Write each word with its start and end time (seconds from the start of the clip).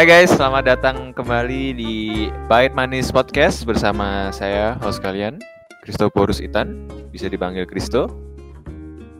Hai 0.00 0.08
guys, 0.08 0.32
selamat 0.32 0.64
datang 0.64 1.12
kembali 1.12 1.76
di 1.76 1.94
Bait 2.48 2.72
Manis 2.72 3.12
Podcast 3.12 3.68
bersama 3.68 4.32
saya 4.32 4.72
host 4.80 4.96
kalian, 5.04 5.36
Christoporus 5.84 6.40
Itan, 6.40 6.88
bisa 7.12 7.28
dipanggil 7.28 7.68
Kristo. 7.68 8.08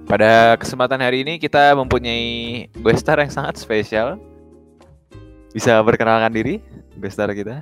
Pada 0.09 0.57
kesempatan 0.57 1.05
hari 1.05 1.21
ini 1.21 1.37
kita 1.37 1.77
mempunyai 1.77 2.65
guest 2.81 3.05
star 3.05 3.21
yang 3.21 3.29
sangat 3.29 3.61
spesial. 3.61 4.17
Bisa 5.53 5.85
perkenalkan 5.85 6.33
diri, 6.33 6.65
guest 6.97 7.21
star 7.21 7.29
kita. 7.37 7.61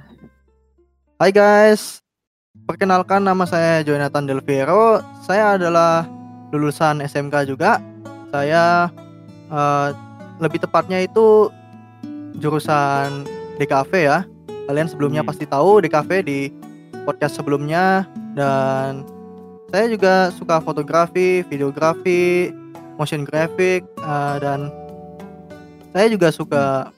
Hai 1.18 1.35
guys, 1.35 1.98
perkenalkan 2.71 3.26
nama 3.26 3.43
saya 3.50 3.82
Jonathan 3.82 4.30
Del 4.30 4.46
Piero. 4.46 5.03
Saya 5.26 5.58
adalah 5.58 6.07
lulusan 6.54 7.03
SMK 7.03 7.50
juga. 7.50 7.82
Saya 8.30 8.94
uh, 9.50 9.90
lebih 10.39 10.62
tepatnya 10.62 11.03
itu 11.03 11.50
jurusan 12.38 13.26
DKV 13.58 13.92
ya. 13.98 14.18
Kalian 14.68 14.88
sebelumnya 14.88 15.22
Hmm. 15.24 15.30
pasti 15.30 15.44
tahu 15.44 15.82
DKV 15.82 16.10
di 16.22 16.40
podcast 17.02 17.40
sebelumnya 17.40 18.04
dan 18.36 19.02
saya 19.68 19.88
juga 19.88 20.32
suka 20.32 20.61
fotografi, 20.61 21.44
videografi, 21.48 22.52
motion 22.96 23.24
graphic 23.24 23.84
uh, 24.00 24.36
dan 24.40 24.68
saya 25.92 26.06
juga 26.12 26.28
suka 26.28 26.92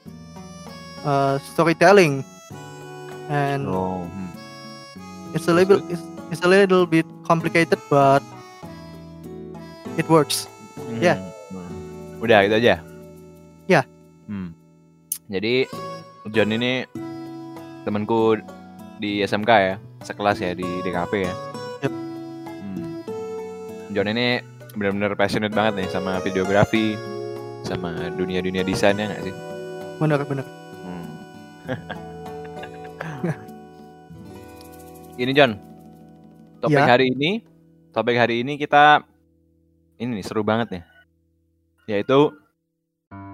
uh, 1.07 1.35
storytelling 1.55 2.27
and 3.31 3.65
Oh, 3.71 4.03
hmm. 4.03 4.31
it's 5.35 5.47
a 5.47 5.55
little 5.55 5.79
it's, 5.89 6.03
it's 6.35 6.43
a 6.43 6.51
little 6.51 6.85
bit 6.87 7.07
complicated 7.23 7.79
but 7.87 8.23
it 9.95 10.07
works. 10.11 10.51
Ya. 10.99 11.15
Hmm. 11.55 12.19
Udah 12.19 12.45
gitu 12.51 12.55
aja. 12.59 12.75
Ya. 13.71 13.83
Hmm. 14.27 14.51
Jadi 15.31 15.63
John 16.35 16.51
ini 16.51 16.83
temanku 17.87 18.35
di 18.99 19.23
SMK 19.23 19.51
ya, 19.63 19.79
sekelas 20.03 20.43
ya 20.43 20.59
di 20.59 20.67
DKP 20.83 21.13
ya. 21.23 21.35
Yep. 21.87 21.93
Hmm. 21.95 22.99
John 23.95 24.11
ini 24.11 24.43
benar-benar 24.75 25.15
passionate 25.15 25.55
banget 25.55 25.79
nih 25.79 25.89
sama 25.95 26.19
videografi, 26.27 26.99
sama 27.63 28.11
dunia-dunia 28.19 28.67
desainnya 28.67 29.07
nggak 29.07 29.23
sih? 29.23 29.35
Bener 30.03 30.19
bener. 30.27 30.47
Hmm. 30.83 31.07
ini 35.23 35.31
John, 35.31 35.55
topik 36.59 36.75
Ya. 36.75 36.91
hari 36.91 37.15
ini, 37.15 37.47
topik 37.95 38.19
hari 38.19 38.43
ini 38.43 38.59
kita 38.59 39.07
ini 40.03 40.19
nih 40.19 40.27
seru 40.27 40.43
banget 40.43 40.75
nih, 40.75 40.83
yaitu 41.87 42.35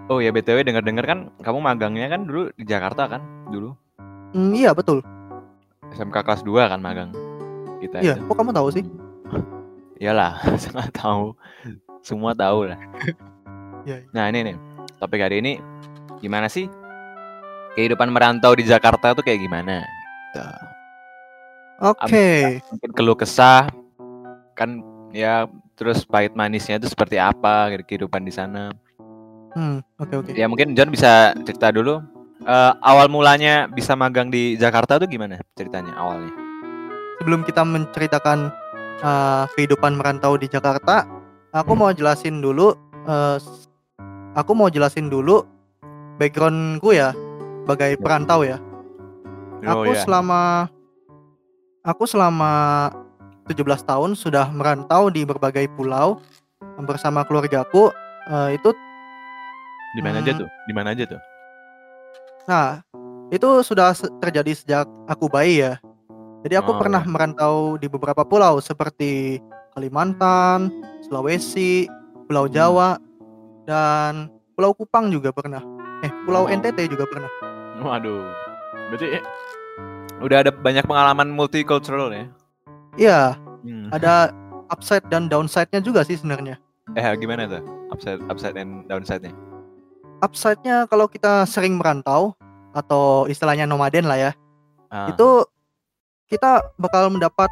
oh 0.06 0.18
ya 0.18 0.30
btw 0.30 0.62
dengar-dengar 0.62 1.04
kan 1.04 1.18
kamu 1.40 1.58
magangnya 1.58 2.06
kan 2.08 2.24
dulu 2.24 2.50
di 2.54 2.64
Jakarta 2.64 3.08
kan 3.08 3.22
dulu 3.50 3.74
Hmm, 4.34 4.52
iya 4.52 4.74
betul. 4.74 5.00
SMK 5.94 6.12
kelas 6.20 6.42
2 6.44 6.68
kan 6.68 6.76
magang 6.76 7.08
kita 7.78 8.02
Iya, 8.04 8.18
itu. 8.18 8.26
kok 8.26 8.36
kamu 8.36 8.52
tahu 8.52 8.68
sih? 8.68 8.84
Iyalah, 10.02 10.36
sangat 10.60 10.92
tahu, 10.92 11.32
semua 12.02 12.36
tahu 12.36 12.68
lah. 12.68 12.76
Iya, 13.86 14.02
iya. 14.02 14.10
Nah 14.10 14.26
ini 14.28 14.50
nih 14.50 14.56
topik 14.98 15.22
hari 15.22 15.38
ini 15.38 15.62
gimana 16.18 16.50
sih 16.50 16.66
kehidupan 17.78 18.10
merantau 18.10 18.50
di 18.52 18.66
Jakarta 18.66 19.14
tuh 19.14 19.22
kayak 19.22 19.38
gimana? 19.38 19.86
Gitu. 20.34 20.42
Oke. 21.86 22.58
mungkin 22.66 22.90
keluh 22.92 23.14
kesah 23.14 23.70
kan 24.58 24.82
ya 25.14 25.46
terus 25.78 26.02
pahit 26.02 26.34
manisnya 26.34 26.82
itu 26.82 26.90
seperti 26.90 27.14
apa 27.14 27.70
kehidupan 27.86 28.26
di 28.26 28.34
sana 28.34 28.74
Hmm, 29.56 29.80
oke 29.96 30.14
oke. 30.20 30.30
ya 30.36 30.44
mungkin 30.44 30.76
John 30.76 30.92
bisa 30.92 31.32
cerita 31.48 31.72
dulu 31.72 32.04
Eh, 32.46 32.72
awal 32.84 33.10
mulanya 33.10 33.66
bisa 33.66 33.98
magang 33.98 34.30
di 34.30 34.54
Jakarta 34.54 35.02
tuh 35.02 35.10
gimana 35.10 35.42
ceritanya 35.58 35.96
awalnya 35.98 36.30
Sebelum 37.18 37.42
kita 37.42 37.64
menceritakan 37.64 38.52
uh, 39.00 39.48
kehidupan 39.56 39.96
merantau 39.96 40.36
di 40.36 40.46
Jakarta, 40.46 41.08
aku 41.50 41.72
mau 41.72 41.90
jelasin 41.90 42.44
dulu 42.44 42.76
uh, 43.08 43.40
aku 44.36 44.52
mau 44.52 44.68
jelasin 44.68 45.08
dulu 45.08 45.42
backgroundku 46.20 46.92
ya 46.92 47.16
sebagai 47.64 47.96
perantau 47.98 48.44
ya. 48.44 48.60
oh 49.64 49.82
aku 49.82 49.96
ya 49.96 50.04
selama 50.04 50.68
aku 51.82 52.04
selama 52.04 52.52
17 53.48 53.64
tahun 53.80 54.12
sudah 54.12 54.52
merantau 54.52 55.08
di 55.08 55.24
berbagai 55.24 55.72
pulau 55.72 56.20
bersama 56.84 57.24
keluargaku. 57.24 57.90
Uh, 58.28 58.52
itu 58.54 58.76
di 59.96 60.02
mana 60.04 60.20
aja 60.20 60.32
hmm. 60.32 60.40
tuh 60.44 60.48
di 60.68 60.72
mana 60.72 60.88
aja 60.92 61.04
tuh 61.08 61.20
Nah, 62.46 62.78
itu 63.26 63.48
sudah 63.60 63.90
terjadi 64.22 64.54
sejak 64.54 64.86
aku 65.10 65.26
bayi 65.26 65.58
ya. 65.58 65.82
Jadi 66.46 66.54
Oh, 66.54 66.60
aku 66.62 66.78
pernah 66.78 67.02
ya. 67.02 67.10
merantau 67.10 67.74
di 67.74 67.90
beberapa 67.90 68.22
pulau 68.22 68.62
seperti 68.62 69.42
Kalimantan, 69.74 70.70
Sulawesi, 71.02 71.90
Pulau 72.30 72.46
Hmm. 72.46 72.54
Jawa, 72.54 72.90
dan 73.66 74.30
Pulau 74.54 74.70
Kupang 74.72 75.10
juga 75.10 75.34
pernah. 75.34 75.58
Eh, 76.00 76.10
Pulau 76.22 76.46
Oh. 76.46 76.50
NTT 76.52 76.86
juga 76.86 77.02
pernah. 77.04 77.26
waduh 77.76 78.24
berarti 78.88 79.20
udah 80.18 80.38
ada 80.40 80.50
banyak 80.50 80.86
pengalaman 80.86 81.28
multicultural 81.28 82.08
ya 82.08 82.24
Iya, 82.96 83.20
Hmm. 83.60 83.90
ada 83.90 84.30
upside 84.70 85.02
dan 85.10 85.26
downside-nya 85.26 85.82
juga 85.82 86.00
sih 86.00 86.14
sebenarnya. 86.14 86.56
eh 86.94 87.04
gimana 87.18 87.44
tuh 87.44 87.60
upside 87.90 88.22
upside 88.30 88.54
and 88.54 88.86
downside 88.86 89.20
nya 89.20 89.34
Upside-nya 90.24 90.88
kalau 90.88 91.06
kita 91.06 91.44
sering 91.44 91.76
merantau 91.76 92.32
atau 92.72 93.28
istilahnya 93.28 93.68
nomaden 93.68 94.08
lah 94.08 94.16
ya, 94.16 94.32
Ah, 94.86 95.10
itu 95.10 95.28
kita 96.30 96.62
bakal 96.78 97.10
mendapat 97.10 97.50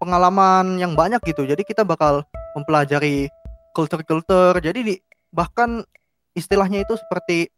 pengalaman 0.00 0.80
yang 0.80 0.96
banyak 0.96 1.20
gitu. 1.24 1.44
Jadi 1.44 1.64
kita 1.64 1.84
bakal 1.84 2.24
mempelajari 2.56 3.28
kultur-kultur. 3.76 4.56
Jadi 4.60 4.80
di, 4.80 4.94
bahkan 5.32 5.84
istilahnya 6.32 6.84
itu 6.84 6.96
seperti 6.96 7.48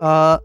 eh, 0.00 0.36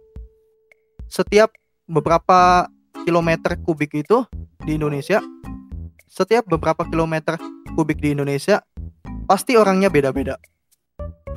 setiap 1.08 1.52
beberapa 1.88 2.68
kilometer 3.04 3.60
kubik 3.64 3.92
itu 3.96 4.24
di 4.64 4.78
Indonesia, 4.78 5.20
setiap 6.08 6.48
beberapa 6.48 6.88
kilometer 6.88 7.40
kubik 7.76 8.00
di 8.00 8.16
Indonesia 8.16 8.64
pasti 9.28 9.56
orangnya 9.56 9.88
beda-beda. 9.88 10.36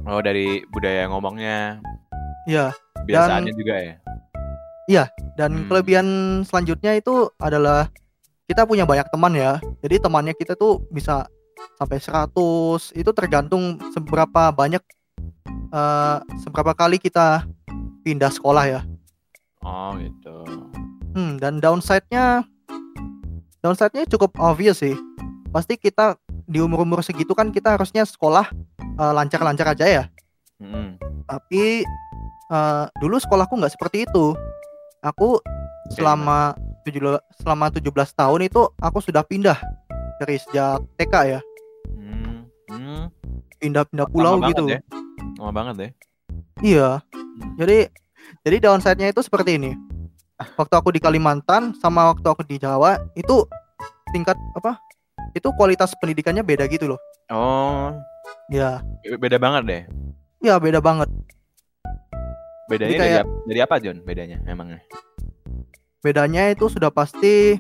Oh 0.05 0.21
dari 0.21 0.63
budaya 0.71 1.09
ngomongnya 1.09 1.81
Ya, 2.45 2.77
biasaannya 3.09 3.57
juga 3.57 3.75
ya 4.85 5.09
dan 5.35 5.65
Hmm. 5.65 5.67
kelebihan 5.67 6.07
selanjutnya 6.45 6.93
itu 6.95 7.33
adalah 7.41 7.89
kita 8.45 8.69
punya 8.69 8.85
banyak 8.85 9.09
teman 9.09 9.33
ya. 9.33 9.57
Jadi 9.81 9.97
temannya 9.97 10.37
kita 10.37 10.53
tuh 10.53 10.85
bisa 10.93 11.25
sampai 11.81 11.97
100. 11.97 12.93
Itu 12.93 13.17
tergantung 13.17 13.81
seberapa 13.97 14.53
banyak 14.53 14.85
eh, 15.73 16.19
seberapa 16.45 16.77
kali 16.77 17.01
kita 17.01 17.49
pindah 18.05 18.29
sekolah 18.31 18.65
ya. 18.69 18.81
oh 19.65 19.97
gitu 19.97 20.45
Hmm, 21.17 21.41
dan 21.41 21.57
downside-nya 21.59 22.45
downside-nya 23.59 24.05
cukup 24.05 24.37
obvious 24.37 24.85
sih. 24.85 24.93
Pasti 25.49 25.81
kita 25.81 26.21
di 26.45 26.61
umur-umur 26.61 27.01
segitu 27.01 27.33
kan 27.33 27.49
kita 27.49 27.81
harusnya 27.81 28.05
sekolah 28.05 28.53
eh, 28.99 29.13
lancar-lancar 29.15 29.75
aja 29.75 29.87
ya. 29.87 30.05
Mm-mm. 30.63 30.99
Tapi 31.27 31.83
eh, 32.51 32.85
dulu 33.01 33.17
sekolahku 33.19 33.59
nggak 33.59 33.75
seperti 33.75 34.07
itu. 34.07 34.35
Aku 35.05 35.41
selama 35.93 36.57
tujuh 36.85 37.21
selama 37.41 37.73
17 37.73 37.85
tahun 38.13 38.41
itu 38.49 38.61
aku 38.81 38.99
sudah 39.01 39.25
pindah 39.25 39.57
dari 40.21 40.37
sejak 40.41 40.81
TK 40.97 41.15
ya. 41.37 41.41
Hmm. 41.97 42.49
Hmm. 42.69 43.05
Pindah-pindah 43.61 44.07
pulau 44.13 44.37
Lama 44.37 44.49
gitu. 44.53 44.65
banget 44.69 44.81
ya. 44.81 44.81
Lama 45.41 45.53
banget 45.53 45.75
ya. 45.77 45.91
Iya. 46.65 46.89
Jadi 47.61 47.79
jadi 48.45 48.57
downside-nya 48.61 49.13
itu 49.13 49.21
seperti 49.25 49.61
ini. 49.61 49.73
Waktu 50.59 50.75
aku 50.75 50.91
di 50.93 51.01
Kalimantan 51.01 51.73
sama 51.79 52.11
waktu 52.11 52.27
aku 52.27 52.43
di 52.45 52.59
Jawa 52.59 52.99
itu 53.15 53.47
tingkat 54.13 54.37
apa? 54.57 54.77
Itu 55.33 55.51
kualitas 55.57 55.95
pendidikannya 55.99 56.45
beda 56.45 56.67
gitu 56.71 56.95
loh. 56.95 57.01
Oh, 57.33 57.91
Ya, 58.47 58.81
be- 59.03 59.19
beda 59.19 59.37
banget 59.37 59.63
deh. 59.65 59.83
ya 60.41 60.61
beda 60.61 60.79
banget. 60.79 61.09
Bedanya 62.65 62.91
Jadi 62.91 62.97
dari, 62.97 63.11
kayak- 63.13 63.25
ap- 63.25 63.35
dari 63.45 63.61
apa 63.61 63.75
John? 63.81 63.99
Bedanya 64.01 64.39
emangnya? 64.45 64.81
Bedanya 66.01 66.43
itu 66.49 66.69
sudah 66.69 66.89
pasti 66.89 67.57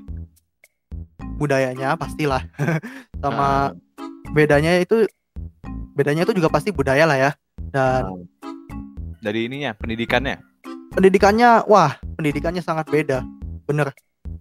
budayanya 1.36 1.96
pastilah. 1.96 2.44
sama 3.24 3.40
Ah, 3.40 3.66
bedanya 4.30 4.76
itu 4.78 5.08
bedanya 5.94 6.24
itu 6.24 6.36
juga 6.36 6.48
pasti 6.48 6.68
budaya 6.68 7.04
lah 7.04 7.16
ya. 7.16 7.30
Dan 7.72 8.02
oh. 8.06 8.20
dari 9.20 9.48
ininya 9.48 9.72
pendidikannya. 9.72 10.36
pendidikannya 10.92 11.66
wah, 11.66 11.96
pendidikannya 12.14 12.60
sangat 12.60 12.86
beda. 12.86 13.24
Bener. 13.64 13.90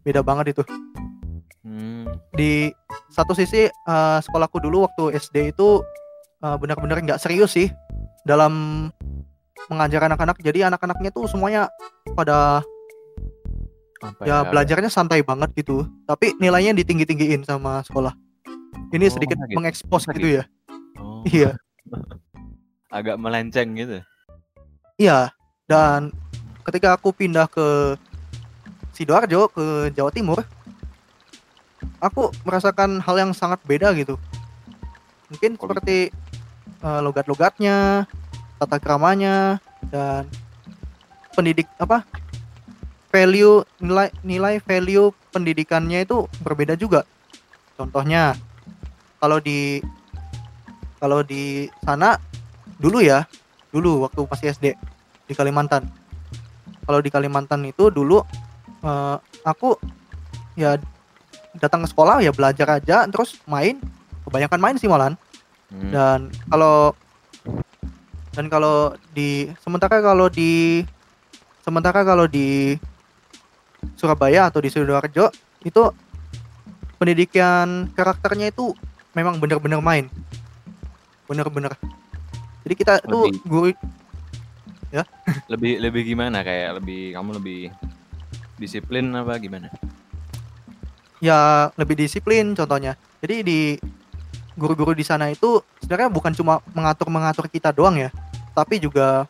Beda 0.03 0.19
banget 0.21 0.53
itu. 0.53 0.63
Hmm. 1.63 2.03
di 2.33 2.67
satu 3.07 3.31
sisi 3.31 3.65
eh, 3.65 4.17
sekolahku 4.19 4.59
dulu 4.59 4.83
waktu 4.83 5.15
SD 5.15 5.55
itu 5.55 5.79
eh, 6.44 6.57
benar-benar 6.60 7.00
nggak 7.00 7.22
serius 7.22 7.56
sih 7.56 7.72
dalam 8.28 8.88
mengajar 9.72 10.06
anak-anak. 10.12 10.38
Jadi 10.44 10.68
anak-anaknya 10.68 11.10
tuh 11.16 11.25
semuanya 11.31 11.72
pada 12.13 12.60
Apa 14.04 14.28
ya 14.28 14.44
belajarnya 14.44 14.92
santai 14.92 15.24
banget 15.24 15.56
gitu. 15.56 15.88
Tapi 16.04 16.36
nilainya 16.38 16.75
ditinggi-tinggiin 16.75 17.48
sama 17.48 17.80
sekolah. 17.88 18.12
Ini 18.92 19.07
Oh, 19.07 19.13
sedikit 19.16 19.40
gitu? 19.40 19.56
mengekspos 19.56 20.04
Masa 20.06 20.13
gitu 20.19 20.28
ya. 20.38 20.44
Oh, 21.00 21.24
iya. 21.31 21.56
Agak 22.94 23.16
melenceng 23.18 23.74
gitu. 23.80 24.04
iya. 25.00 25.31
Dan 25.63 26.12
ketika 26.68 27.00
aku 27.00 27.16
pindah 27.16 27.48
ke 27.48 27.95
sidoarjo 28.92 29.48
ke 29.50 29.90
Jawa 29.95 30.12
Timur 30.13 30.44
aku 31.98 32.30
merasakan 32.44 33.00
hal 33.00 33.16
yang 33.18 33.31
sangat 33.34 33.57
beda 33.66 33.90
gitu 33.95 34.19
mungkin 35.33 35.57
seperti 35.57 36.13
eh, 36.85 37.01
logat-logatnya 37.01 38.06
tata 38.62 38.77
keramanya 38.77 39.57
dan 39.89 40.30
pendidik 41.33 41.65
apa 41.81 42.06
value 43.09 43.65
nilai 43.81 44.13
nilai 44.21 44.62
value 44.62 45.09
pendidikannya 45.33 46.06
itu 46.06 46.30
berbeda 46.45 46.77
juga. 46.77 47.06
Contohnya 47.74 48.38
kalau 49.18 49.41
di 49.41 49.81
kalau 51.01 51.25
di 51.25 51.68
sana 51.81 52.21
dulu 52.77 53.01
ya 53.01 53.25
dulu 53.74 54.06
waktu 54.06 54.21
masih 54.30 54.53
SD 54.53 54.65
di 55.25 55.33
Kalimantan. 55.33 55.89
Kalau 56.85 57.00
di 57.01 57.09
Kalimantan 57.09 57.65
itu 57.65 57.89
dulu 57.89 58.21
eh, 58.85 59.18
aku 59.41 59.77
ya 60.53 60.77
datang 61.57 61.85
ke 61.85 61.89
sekolah 61.89 62.21
ya 62.21 62.30
belajar 62.30 62.77
aja 62.77 63.09
terus 63.09 63.41
main. 63.50 63.81
Kebanyakan 64.24 64.62
main 64.62 64.77
sih 64.80 64.88
malahan 64.88 65.19
Hmm. 65.73 65.89
dan 65.89 66.19
kalau 66.53 66.93
dan 68.37 68.45
kalau 68.45 68.93
di 69.13 69.49
sementara 69.61 69.97
kalau 70.05 70.29
di 70.29 70.85
sementara 71.65 72.05
kalau 72.05 72.29
di 72.29 72.77
Surabaya 73.97 74.47
atau 74.53 74.61
di 74.61 74.69
Sidoarjo 74.69 75.33
itu 75.65 75.83
pendidikan 77.01 77.89
karakternya 77.97 78.53
itu 78.53 78.71
memang 79.17 79.41
benar-benar 79.41 79.81
main. 79.81 80.07
Benar-benar. 81.25 81.75
Jadi 82.63 82.73
kita 82.77 83.01
tuh 83.03 83.27
Lebih- 83.27 83.41
guru 83.49 83.69
lebih 85.51 85.73
lebih 85.81 86.01
gimana? 86.05 86.45
Kayak 86.45 86.77
lebih 86.79 87.17
kamu 87.17 87.29
lebih 87.41 87.61
disiplin 88.61 89.09
apa 89.17 89.35
gimana? 89.41 89.67
ya 91.23 91.71
lebih 91.79 91.95
disiplin 91.95 92.51
contohnya. 92.51 92.99
Jadi 93.23 93.35
di 93.47 93.59
guru-guru 94.53 94.91
di 94.91 95.01
sana 95.01 95.27
itu 95.27 95.59
sebenarnya 95.79 96.09
bukan 96.09 96.31
cuma 96.31 96.53
mengatur-mengatur 96.71 97.45
kita 97.47 97.69
doang 97.69 97.97
ya 97.97 98.09
tapi 98.51 98.77
juga 98.77 99.25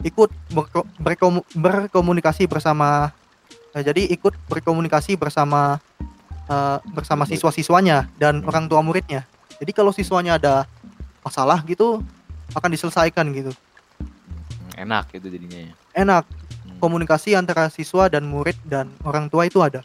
ikut 0.00 0.30
berko- 0.48 0.88
berkomu- 0.96 1.46
berkomunikasi 1.52 2.46
bersama 2.46 3.10
eh, 3.70 3.82
jadi 3.82 4.06
ikut 4.08 4.32
berkomunikasi 4.46 5.14
bersama 5.14 5.78
eh, 6.46 6.78
bersama 6.88 7.22
siswa-siswanya 7.24 8.08
dan 8.14 8.38
Hmm. 8.38 8.48
orang 8.48 8.64
tua 8.66 8.80
muridnya 8.80 9.22
jadi 9.56 9.70
kalau 9.70 9.90
siswanya 9.90 10.34
ada 10.34 10.64
masalah 11.20 11.60
gitu 11.62 12.00
akan 12.50 12.70
diselesaikan 12.70 13.26
gitu 13.30 13.52
Enak 14.74 15.12
gitu 15.12 15.28
jadinya. 15.28 15.60
ya. 15.60 15.72
enak 15.94 16.24
Hmm. 16.24 16.78
komunikasi 16.78 17.34
antara 17.34 17.68
siswa 17.68 18.06
dan 18.06 18.24
murid 18.24 18.56
dan 18.64 18.88
orang 19.02 19.26
tua 19.26 19.44
itu 19.44 19.58
ada 19.58 19.82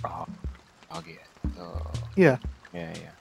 Oh, 0.00 0.26
oh 0.90 1.00
gitu. 1.00 1.64
Iya. 2.14 2.36
Iya, 2.70 2.90
iya. 2.92 3.12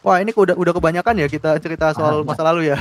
Wah 0.00 0.22
ini 0.22 0.30
udah 0.30 0.54
udah 0.54 0.72
kebanyakan 0.72 1.14
ya 1.18 1.26
kita 1.26 1.58
cerita 1.58 1.90
soal 1.90 2.22
masa 2.22 2.46
lalu 2.46 2.70
ya 2.70 2.78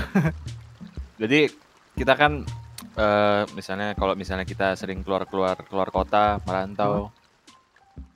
Jadi 1.21 1.49
kita 1.97 2.13
kan 2.13 2.45
eh, 2.93 3.43
misalnya 3.57 3.97
kalau 3.97 4.13
misalnya 4.13 4.45
kita 4.45 4.77
sering 4.77 5.01
keluar 5.01 5.25
keluar 5.25 5.57
keluar 5.65 5.89
kota 5.89 6.37
merantau, 6.45 7.09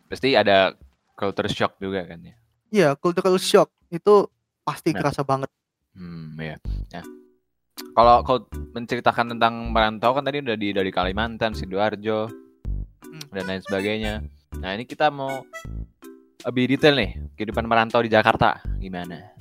pasti 0.05 0.37
ada 0.37 0.77
culture 1.17 1.49
shock 1.49 1.77
juga 1.77 2.05
kan 2.05 2.21
ya. 2.21 2.35
Iya, 2.71 2.89
cultural 2.95 3.35
shock 3.35 3.73
itu 3.89 4.29
pasti 4.61 4.93
Nah. 4.93 5.01
kerasa 5.01 5.25
banget. 5.25 5.49
Hmm, 5.91 6.37
ya. 6.37 6.61
Ya. 6.87 7.01
Kalau 7.91 8.21
kau 8.21 8.45
menceritakan 8.71 9.33
tentang 9.33 9.73
merantau 9.73 10.13
kan 10.13 10.21
tadi 10.21 10.39
udah 10.39 10.55
di 10.55 10.69
dari 10.71 10.93
Kalimantan, 10.93 11.51
Sidoarjo, 11.51 12.29
Hmm. 13.01 13.25
dan 13.33 13.43
lain 13.43 13.61
sebagainya. 13.61 14.13
Nah 14.61 14.71
ini 14.71 14.85
kita 14.85 15.09
mau 15.09 15.41
lebih 16.41 16.73
detail 16.73 16.95
nih 16.97 17.11
kehidupan 17.37 17.65
merantau 17.69 18.01
di 18.01 18.09
Jakarta 18.09 18.61
gimana? 18.81 19.37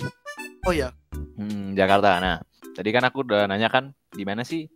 Oh 0.69 0.73
ya, 0.73 0.93
Hmm, 1.41 1.73
Jakarta. 1.73 2.21
Nah, 2.21 2.37
tadi 2.77 2.89
kan 2.93 3.01
aku 3.01 3.25
udah 3.25 3.49
nanya 3.49 3.65
kan 3.65 3.89
di 4.13 4.21
mana 4.21 4.45
sih 4.45 4.69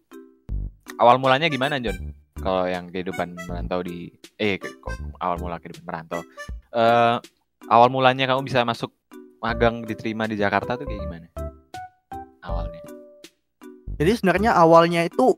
awal 0.97 1.21
mulanya 1.21 1.45
gimana 1.45 1.77
John? 1.77 2.13
Kalau 2.41 2.65
yang 2.65 2.89
kehidupan 2.89 3.37
merantau 3.45 3.85
di 3.85 4.09
eh 4.41 4.57
kok 4.57 4.93
awal 5.21 5.37
mula 5.37 5.61
kehidupan 5.61 5.85
merantau. 5.85 6.25
Eh 6.73 7.17
awal 7.69 7.89
mulanya 7.93 8.25
kamu 8.25 8.41
bisa 8.45 8.65
masuk 8.65 8.89
magang 9.41 9.85
diterima 9.85 10.25
di 10.25 10.41
Jakarta 10.41 10.73
tuh 10.73 10.89
kayak 10.89 11.01
gimana? 11.05 11.27
Awalnya. 12.45 12.81
jadi 13.95 14.11
sebenarnya 14.11 14.51
awalnya 14.53 15.07
itu 15.07 15.33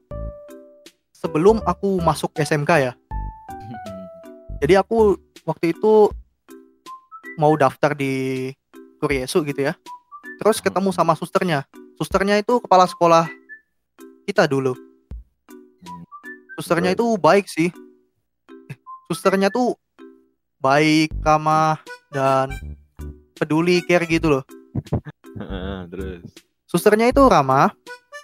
sebelum 1.11 1.59
aku 1.67 1.99
masuk 1.99 2.31
SMK 2.35 2.71
ya. 2.79 2.93
Jadi 4.65 4.73
aku 4.73 5.13
waktu 5.45 5.77
itu 5.77 6.09
mau 7.37 7.53
daftar 7.55 7.93
di 7.93 8.51
Kuriesu 8.97 9.45
gitu 9.45 9.69
ya. 9.69 9.73
Terus 10.41 10.57
ketemu 10.59 10.89
sama 10.89 11.13
susternya. 11.13 11.63
Susternya 11.97 12.41
itu 12.41 12.57
kepala 12.61 12.89
sekolah 12.89 13.29
kita 14.25 14.49
dulu. 14.49 14.73
Susternya 16.57 16.97
itu 16.97 17.05
baik 17.21 17.45
sih. 17.45 17.69
Susternya 19.07 19.53
tuh 19.53 19.77
baik, 20.57 21.13
ramah 21.21 21.79
dan 22.09 22.49
peduli 23.37 23.85
care 23.85 24.09
gitu 24.09 24.41
loh. 24.41 24.43
Terus. 25.93 26.25
susternya 26.67 27.07
itu 27.07 27.23
ramah 27.23 27.71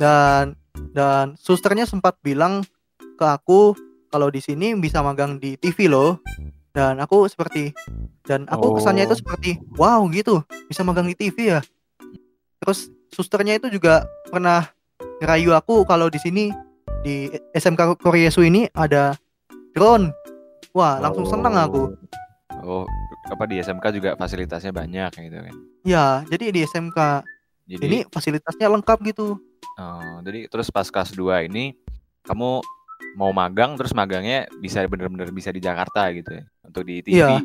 dan 0.02 0.58
dan 0.92 1.38
susternya 1.40 1.88
sempat 1.88 2.18
bilang 2.20 2.66
ke 2.98 3.26
aku 3.26 3.78
kalau 4.10 4.28
di 4.28 4.42
sini 4.44 4.76
bisa 4.78 5.00
magang 5.00 5.40
di 5.40 5.56
TV 5.56 5.88
loh 5.88 6.20
dan 6.74 6.98
aku 6.98 7.30
seperti 7.30 7.70
dan 8.26 8.50
aku 8.50 8.82
kesannya 8.82 9.06
itu 9.06 9.14
Oh. 9.16 9.22
seperti 9.22 9.52
wow 9.78 10.02
gitu. 10.10 10.42
Bisa 10.66 10.82
magang 10.82 11.06
di 11.06 11.14
TV 11.14 11.54
ya. 11.54 11.62
Terus 12.58 12.90
susternya 13.14 13.62
itu 13.62 13.70
juga 13.70 14.10
pernah 14.28 14.66
ngerayu 15.22 15.54
aku 15.54 15.86
kalau 15.86 16.10
di 16.10 16.18
sini 16.18 16.50
di 17.06 17.30
SMK 17.54 18.02
Koryesu 18.02 18.42
ini 18.42 18.66
ada 18.74 19.14
drone. 19.78 20.10
Wah 20.74 20.98
langsung 20.98 21.30
senang 21.30 21.54
aku. 21.54 21.94
Oh, 22.66 22.90
apa 23.30 23.44
di 23.46 23.62
SMK 23.62 23.86
juga 23.94 24.10
fasilitasnya 24.18 24.74
banyak 24.74 25.12
gitu 25.14 25.38
kan. 25.38 25.56
ya 25.84 26.24
jadi 26.32 26.50
di 26.56 26.64
SMK 26.64 27.00
Jadi 27.68 27.84
ini 27.86 28.00
fasilitasnya 28.08 28.68
lengkap 28.72 28.98
gitu. 29.14 29.38
Oh, 29.78 30.16
jadi 30.26 30.48
terus 30.50 30.72
pas 30.74 30.88
kelas 30.88 31.12
2 31.14 31.48
ini 31.52 31.76
kamu 32.24 32.64
mau 33.20 33.32
magang 33.36 33.76
terus 33.78 33.94
magangnya 33.94 34.48
bisa 34.58 34.82
bener-bener 34.88 35.30
bisa 35.30 35.52
di 35.54 35.60
Jakarta 35.60 36.08
gitu 36.16 36.40
ya 36.40 36.44
untuk 36.74 36.84
di 36.84 37.00
TV. 37.00 37.14
Iya. 37.16 37.38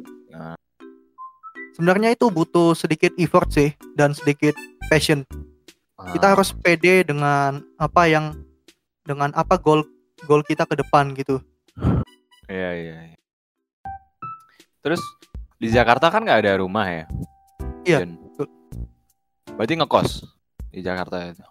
sebenarnya 1.71 2.11
itu 2.11 2.27
butuh 2.27 2.73
sedikit 2.73 3.13
effort 3.15 3.49
sih 3.49 3.71
dan 3.93 4.11
sedikit 4.11 4.57
passion 4.89 5.23
Ah, 5.95 6.15
kita 6.15 6.31
harus 6.31 6.55
pede 6.55 7.03
dengan 7.03 7.59
apa 7.75 8.07
yang 8.07 8.31
dengan 9.03 9.35
apa 9.35 9.59
goal 9.59 9.83
goal 10.25 10.41
kita 10.41 10.63
ke 10.63 10.75
depan 10.75 11.11
gitu 11.13 11.43
Iya 12.47 12.71
iya. 12.73 12.97
iya. 13.05 13.17
Terus 14.79 15.03
di 15.55 15.69
Jakarta 15.69 16.07
kan 16.07 16.23
nggak 16.23 16.41
ada 16.41 16.53
rumah 16.57 16.87
ya? 16.87 17.05
Iya, 17.83 18.07
betul. 18.07 18.47
Berarti 19.51 19.75
ngekos 19.75 20.11
di 20.71 20.81
Jakarta 20.81 21.19
itu. 21.27 21.45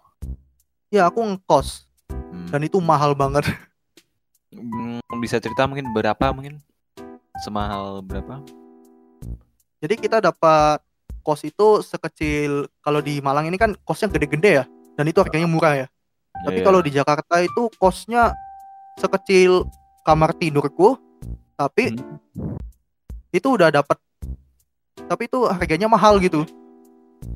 ya 0.88 1.06
aku 1.06 1.20
ngekos 1.22 1.84
Hmm. 2.08 2.48
dan 2.48 2.60
itu 2.62 2.76
mahal 2.78 3.12
banget 3.12 3.44
Hmm, 4.48 4.96
bisa 5.18 5.36
cerita 5.36 5.64
mungkin 5.64 5.92
berapa 5.92 6.32
mungkin 6.32 6.56
semahal 7.38 8.02
berapa? 8.02 8.42
jadi 9.78 9.94
kita 9.94 10.18
dapat 10.18 10.82
kos 11.20 11.42
itu 11.42 11.80
sekecil 11.80 12.66
kalau 12.78 12.98
di 12.98 13.20
Malang 13.20 13.46
ini 13.46 13.54
kan 13.54 13.76
kosnya 13.80 14.08
gede-gede 14.08 14.50
ya 14.52 14.64
dan 14.94 15.04
itu 15.04 15.18
harganya 15.18 15.46
murah 15.46 15.74
ya 15.76 15.86
tapi 16.40 16.58
Iya. 16.58 16.66
kalau 16.66 16.80
di 16.80 16.90
Jakarta 16.90 17.34
itu 17.38 17.70
kosnya 17.76 18.34
sekecil 18.96 19.66
kamar 20.02 20.32
tidurku 20.32 20.98
tapi 21.54 21.94
Hmm. 21.94 22.56
itu 23.30 23.48
udah 23.48 23.70
dapat 23.70 23.98
tapi 25.04 25.26
itu 25.26 25.46
harganya 25.46 25.86
mahal 25.86 26.18
gitu 26.18 26.42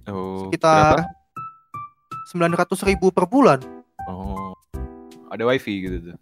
oh, 0.09 0.47
sekitar 0.47 0.99
berapa? 0.99 2.64
900 2.64 2.88
ribu 2.88 3.11
per 3.11 3.26
bulan 3.26 3.61
Oh, 4.02 4.50
ada 5.28 5.47
wifi 5.47 5.78
gitu 5.80 6.11
tuh. 6.11 6.16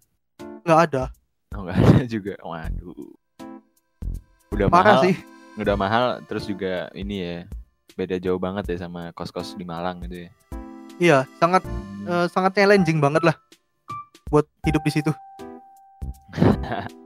nggak 0.64 0.80
ada 0.90 1.04
Oh 1.50 1.64
nggak 1.64 1.76
ada 1.76 2.04
juga. 2.14 2.34
Waduh. 2.40 3.10
Udah 4.50 4.66
mahal, 4.69 5.00
sih 5.07 5.16
udah 5.59 5.76
mahal 5.76 6.04
terus 6.25 6.49
juga 6.49 6.88
ini 6.97 7.21
ya 7.21 7.37
beda 7.99 8.16
jauh 8.23 8.40
banget 8.40 8.75
ya 8.75 8.87
sama 8.87 9.12
kos-kos 9.12 9.59
di 9.59 9.66
Malang 9.66 10.00
gitu 10.07 10.26
ya. 10.26 10.30
Iya, 11.00 11.19
sangat 11.40 11.62
eh, 12.07 12.26
sangat 12.28 12.57
challenging 12.57 13.00
banget 13.00 13.23
lah 13.25 13.37
buat 14.30 14.47
hidup 14.66 14.83
di 14.87 14.92
situ. 14.92 15.12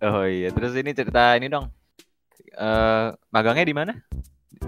Oh 0.00 0.24
iya, 0.24 0.48
terus 0.48 0.72
ini 0.80 0.96
cerita 0.96 1.36
ini 1.36 1.52
dong. 1.52 1.68
Eh 2.56 3.08
magangnya 3.28 3.68
di 3.68 3.74
mana? 3.76 3.92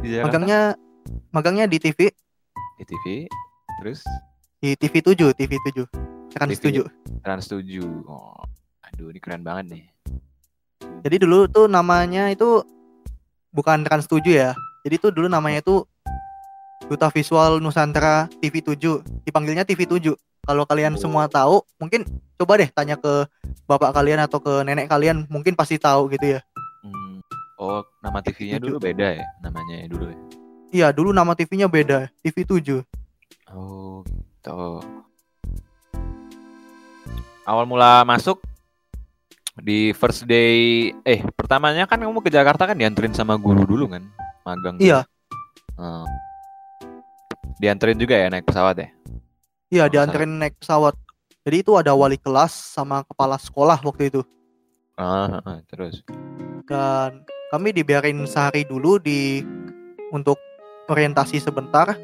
Magangnya 0.05 0.77
magangnya 1.33 1.65
di 1.65 1.81
TV, 1.81 2.13
di 2.77 2.85
TV. 2.85 3.05
Terus 3.81 4.05
di 4.61 4.77
TV 4.77 5.01
7, 5.01 5.33
TV 5.33 5.57
7. 5.73 5.89
Trans 6.37 6.61
TV. 6.61 6.85
7. 6.85 7.25
Trans 7.25 7.49
7. 7.49 7.81
Oh, 8.05 8.45
aduh 8.85 9.09
ini 9.09 9.25
keren 9.25 9.41
banget 9.41 9.73
nih. 9.73 9.85
Jadi 11.03 11.27
dulu 11.27 11.51
tuh 11.51 11.67
namanya 11.67 12.31
itu 12.31 12.63
bukan 13.51 13.83
Trans 13.83 14.07
7 14.07 14.23
ya. 14.23 14.55
Jadi 14.87 14.95
tuh 15.03 15.11
dulu 15.11 15.27
namanya 15.27 15.59
itu 15.59 15.83
Duta 16.87 17.11
Visual 17.11 17.59
Nusantara 17.59 18.31
TV 18.39 18.63
7. 18.63 19.03
Dipanggilnya 19.27 19.67
TV 19.67 19.83
7. 19.87 20.15
Kalau 20.43 20.67
kalian 20.67 20.99
semua 20.99 21.31
tahu, 21.31 21.63
mungkin 21.79 22.03
coba 22.35 22.59
deh 22.59 22.71
tanya 22.71 22.99
ke 22.99 23.27
bapak 23.67 23.95
kalian 23.95 24.27
atau 24.27 24.43
ke 24.43 24.67
nenek 24.67 24.91
kalian, 24.91 25.23
mungkin 25.31 25.55
pasti 25.55 25.79
tahu 25.79 26.11
gitu 26.11 26.39
ya. 26.39 26.41
Hmm. 26.83 27.23
Oh, 27.63 27.87
nama 28.03 28.19
TV-nya 28.19 28.59
dulu 28.59 28.83
beda 28.83 29.23
ya 29.23 29.27
namanya 29.39 29.75
ya 29.79 29.87
dulu 29.87 30.11
ya. 30.11 30.19
Iya, 30.73 30.87
dulu 30.91 31.15
nama 31.15 31.39
TV-nya 31.39 31.71
beda, 31.71 32.11
TV 32.27 32.43
7. 32.43 32.83
Oh, 33.55 34.03
gitu. 34.03 34.83
Awal 37.47 37.65
mula 37.71 38.03
masuk 38.03 38.43
di 39.63 39.95
first 39.95 40.27
day 40.27 40.91
eh 41.07 41.23
pertamanya 41.39 41.87
kan 41.87 42.03
kamu 42.03 42.19
ke 42.19 42.35
Jakarta 42.35 42.67
kan 42.67 42.75
dianterin 42.75 43.15
sama 43.15 43.39
guru 43.39 43.63
dulu 43.63 43.87
kan 43.87 44.03
magang. 44.43 44.75
Iya, 44.83 45.07
Hmm. 45.79 46.03
dianterin 47.63 47.95
juga 47.95 48.19
ya 48.19 48.27
naik 48.27 48.43
pesawat 48.45 48.77
ya 48.83 48.89
iya 49.71 49.87
Oh, 49.87 49.89
dianterin 49.89 50.37
naik 50.37 50.59
pesawat. 50.59 50.99
Jadi 51.43 51.57
itu 51.63 51.73
ada 51.75 51.91
wali 51.95 52.19
kelas 52.19 52.51
sama 52.51 53.03
kepala 53.03 53.35
sekolah 53.39 53.79
waktu 53.83 54.11
itu. 54.11 54.23
ah, 54.95 55.59
terus 55.67 56.03
Dan 56.67 57.23
kami 57.51 57.75
dibiarin 57.75 58.23
sehari 58.27 58.63
dulu 58.63 58.99
di 59.03 59.43
untuk 60.15 60.39
orientasi 60.87 61.43
sebentar, 61.43 61.95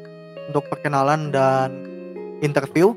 untuk 0.51 0.67
perkenalan 0.67 1.31
dan 1.31 1.71
interview. 2.41 2.91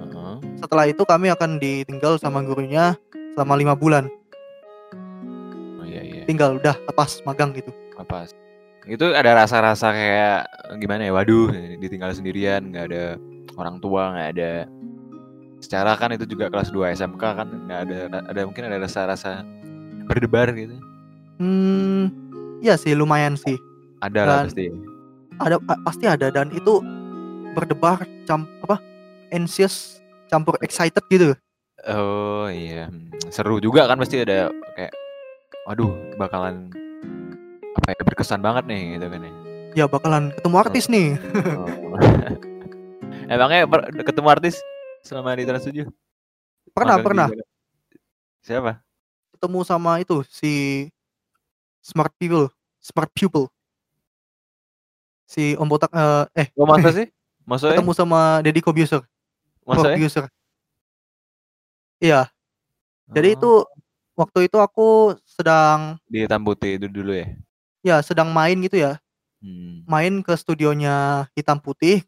Ah, 0.00 0.38
Setelah 0.58 0.90
itu 0.90 1.02
kami 1.06 1.30
akan 1.30 1.58
ditinggal 1.62 2.18
sama 2.18 2.42
gurunya 2.42 2.96
selama 3.36 3.54
lima 3.54 3.74
bulan. 3.76 4.08
oh 5.76 5.84
iya 5.84 6.00
iya 6.00 6.22
Tinggal 6.24 6.56
udah 6.56 6.72
lepas 6.82 7.20
magang 7.22 7.52
gitu. 7.52 7.68
apa 7.94 8.24
itu 8.86 9.04
ada 9.08 9.36
rasa-rasa 9.36 9.90
kayak 9.90 10.46
gimana 10.76 11.04
ya 11.04 11.12
waduh 11.12 11.52
ditinggal 11.76 12.12
sendirian 12.12 12.70
nggak 12.70 12.86
ada 12.88 13.04
orang 13.54 13.76
tua 13.76 14.08
nggak 14.10 14.28
ada 14.32 14.52
secara 15.58 15.96
kan 15.96 16.12
itu 16.12 16.24
juga 16.24 16.46
kelas 16.46 16.70
2 16.70 16.92
SMK 16.92 17.18
kan 17.20 17.48
nggak 17.66 17.80
ada 17.82 17.98
ada 18.24 18.40
mungkin 18.44 18.64
ada 18.64 18.80
rasa-rasa 18.80 19.44
berdebar 20.06 20.48
gitu 20.52 20.76
Hmm, 21.36 22.08
iya 22.58 22.80
sih 22.80 22.96
lumayan 22.96 23.36
sih. 23.36 23.60
ada 23.98 24.24
lah 24.24 24.38
pasti 24.44 24.72
Ada 25.36 25.60
pa- 25.60 25.80
pasti 25.82 26.08
ada 26.08 26.32
dan 26.32 26.48
itu 26.48 26.80
berdebar 27.52 28.00
cam 28.24 28.48
apa? 28.62 28.80
Anxious 29.28 30.00
campur 30.26 30.56
excited 30.60 31.04
gitu. 31.06 31.36
Oh 31.88 32.46
iya 32.46 32.90
seru 33.28 33.58
juga 33.58 33.86
kan 33.86 33.96
pasti 33.96 34.18
ada 34.18 34.48
kayak 34.74 34.92
waduh 35.64 35.90
bakalan 36.16 36.70
apa 37.74 37.92
ya 37.92 38.02
berkesan 38.02 38.40
banget 38.40 38.64
nih 38.66 38.98
gitu 38.98 39.08
kan 39.08 39.22
ya 39.22 39.32
Ya 39.76 39.84
bakalan 39.84 40.32
ketemu 40.32 40.56
artis 40.56 40.88
nih. 40.88 41.20
Oh. 41.52 41.68
emangnya 43.28 43.68
per- 43.68 43.92
ketemu 43.92 44.28
artis 44.32 44.56
selama 45.04 45.36
di 45.36 45.44
Trans 45.44 45.68
7 45.68 45.84
Pernah, 46.72 46.96
Magang 46.96 47.04
pernah. 47.04 47.28
Jakarta? 47.28 47.46
siapa 48.40 48.72
Ketemu 49.36 49.58
sama 49.62 50.00
itu 50.00 50.24
si 50.26 50.52
Smart 51.84 52.08
People, 52.16 52.48
Smart 52.80 53.12
Pupil. 53.12 53.52
Si 55.22 55.52
Om 55.54 55.68
Botak 55.68 55.92
eh, 55.92 56.24
eh 56.34 56.48
oh 56.56 56.64
masa 56.64 56.88
sih 56.96 57.06
maksudnya 57.44 57.76
ketemu 57.76 57.92
sama 57.92 58.40
Deddy 58.40 58.64
Kobuser, 58.64 59.04
masa 59.60 59.92
producer. 59.92 60.24
Iya, 61.96 62.28
jadi 63.08 63.32
Oh. 63.32 63.36
itu 63.36 63.50
waktu 64.16 64.38
itu 64.52 64.56
aku 64.60 65.16
sedang 65.24 65.96
di 66.08 66.24
hitam 66.24 66.44
putih 66.44 66.76
itu 66.76 66.86
dulu 66.88 67.12
ya 67.16 67.26
ya 67.80 67.96
sedang 68.04 68.34
main 68.34 68.58
gitu 68.60 68.76
ya, 68.82 68.98
hmm. 69.40 69.86
main 69.86 70.20
ke 70.20 70.34
studionya 70.34 71.28
Hitam 71.38 71.62
Putih. 71.62 72.02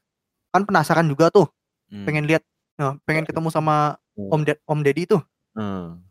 Kan 0.50 0.66
penasaran 0.66 1.07
juga 1.07 1.30
tuh, 1.30 1.47
hmm. 1.92 2.02
pengen 2.02 2.25
lihat, 2.26 2.42
nah, 2.75 2.99
pengen 3.07 3.23
ketemu 3.28 3.49
sama 3.52 3.97
Hmm. 4.18 4.35
Om 4.35 4.42
Ded 4.42 4.59
Om 4.66 4.80
Deddy 4.83 5.07
itu. 5.07 5.18
Hmm. 5.54 6.02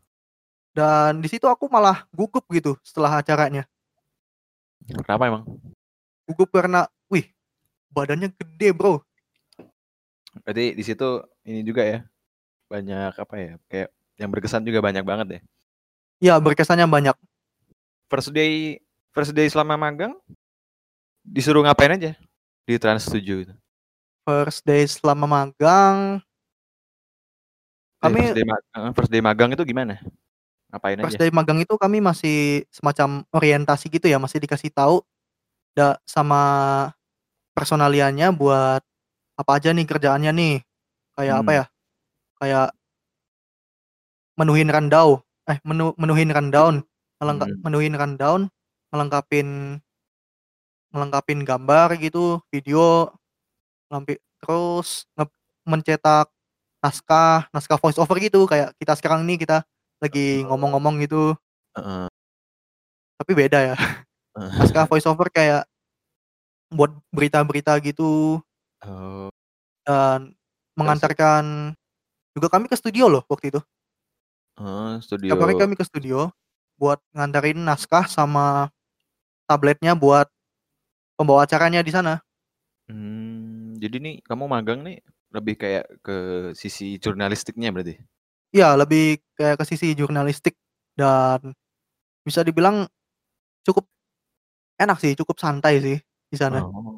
Dan 0.72 1.20
di 1.20 1.28
situ 1.28 1.44
aku 1.44 1.68
malah 1.68 2.08
gugup 2.08 2.48
gitu 2.48 2.80
setelah 2.80 3.20
acaranya. 3.20 3.68
kenapa 5.04 5.28
emang 5.28 5.44
Gugup 6.24 6.48
karena, 6.48 6.88
wih, 7.12 7.28
badannya 7.92 8.32
gede 8.32 8.72
bro. 8.72 9.04
berarti 10.40 10.72
di 10.72 10.84
situ 10.86 11.20
ini 11.44 11.60
juga 11.60 11.84
ya 11.84 11.98
banyak 12.68 13.12
apa 13.16 13.34
ya 13.34 13.52
kayak 13.66 13.88
yang 14.20 14.30
berkesan 14.30 14.62
juga 14.62 14.84
banyak 14.84 15.02
banget 15.02 15.28
ya 15.28 15.40
Ya 16.18 16.34
berkesannya 16.36 16.84
banyak. 16.84 17.14
first 18.10 18.34
day 18.34 18.82
first 19.14 19.30
day 19.32 19.46
selama 19.46 19.78
magang 19.78 20.12
disuruh 21.22 21.62
ngapain 21.62 21.94
aja 21.94 22.12
di 22.64 22.74
Trans 22.76 23.08
7 23.08 23.48
itu 23.48 23.54
First 24.28 24.68
day 24.68 24.84
selama 24.84 25.24
magang, 25.24 26.20
Kami- 27.96 28.28
first 28.28 28.36
day, 28.36 28.44
ma- 28.44 28.60
eh, 28.60 28.92
first 28.92 29.08
day 29.10 29.22
magang 29.24 29.50
itu 29.56 29.64
gimana 29.64 29.96
ngapain 30.68 31.00
first 31.00 31.16
aja 31.16 31.24
day 31.24 31.30
magang 31.32 31.64
itu 31.64 31.72
kami 31.80 32.04
masih 32.04 32.68
semacam 32.68 33.24
orientasi 33.32 33.88
gitu 33.88 34.04
ya, 34.04 34.20
masih 34.20 34.36
dikasih 34.36 34.68
tahu 34.68 35.00
da, 35.72 35.96
sama 36.04 36.40
personaliannya 37.56 38.28
buat 38.36 38.84
apa 39.34 39.50
aja 39.56 39.72
nih 39.72 39.88
kerjaannya 39.88 40.30
nih. 40.36 40.54
Kayak 41.16 41.36
apa 41.40 41.50
Hmm. 41.50 41.58
ya? 41.58 41.64
Kayak 42.40 42.70
menuhin 44.38 44.70
rundown, 44.70 45.20
eh 45.50 45.58
menu, 45.66 45.92
menuhin 46.00 46.30
rundown, 46.30 46.74
melengka- 47.20 47.50
Hmm. 47.50 47.60
menuhin 47.66 47.94
rundown, 47.98 48.40
melengkapin 48.94 49.80
melengkapin 50.92 51.44
gambar 51.44 51.96
gitu, 52.00 52.40
video, 52.48 53.12
lampi, 53.92 54.16
terus 54.42 55.04
nge- 55.18 55.34
mencetak 55.68 56.28
naskah, 56.84 57.48
naskah 57.52 57.78
voice 57.80 57.98
over 58.00 58.16
gitu 58.22 58.46
kayak 58.48 58.72
kita 58.80 58.94
sekarang 58.98 59.24
nih 59.28 59.38
kita 59.42 59.64
lagi 60.00 60.44
ngomong-ngomong 60.48 61.00
gitu, 61.04 61.34
Heeh. 61.76 62.08
tapi 63.18 63.32
beda 63.36 63.58
ya. 63.74 63.76
Heeh. 64.38 64.52
Naskah 64.62 64.86
voice 64.88 65.06
over 65.08 65.28
kayak 65.32 65.66
buat 66.72 66.92
berita-berita 67.12 67.80
gitu 67.80 68.40
Oh, 68.84 69.26
dan 69.82 70.34
mengantarkan 70.78 71.74
juga 72.38 72.48
kami 72.48 72.70
ke 72.70 72.78
studio 72.78 73.10
loh 73.10 73.26
waktu 73.26 73.50
itu. 73.50 73.60
oh, 74.62 74.96
studio 75.02 75.34
hari 75.34 75.58
kami 75.58 75.74
ke 75.74 75.82
studio 75.82 76.30
buat 76.78 77.02
ngantarin 77.10 77.58
naskah 77.58 78.06
sama 78.06 78.70
tabletnya 79.50 79.98
buat 79.98 80.30
pembawa 81.18 81.42
acaranya 81.42 81.82
di 81.82 81.90
sana. 81.90 82.22
Hmm, 82.86 83.74
jadi 83.82 83.98
nih 83.98 84.14
kamu 84.22 84.46
magang 84.46 84.86
nih 84.86 85.02
lebih 85.34 85.60
kayak 85.60 85.84
ke 86.00 86.16
sisi 86.56 86.96
jurnalistiknya 86.96 87.68
berarti 87.68 88.00
Iya, 88.48 88.80
lebih 88.80 89.20
kayak 89.36 89.60
ke 89.60 89.64
sisi 89.68 89.92
jurnalistik 89.92 90.56
dan 90.96 91.52
bisa 92.24 92.40
dibilang 92.40 92.88
cukup 93.60 93.84
enak 94.80 94.96
sih, 95.02 95.12
cukup 95.18 95.36
santai 95.36 95.84
sih 95.84 95.98
di 96.32 96.36
sana. 96.38 96.64
Oh. 96.64 96.97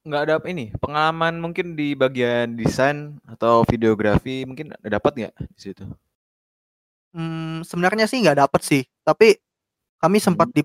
Nggak 0.00 0.22
ada 0.24 0.34
ini 0.48 0.72
pengalaman 0.80 1.36
mungkin 1.44 1.76
di 1.76 1.92
bagian 1.92 2.56
desain 2.56 3.20
atau 3.28 3.60
videografi 3.68 4.48
mungkin 4.48 4.72
dapat 4.80 5.12
nggak 5.12 5.34
di 5.52 5.60
situ? 5.60 5.84
Hmm, 7.12 7.60
sebenarnya 7.66 8.06
sih 8.08 8.22
nggak 8.22 8.38
dapet 8.46 8.60
sih, 8.64 8.82
tapi 9.02 9.36
kami 10.00 10.18
sempat 10.22 10.48
Hmm. 10.50 10.56
di 10.56 10.62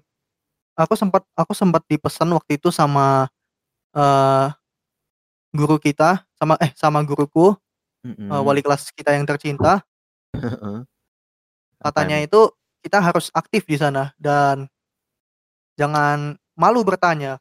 aku 0.78 0.96
sempat 0.96 1.24
aku 1.36 1.54
sempat 1.56 1.84
dipesan 1.88 2.30
waktu 2.36 2.60
itu 2.60 2.70
sama 2.72 3.28
eh 3.96 4.50
guru 5.56 5.80
kita 5.80 6.24
sama 6.36 6.60
eh 6.60 6.72
sama 6.76 7.00
guruku 7.08 7.56
Mm-mm. 8.06 8.30
eh, 8.32 8.42
wali 8.44 8.62
kelas 8.62 8.92
kita 8.94 9.16
yang 9.16 9.26
tercinta 9.26 9.82
katanya 11.80 12.20
itu 12.22 12.52
kita 12.84 13.00
harus 13.02 13.32
aktif 13.34 13.66
di 13.66 13.78
sana 13.80 14.12
dan 14.20 14.68
jangan 15.80 16.36
malu 16.56 16.82
bertanya 16.84 17.40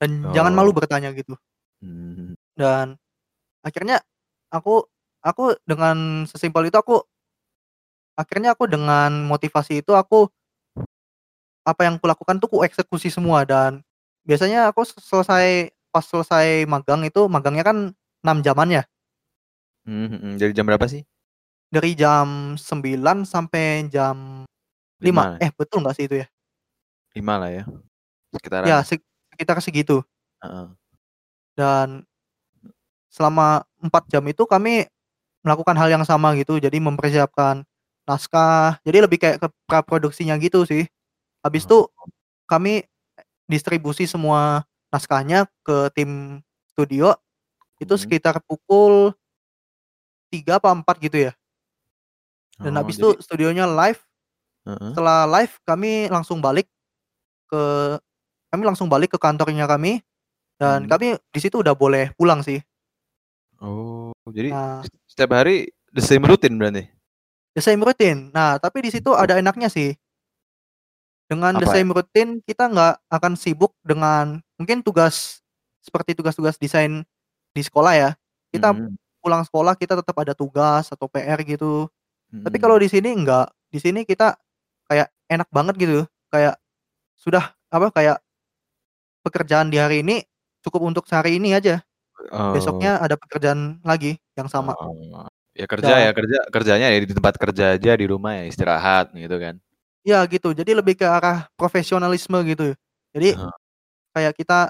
dan 0.00 0.24
jangan 0.32 0.56
malu 0.56 0.72
Oh. 0.72 0.76
bertanya 0.80 1.12
gitu 1.12 1.36
Hmm. 1.80 2.34
dan 2.56 2.96
akhirnya 3.60 4.00
aku 4.48 4.84
aku 5.20 5.56
dengan 5.64 6.24
sesimpel 6.24 6.68
itu 6.68 6.76
aku 6.76 7.00
akhirnya 8.16 8.52
aku 8.52 8.68
dengan 8.68 9.24
motivasi 9.24 9.80
itu 9.80 9.92
aku 9.92 10.28
apa 11.64 11.80
yang 11.84 11.96
kulakukan 11.96 12.40
tuh 12.40 12.48
ku 12.48 12.58
eksekusi 12.64 13.12
semua 13.12 13.44
dan 13.44 13.80
biasanya 14.24 14.68
aku 14.72 14.84
selesai 14.84 15.72
pas 15.88 16.04
selesai 16.04 16.64
magang 16.64 17.04
itu 17.04 17.28
magangnya 17.28 17.64
kan 17.64 17.78
6 18.20 18.38
jaman 18.44 18.80
ya. 18.80 18.82
Mhm 19.88 20.08
mhm, 20.12 20.32
dari 20.36 20.52
jam 20.52 20.68
berapa 20.68 20.84
sih? 20.84 21.02
Dari 21.72 21.96
jam 21.96 22.56
9 22.56 23.24
sampai 23.24 23.88
jam 23.88 24.44
5. 25.00 25.36
5. 25.36 25.40
Eh, 25.40 25.50
betul 25.56 25.80
nggak 25.80 25.96
sih 25.96 26.04
itu 26.08 26.20
ya? 26.20 26.26
5 27.16 27.40
lah 27.40 27.50
ya. 27.52 27.64
Sekitaran 28.36 28.64
Ya, 28.68 28.76
lah. 28.80 28.84
Sek 29.40 29.46
sekitar 29.48 29.58
segitu. 29.64 29.96
Heeh. 30.44 30.66
Dan 31.56 32.04
selama 33.10 33.66
4 33.82 34.06
jam 34.08 34.22
itu 34.30 34.46
kami 34.46 34.86
melakukan 35.46 35.76
hal 35.78 35.90
yang 35.92 36.04
sama 36.06 36.34
gitu. 36.38 36.58
Jadi 36.62 36.78
mempersiapkan 36.82 37.64
naskah, 38.08 38.78
jadi 38.86 39.06
lebih 39.06 39.18
kayak 39.22 39.38
ke 39.42 39.48
praproduksinya 39.70 40.36
gitu 40.42 40.64
sih. 40.66 40.86
Habis 41.44 41.66
itu 41.68 41.86
Oh. 41.86 42.08
kami 42.50 42.84
distribusi 43.50 44.06
semua 44.10 44.64
naskahnya 44.94 45.46
ke 45.66 45.90
tim 45.96 46.40
studio, 46.72 47.14
itu 47.82 47.94
Mhm. 47.96 48.00
sekitar 48.00 48.36
pukul 48.46 49.14
3 50.32 50.62
apa 50.62 50.70
4 50.70 50.96
gitu 51.02 51.18
ya. 51.28 51.32
Dan 52.58 52.74
Oh, 52.76 52.78
habis 52.82 52.98
itu 53.00 53.08
jadi 53.16 53.22
studionya 53.24 53.64
live, 53.70 54.00
Heeh. 54.66 54.92
setelah 54.92 55.24
live 55.28 55.54
kami 55.64 56.08
langsung 56.12 56.40
balik 56.42 56.68
ke 57.50 57.62
kami 58.50 58.62
langsung 58.66 58.90
balik 58.90 59.14
ke 59.14 59.18
kantornya 59.22 59.70
kami, 59.70 60.02
dan 60.58 60.84
Mhm. 60.84 60.90
kami 60.90 61.06
di 61.30 61.40
situ 61.40 61.62
udah 61.62 61.72
boleh 61.72 62.10
pulang 62.18 62.42
sih. 62.42 62.58
Oh, 63.62 64.10
jadi 64.28 64.50
Nah 64.50 64.82
setiap 65.06 65.30
hari 65.36 65.70
the 65.94 66.02
same 66.02 66.26
routine 66.26 66.58
berarti? 66.58 66.84
The 67.54 67.62
same 67.62 67.82
routine. 67.82 68.30
Nah, 68.30 68.62
tapi 68.62 68.78
di 68.78 68.90
situ 68.94 69.10
ada 69.10 69.34
enaknya 69.38 69.66
sih. 69.66 69.94
Dengan 71.30 71.54
the 71.58 71.66
Apa 71.66 71.74
ya? 71.74 71.82
same 71.82 71.90
routine 71.94 72.30
kita 72.42 72.66
nggak 72.66 72.94
akan 73.06 73.32
sibuk 73.38 73.74
dengan 73.86 74.42
mungkin 74.58 74.82
tugas 74.82 75.42
seperti 75.78 76.14
tugas-tugas 76.18 76.58
desain 76.58 77.06
di 77.54 77.62
sekolah 77.62 77.94
ya. 77.94 78.10
Kita 78.50 78.74
Mhm. 78.74 78.98
pulang 79.22 79.42
sekolah 79.46 79.74
kita 79.78 79.94
tetap 79.98 80.16
ada 80.18 80.34
tugas 80.34 80.90
atau 80.90 81.06
PR 81.06 81.38
gitu. 81.46 81.86
Tapi 82.30 82.56
Mhm. 82.58 82.62
kalau 82.62 82.76
di 82.78 82.90
sini 82.90 83.14
enggak. 83.14 83.50
Di 83.70 83.78
sini 83.78 84.02
kita 84.02 84.34
kayak 84.90 85.10
enak 85.30 85.46
banget 85.54 85.74
gitu. 85.78 86.02
Kayak 86.30 86.58
sudah 87.14 87.54
apa 87.70 87.90
kayak 87.94 88.18
pekerjaan 89.30 89.70
di 89.70 89.78
hari 89.78 90.02
ini 90.02 90.26
cukup 90.66 90.90
untuk 90.90 91.04
sehari 91.06 91.38
ini 91.38 91.54
aja. 91.54 91.80
Oh. 92.34 92.52
Besoknya 92.52 92.98
ada 93.00 93.14
pekerjaan 93.16 93.80
lagi 93.86 94.18
yang 94.36 94.50
sama. 94.50 94.74
Oh. 94.76 95.24
Ya 95.56 95.66
kerja 95.66 95.94
ya, 95.98 96.10
Dan 96.10 96.16
kerja 96.18 96.38
kerjanya 96.54 96.86
ya 96.94 96.98
di 97.02 97.10
tempat 97.10 97.34
kerja 97.38 97.64
aja, 97.78 97.92
di 97.98 98.06
rumah 98.06 98.38
ya 98.38 98.44
istirahat 98.50 99.10
gitu 99.14 99.36
kan. 99.40 99.58
Ya 100.06 100.24
gitu. 100.30 100.52
Jadi 100.56 100.72
lebih 100.72 100.96
ke 100.96 101.06
arah 101.06 101.46
profesionalisme 101.58 102.38
gitu. 102.48 102.72
Jadi 103.14 103.36
Heeh. 103.36 103.54
kayak 104.16 104.34
kita 104.38 104.60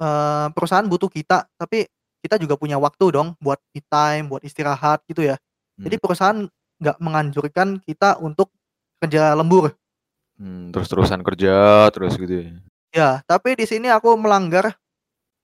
eee, 0.00 0.46
perusahaan 0.56 0.86
butuh 0.88 1.10
kita, 1.12 1.46
tapi 1.60 1.86
kita 2.24 2.36
juga 2.40 2.56
punya 2.60 2.76
waktu 2.80 3.12
dong 3.14 3.36
buat 3.40 3.60
me 3.74 3.80
time, 3.88 4.28
buat 4.32 4.42
istirahat 4.44 5.04
gitu 5.08 5.24
ya. 5.24 5.36
Jadi 5.80 5.96
Hmm. 5.98 6.04
perusahaan 6.04 6.38
nggak 6.80 6.96
menganjurkan 7.00 7.68
kita 7.84 8.16
untuk 8.20 8.52
kerja 9.02 9.34
lembur. 9.36 9.72
Mmm, 10.38 10.70
terus-terusan 10.72 11.20
kerja 11.26 11.88
terus 11.92 12.14
gitu 12.16 12.34
ya. 12.46 12.50
Ya, 12.92 13.22
tapi 13.30 13.54
di 13.54 13.70
sini 13.70 13.86
aku 13.86 14.18
melanggar 14.18 14.74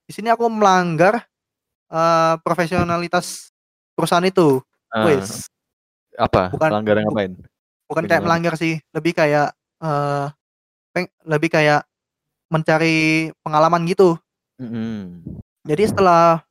di 0.07 0.13
sini 0.15 0.27
aku 0.31 0.47
melanggar, 0.51 1.23
eee, 1.91 2.35
profesionalitas 2.43 3.51
perusahaan 3.97 4.25
itu. 4.25 4.59
Eee, 4.95 5.21
Wis. 5.21 5.47
apa? 6.19 6.51
Bukan 6.53 6.69
Pelanggaran 6.71 7.03
ngapain? 7.07 7.33
bukan 7.87 8.05
kayak 8.07 8.23
melanggar 8.25 8.53
sih, 8.59 8.79
lebih 8.95 9.13
kayak, 9.15 9.53
eee, 9.83 10.25
peng 10.95 11.07
lebih 11.27 11.49
kayak 11.53 11.83
mencari 12.51 13.29
pengalaman 13.45 13.83
gitu. 13.89 14.17
Mhm. 14.59 15.23
Jadi 15.67 15.83
setelah 15.89 16.41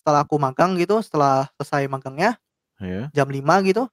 setelah 0.00 0.22
aku 0.26 0.36
magang 0.40 0.76
gitu, 0.80 1.00
setelah 1.04 1.48
selesai 1.60 1.86
magangnya, 1.90 2.36
Iya. 2.82 3.10
jam 3.14 3.28
5 3.32 3.60
gitu, 3.66 3.86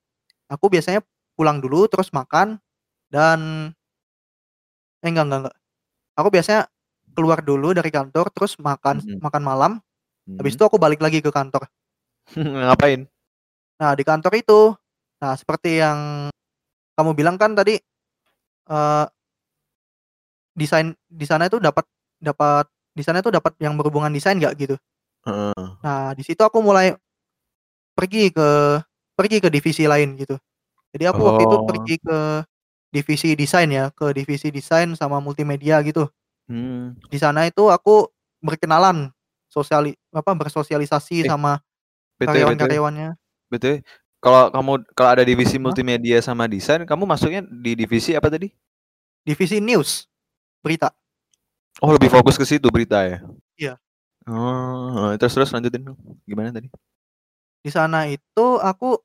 aku 0.51 0.67
biasanya 0.71 1.01
pulang 1.37 1.59
dulu 1.63 1.87
terus 1.91 2.11
makan 2.15 2.59
dan 3.11 3.71
eh, 5.03 5.09
enggak 5.09 5.25
enggak 5.29 5.39
enggak. 5.45 5.55
Aku 6.17 6.33
biasanya 6.33 6.65
keluar 7.13 7.45
dulu 7.45 7.77
dari 7.77 7.93
kantor 7.93 8.33
terus 8.33 8.57
makan 8.57 9.05
Mhm. 9.05 9.21
makan 9.21 9.43
malam, 9.45 9.71
habis 10.37 10.55
Mhm. 10.55 10.59
itu 10.59 10.63
aku 10.65 10.77
balik 10.81 11.01
lagi 11.01 11.21
ke 11.21 11.29
kantor. 11.33 11.69
Ngapain? 12.37 13.07
Nah, 13.79 13.93
di 13.93 14.01
kantor 14.01 14.33
itu, 14.41 14.59
nah 15.21 15.33
seperti 15.37 15.77
yang 15.81 15.99
kamu 16.97 17.11
bilang 17.17 17.37
kan 17.41 17.53
tadi, 17.57 17.77
eee 18.69 19.05
desain 20.55 20.95
di 21.09 21.25
sana 21.27 21.49
itu 21.51 21.59
dapat 21.59 21.83
dapat 22.21 22.69
di 22.95 23.03
sana 23.03 23.19
itu 23.19 23.29
dapat 23.33 23.57
yang 23.59 23.75
berhubungan 23.75 24.13
desain 24.13 24.37
nggak 24.39 24.55
gitu. 24.57 24.77
Heeh. 25.25 25.77
Nah, 25.83 26.13
di 26.17 26.23
situ 26.25 26.41
aku 26.41 26.57
mulai 26.63 26.93
pergi 27.97 28.29
ke 28.33 28.47
pergi 29.17 29.37
ke 29.43 29.49
divisi 29.49 29.85
lain 29.89 30.15
gitu. 30.21 30.37
Jadi 30.95 31.05
aku 31.09 31.21
waktu 31.29 31.43
itu 31.49 31.57
Oh. 31.57 31.63
pergi 31.63 31.95
ke 32.01 32.17
divisi 32.91 33.35
desain 33.35 33.67
ya, 33.67 33.91
ke 33.91 34.11
divisi 34.15 34.47
desain 34.49 34.87
sama 34.95 35.19
multimedia 35.19 35.79
gitu. 35.83 36.07
Mmm. 36.47 36.95
Di 37.11 37.17
sana 37.19 37.43
itu 37.47 37.67
aku 37.67 38.07
berkenalan, 38.39 39.11
sosiali 39.51 39.95
apa, 40.15 40.31
bersosialisasi 40.35 41.25
Eh, 41.25 41.27
sama 41.27 41.59
karyawan-karyawannya. 42.21 43.15
BTW, 43.47 43.79
kalau 44.19 44.51
kamu 44.51 44.71
kalau 44.91 45.09
ada 45.15 45.23
divisi 45.23 45.55
Hah? 45.55 45.63
multimedia 45.71 46.19
sama 46.19 46.47
desain, 46.51 46.83
kamu 46.83 47.03
masuknya 47.07 47.41
di 47.47 47.75
divisi 47.75 48.11
apa 48.15 48.27
tadi? 48.27 48.51
Divisi 49.23 49.59
news, 49.59 50.07
berita. 50.63 50.91
Oh, 51.79 51.93
lebih 51.93 52.09
fokus 52.09 52.35
ke 52.39 52.43
situ 52.47 52.67
berita 52.73 53.03
ya? 53.05 53.19
Iya. 53.55 53.73
Oh, 54.27 55.15
terus 55.15 55.31
terus 55.35 55.51
lanjutin 55.55 55.87
gimana 56.27 56.51
tadi? 56.51 56.67
Di 57.63 57.71
sana 57.71 58.07
itu 58.11 58.45
aku. 58.59 58.99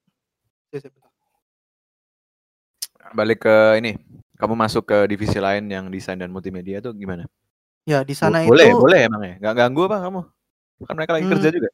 Balik 3.13 3.45
ke 3.45 3.57
ini, 3.77 4.01
kamu 4.41 4.55
masuk 4.57 4.89
ke 4.89 4.99
divisi 5.05 5.37
lain 5.37 5.69
yang 5.69 5.93
desain 5.93 6.17
dan 6.17 6.33
multimedia 6.33 6.81
tuh 6.81 6.97
gimana? 6.97 7.29
Ya, 7.85 8.01
di 8.01 8.17
sana 8.17 8.41
boleh 8.41 8.73
itu 8.73 8.79
boleh 8.81 9.01
emang 9.05 9.23
ya? 9.27 9.35
Nggak 9.37 9.55
ganggu 9.59 9.81
apa 9.91 9.97
kamu? 10.09 10.21
Kan 10.89 10.95
mereka 10.97 11.13
lagi 11.19 11.27
kerja 11.29 11.49
Mmm. 11.53 11.57
juga. 11.61 11.71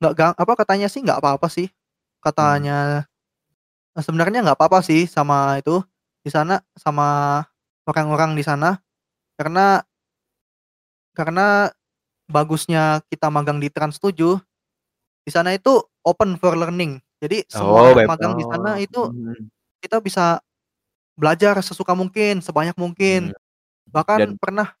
Nggak 0.00 0.14
gang 0.14 0.34
apa, 0.38 0.52
katanya 0.54 0.86
sih 0.86 1.00
nggak 1.02 1.18
apa-apa 1.18 1.48
sih. 1.50 1.66
Katanya 2.22 3.08
eee, 3.98 4.02
sebenarnya 4.04 4.40
nggak 4.46 4.58
apa-apa 4.58 4.80
sih 4.86 5.06
sama 5.10 5.58
itu, 5.58 5.82
di 6.22 6.30
sana 6.30 6.62
sama 6.78 7.42
orang-orang 7.88 8.38
di 8.38 8.44
sana. 8.46 8.78
Karena 9.38 9.82
karena 11.16 11.72
bagusnya 12.28 13.00
kita 13.08 13.32
magang 13.32 13.58
di 13.58 13.72
Trans 13.72 13.98
7, 13.98 14.38
di 15.24 15.30
sana 15.32 15.54
itu 15.56 15.80
open 16.04 16.36
for 16.38 16.54
learning. 16.58 17.00
Jadi 17.22 17.42
semua 17.50 17.82
Oh, 17.82 17.94
beb 17.98 18.06
magang 18.06 18.32
di 18.38 18.46
sana 18.46 18.78
itu 18.78 19.10
mhm. 19.10 19.50
kita 19.82 19.98
bisa 20.02 20.40
belajar 21.18 21.58
sesuka 21.62 21.92
mungkin, 21.96 22.40
sebanyak 22.44 22.76
mungkin. 22.78 23.34
Dan 24.16 24.28
Bahkan 24.28 24.36
pernah 24.40 24.74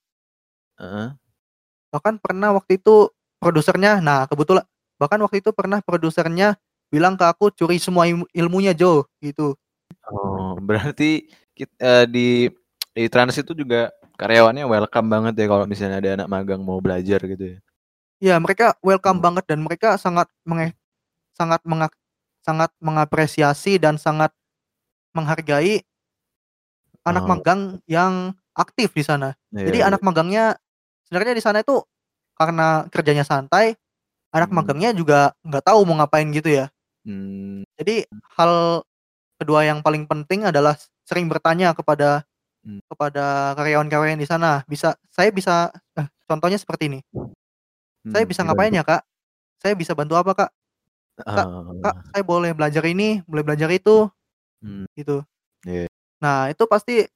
Heeh. 0.78 1.18
bahkan 1.92 2.20
pernah 2.20 2.52
waktu 2.52 2.76
itu 2.76 3.08
produsernya 3.40 4.04
nah 4.04 4.28
kebetula 4.28 4.64
bahkan 5.00 5.16
waktu 5.24 5.40
itu 5.40 5.50
pernah 5.56 5.80
produsernya 5.80 6.58
bilang 6.92 7.14
ke 7.20 7.24
aku, 7.24 7.52
"Curi 7.54 7.76
semua 7.80 8.08
ilmu 8.08 8.24
ilmunya, 8.32 8.72
Jo," 8.76 9.06
gitu. 9.24 9.54
Oh, 10.06 10.54
berarti 10.68 11.26
kit 11.56 11.70
eee, 11.82 12.04
di 12.14 12.26
di 12.96 13.04
Trans 13.12 13.34
itu 13.42 13.52
juga 13.54 13.90
karyawannya 14.18 14.64
welcome 14.72 15.08
banget 15.14 15.32
ya 15.40 15.46
kalau 15.52 15.64
misalnya 15.70 15.96
ada 16.02 16.10
anak 16.18 16.28
magang 16.34 16.60
mau 16.66 16.78
belajar 16.82 17.20
gitu 17.30 17.44
ya? 17.56 17.58
Iya, 18.22 18.34
mereka 18.42 18.74
welcome 18.82 19.22
Oh. 19.22 19.22
banget 19.22 19.46
dan 19.46 19.62
mereka 19.62 19.94
sangat 19.94 20.26
menge 20.42 20.74
sangat 21.38 21.62
mengak 21.66 21.92
sangat 22.48 22.70
mengapresiasi 22.80 23.76
dan 23.76 24.00
sangat 24.00 24.32
menghargai 25.16 25.84
anak 27.06 27.24
Oh. 27.24 27.28
magang 27.36 27.60
yang 27.88 28.14
aktif 28.56 28.92
di 28.92 29.04
sana. 29.04 29.34
Iya 29.52 29.64
Jadi 29.68 29.78
iya. 29.80 29.86
anak 29.88 30.00
magangnya 30.04 30.44
sebenarnya 31.08 31.34
di 31.38 31.42
sana 31.44 31.58
itu 31.64 31.80
karena 32.36 32.86
kerjanya 32.92 33.24
santai, 33.26 33.74
anak 34.34 34.50
Mmm. 34.50 34.58
magangnya 34.58 34.90
juga 34.96 35.18
nggak 35.46 35.64
tahu 35.68 35.80
mau 35.88 35.96
ngapain 36.02 36.28
gitu 36.34 36.50
ya. 36.52 36.66
Mmm. 37.06 37.64
Jadi 37.78 38.04
hal 38.38 38.82
kedua 39.40 39.66
yang 39.66 39.80
paling 39.84 40.04
penting 40.08 40.46
adalah 40.48 40.74
sering 41.06 41.26
bertanya 41.30 41.72
kepada 41.76 42.24
Mmm. 42.66 42.80
kepada 42.90 43.54
karyawan-karyawan 43.58 44.20
di 44.20 44.28
sana. 44.28 44.62
Bisa 44.68 44.96
saya 45.12 45.30
bisa 45.34 45.70
eh, 45.98 46.08
contohnya 46.28 46.58
seperti 46.60 46.90
ini. 46.92 47.00
"Saya 48.12 48.24
Mmm, 48.24 48.30
bisa 48.30 48.40
ngapain 48.44 48.72
ya, 48.74 48.84
Kak? 48.84 49.02
Saya 49.62 49.74
bisa 49.78 49.92
bantu 49.98 50.14
apa, 50.18 50.32
Kak? 50.34 50.50
Kak 51.34 51.48
Kak, 51.78 51.94
saya 52.10 52.22
boleh 52.26 52.50
belajar 52.56 52.82
ini, 52.86 53.22
boleh 53.26 53.42
belajar 53.46 53.70
itu." 53.70 54.10
Mmm. 54.62 54.86
Gitu. 54.98 55.22
Iya. 55.66 55.88
Nah, 56.22 56.50
itu 56.52 56.64
pasti 56.70 57.06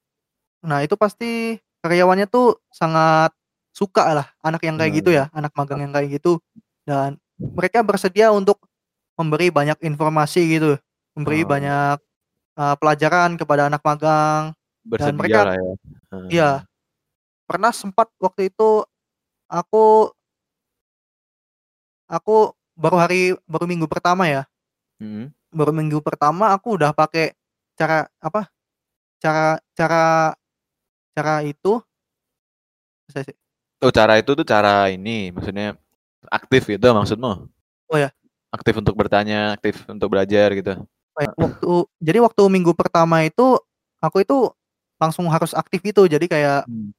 nah 0.65 0.83
itu 0.85 0.95
pasti 0.99 1.59
karyawannya 1.85 2.27
tuh 2.31 2.59
sangat 2.75 3.31
suka 3.77 4.03
lah 4.17 4.27
anak 4.45 4.63
yang 4.67 4.77
kayak 4.81 5.03
gitu 5.05 5.11
Oh. 5.11 5.17
ya, 5.17 5.31
anak 5.37 5.53
magang 5.59 5.81
yang 5.85 5.93
kayak 5.95 6.19
gitu. 6.21 6.41
Dan 6.89 7.19
mereka 7.57 7.83
bersedia 7.87 8.31
untuk 8.35 8.61
memberi 9.19 9.51
banyak 9.55 9.79
informasi 9.85 10.43
gitu, 10.61 10.77
memberi 11.19 11.43
Oh. 11.43 11.49
banyak, 11.49 11.99
eee, 12.59 12.75
pelajaran 12.81 13.37
kepada 13.41 13.69
anak 13.73 13.83
magang 13.87 14.53
dan 14.99 15.15
mereka 15.19 15.47
Bersedialah 15.47 15.55
ya? 15.55 15.73
iya. 16.33 16.51
Heeh. 16.51 16.63
Pernah 17.49 17.73
sempat 17.77 18.09
waktu 18.23 18.49
itu 18.53 18.85
aku 19.51 20.13
aku 22.11 22.55
baru 22.83 22.97
hari 22.99 23.39
baru 23.47 23.65
minggu 23.71 23.87
pertama 23.87 24.27
ya. 24.27 24.43
Mhm. 24.99 25.31
Baru 25.55 25.71
minggu 25.71 26.03
pertama 26.03 26.51
aku 26.51 26.75
udah 26.75 26.91
pakai 26.91 27.39
cara 27.79 28.11
apa, 28.19 28.51
cara 29.23 29.63
cara 29.79 30.35
cara 31.15 31.35
itu 31.47 31.83
Oh, 33.83 33.91
cara 33.91 34.15
itu 34.23 34.31
tuh 34.39 34.47
cara 34.47 34.87
ini, 34.95 35.35
maksudnya 35.35 35.75
aktif 36.31 36.71
gitu 36.71 36.87
maksudmu? 36.95 37.51
Oh, 37.91 37.99
ya. 37.99 38.15
Aktif 38.55 38.79
untuk 38.79 38.95
bertanya, 38.95 39.59
aktif 39.59 39.83
untuk 39.91 40.07
belajar 40.07 40.55
gitu? 40.55 40.87
Waktu 41.19 41.73
jadi 41.99 42.23
waktu 42.23 42.43
minggu 42.47 42.79
pertama 42.79 43.27
itu, 43.27 43.59
aku 43.99 44.23
itu 44.23 44.55
langsung 45.03 45.27
harus 45.27 45.51
aktif 45.51 45.83
gitu. 45.83 46.07
Jadi 46.07 46.31
kayak 46.31 46.71
Mmm. 46.71 46.95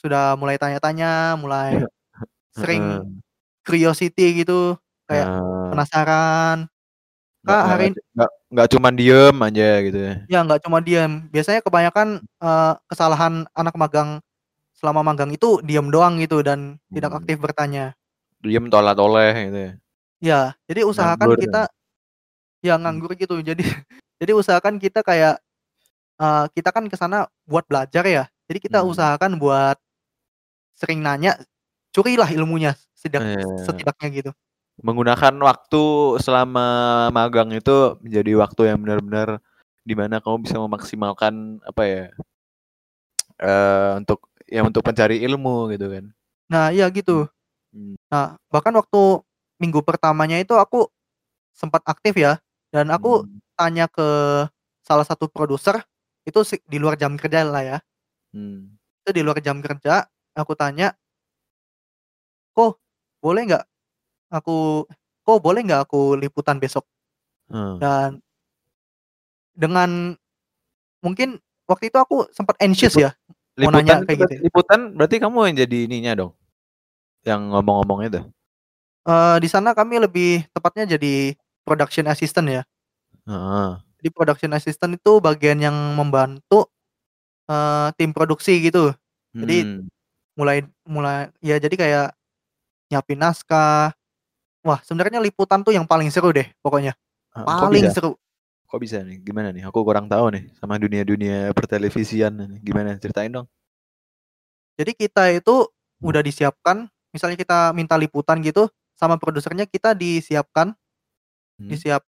sudah 0.00 0.40
mulai 0.40 0.56
tanya-tanya, 0.56 1.36
mulai 1.36 1.84
sering 2.56 3.04
curiosity 3.60 4.40
gitu, 4.40 4.80
kayak 5.10 5.28
Ah. 5.28 5.72
penasaran. 5.72 6.70
Kak, 7.46 7.62
hari 7.72 7.96
nggak 8.14 8.30
nggak 8.52 8.68
cuman 8.72 8.92
diem 8.98 9.36
aja 9.46 9.66
gitu 9.86 9.98
ya? 10.08 10.14
Ya, 10.28 10.44
nggak 10.44 10.60
cuma 10.66 10.82
diem. 10.84 11.30
Biasanya 11.32 11.60
kebanyakan, 11.64 12.20
eee, 12.42 12.72
kesalahan 12.90 13.46
anak 13.56 13.74
magang 13.78 14.20
selama 14.76 15.02
magang 15.06 15.30
itu 15.32 15.60
diem 15.64 15.88
doang 15.92 16.18
gitu 16.20 16.42
dan 16.44 16.80
tidak 16.96 17.12
Mmm. 17.12 17.22
aktif 17.22 17.38
bertanya. 17.40 17.94
Diem 18.44 18.66
tolak-toleh 18.72 19.32
gitu 19.48 19.58
ya? 19.66 19.70
Ya, 20.20 20.52
jadi 20.68 20.84
usahakan 20.84 21.32
Nganggur 21.32 21.38
ya? 21.48 21.50
kita 21.50 21.72
ya 22.62 22.76
Mmm. 22.84 23.00
nganggur 23.00 23.12
gitu. 23.16 23.40
Jadi 23.40 23.62
jadi 24.20 24.32
usahakan 24.34 24.78
kita 24.82 25.00
kayak, 25.06 25.40
eee, 26.20 26.44
kita 26.56 26.70
kan 26.74 26.86
ke 26.90 26.96
sana 26.98 27.28
buat 27.48 27.64
belajar 27.68 28.04
ya. 28.06 28.24
Jadi 28.50 28.58
kita 28.64 28.82
Mmm. 28.82 28.86
usahakan 28.86 29.38
buat 29.42 29.76
sering 30.80 31.04
nanya, 31.04 31.36
curilah 31.92 32.28
ilmunya 32.32 32.72
sedak 32.96 33.22
Iya. 33.22 33.44
setidaknya 33.58 34.08
gitu. 34.12 34.30
Menggunakan 34.80 35.34
waktu 35.44 35.82
selama 36.24 36.66
magang 37.12 37.52
itu 37.52 38.00
menjadi 38.00 38.32
waktu 38.40 38.60
yang 38.72 38.78
benar-benar 38.80 39.28
di 39.84 39.92
mana 39.92 40.24
kamu 40.24 40.40
bisa 40.48 40.56
memaksimalkan 40.56 41.60
apa 41.68 41.82
ya, 41.84 42.04
eee, 43.40 43.90
untuk 44.00 44.18
ya 44.50 44.60
untuk 44.66 44.82
mencari 44.86 45.22
ilmu 45.26 45.70
gitu 45.74 45.86
kan? 45.90 46.04
Nah, 46.50 46.70
iya 46.74 46.86
gitu. 46.90 47.26
Mmm. 47.74 47.94
Nah, 48.12 48.36
bahkan 48.52 48.74
waktu 48.76 49.22
minggu 49.62 49.80
pertamanya 49.86 50.38
itu 50.40 50.54
aku 50.58 50.88
sempat 51.54 51.82
aktif 51.88 52.16
ya, 52.18 52.38
dan 52.74 52.90
aku 52.94 53.24
Mmm. 53.26 53.40
tanya 53.58 53.86
ke 53.90 54.08
salah 54.84 55.06
satu 55.06 55.28
produser, 55.30 55.82
itu 56.28 56.40
di 56.68 56.78
luar 56.82 56.96
jam 57.00 57.16
kerja 57.18 57.44
lah 57.46 57.62
ya. 57.64 57.78
Mmm. 58.34 58.80
Itu 59.04 59.10
di 59.16 59.22
luar 59.24 59.40
jam 59.40 59.64
kerja, 59.64 60.04
aku 60.36 60.52
tanya 60.56 60.92
"Ko, 62.56 62.78
boleh 63.22 63.42
nggak 63.46 63.64
aku 64.32 64.86
ko, 65.26 65.32
boleh 65.42 65.62
nggak 65.66 65.82
aku 65.90 66.16
liputan 66.18 66.58
besok?" 66.62 66.86
Heeh. 67.50 67.76
Dan 67.82 68.22
dengan 69.58 70.14
mungkin 71.02 71.38
waktu 71.70 71.90
itu 71.92 71.98
aku 72.00 72.28
sempat 72.34 72.56
anxious 72.62 72.94
Liput 72.94 73.04
ya, 73.06 73.10
mau 73.62 73.70
nanya 73.74 73.98
liputan 73.98 73.98
itu 74.02 74.06
kayak 74.08 74.18
gitu 74.26 74.32
ya. 74.38 74.42
liputan 74.46 74.80
berarti 74.96 75.16
kamu 75.22 75.38
yang 75.50 75.56
jadi 75.66 75.78
ininya 75.90 76.12
dong? 76.18 76.32
Yang 77.26 77.40
ngomong-ngomong 77.54 78.00
itu? 78.08 78.20
Eee, 79.08 79.36
di 79.40 79.48
sana 79.48 79.72
kami 79.72 79.96
lebih 80.02 80.44
tepatnya 80.52 80.84
jadi 80.98 81.34
production 81.64 82.06
assistant 82.10 82.48
ya. 82.50 82.62
Heeh. 83.26 83.80
Jadi 84.00 84.08
production 84.16 84.52
assistant 84.56 84.96
itu 84.96 85.20
bagian 85.20 85.60
yang 85.60 85.76
membantu, 85.98 86.68
eee, 87.50 87.88
tim 87.98 88.10
produksi 88.16 88.60
gitu. 88.64 88.92
Jadi 89.40 89.66
Mmm. 89.66 89.88
mulai 90.38 90.64
mulai 90.88 91.30
ya 91.44 91.56
jadi 91.60 91.76
kayak 91.76 92.08
nyiapin 92.92 93.20
naskah. 93.20 93.92
Wah, 94.64 94.76
sebenarnya 94.84 95.24
liputan 95.24 95.64
tuh 95.64 95.72
yang 95.72 95.88
paling 95.88 96.12
seru 96.12 96.36
deh 96.36 96.44
pokoknya, 96.60 96.92
Heeh, 97.32 97.44
kok 97.48 97.56
paling 97.64 97.80
bisa? 97.88 97.94
seru. 97.96 98.10
Kok 98.68 98.80
bisa 98.84 98.98
nih? 99.02 99.16
Gimana 99.24 99.48
nih? 99.56 99.64
Aku 99.66 99.80
kurang 99.82 100.06
tahu 100.12 100.30
nih 100.36 100.44
sama 100.60 100.76
dunia-dunia 100.78 101.50
pertelevisian 101.56 102.32
nih, 102.36 102.60
gimana 102.62 102.94
ceritain 103.00 103.32
dong? 103.32 103.46
Jadi 104.78 104.92
kita 104.96 105.28
itu 105.34 105.68
udah 106.00 106.22
disiapkan, 106.24 106.88
misalnya 107.12 107.36
kita 107.36 107.58
minta 107.76 107.96
liputan 108.00 108.40
gitu, 108.40 108.68
sama 108.96 109.16
produsernya 109.16 109.64
kita 109.68 109.96
disiapkan 109.96 110.76
Hmm. 111.60 111.68
disiap 111.76 112.02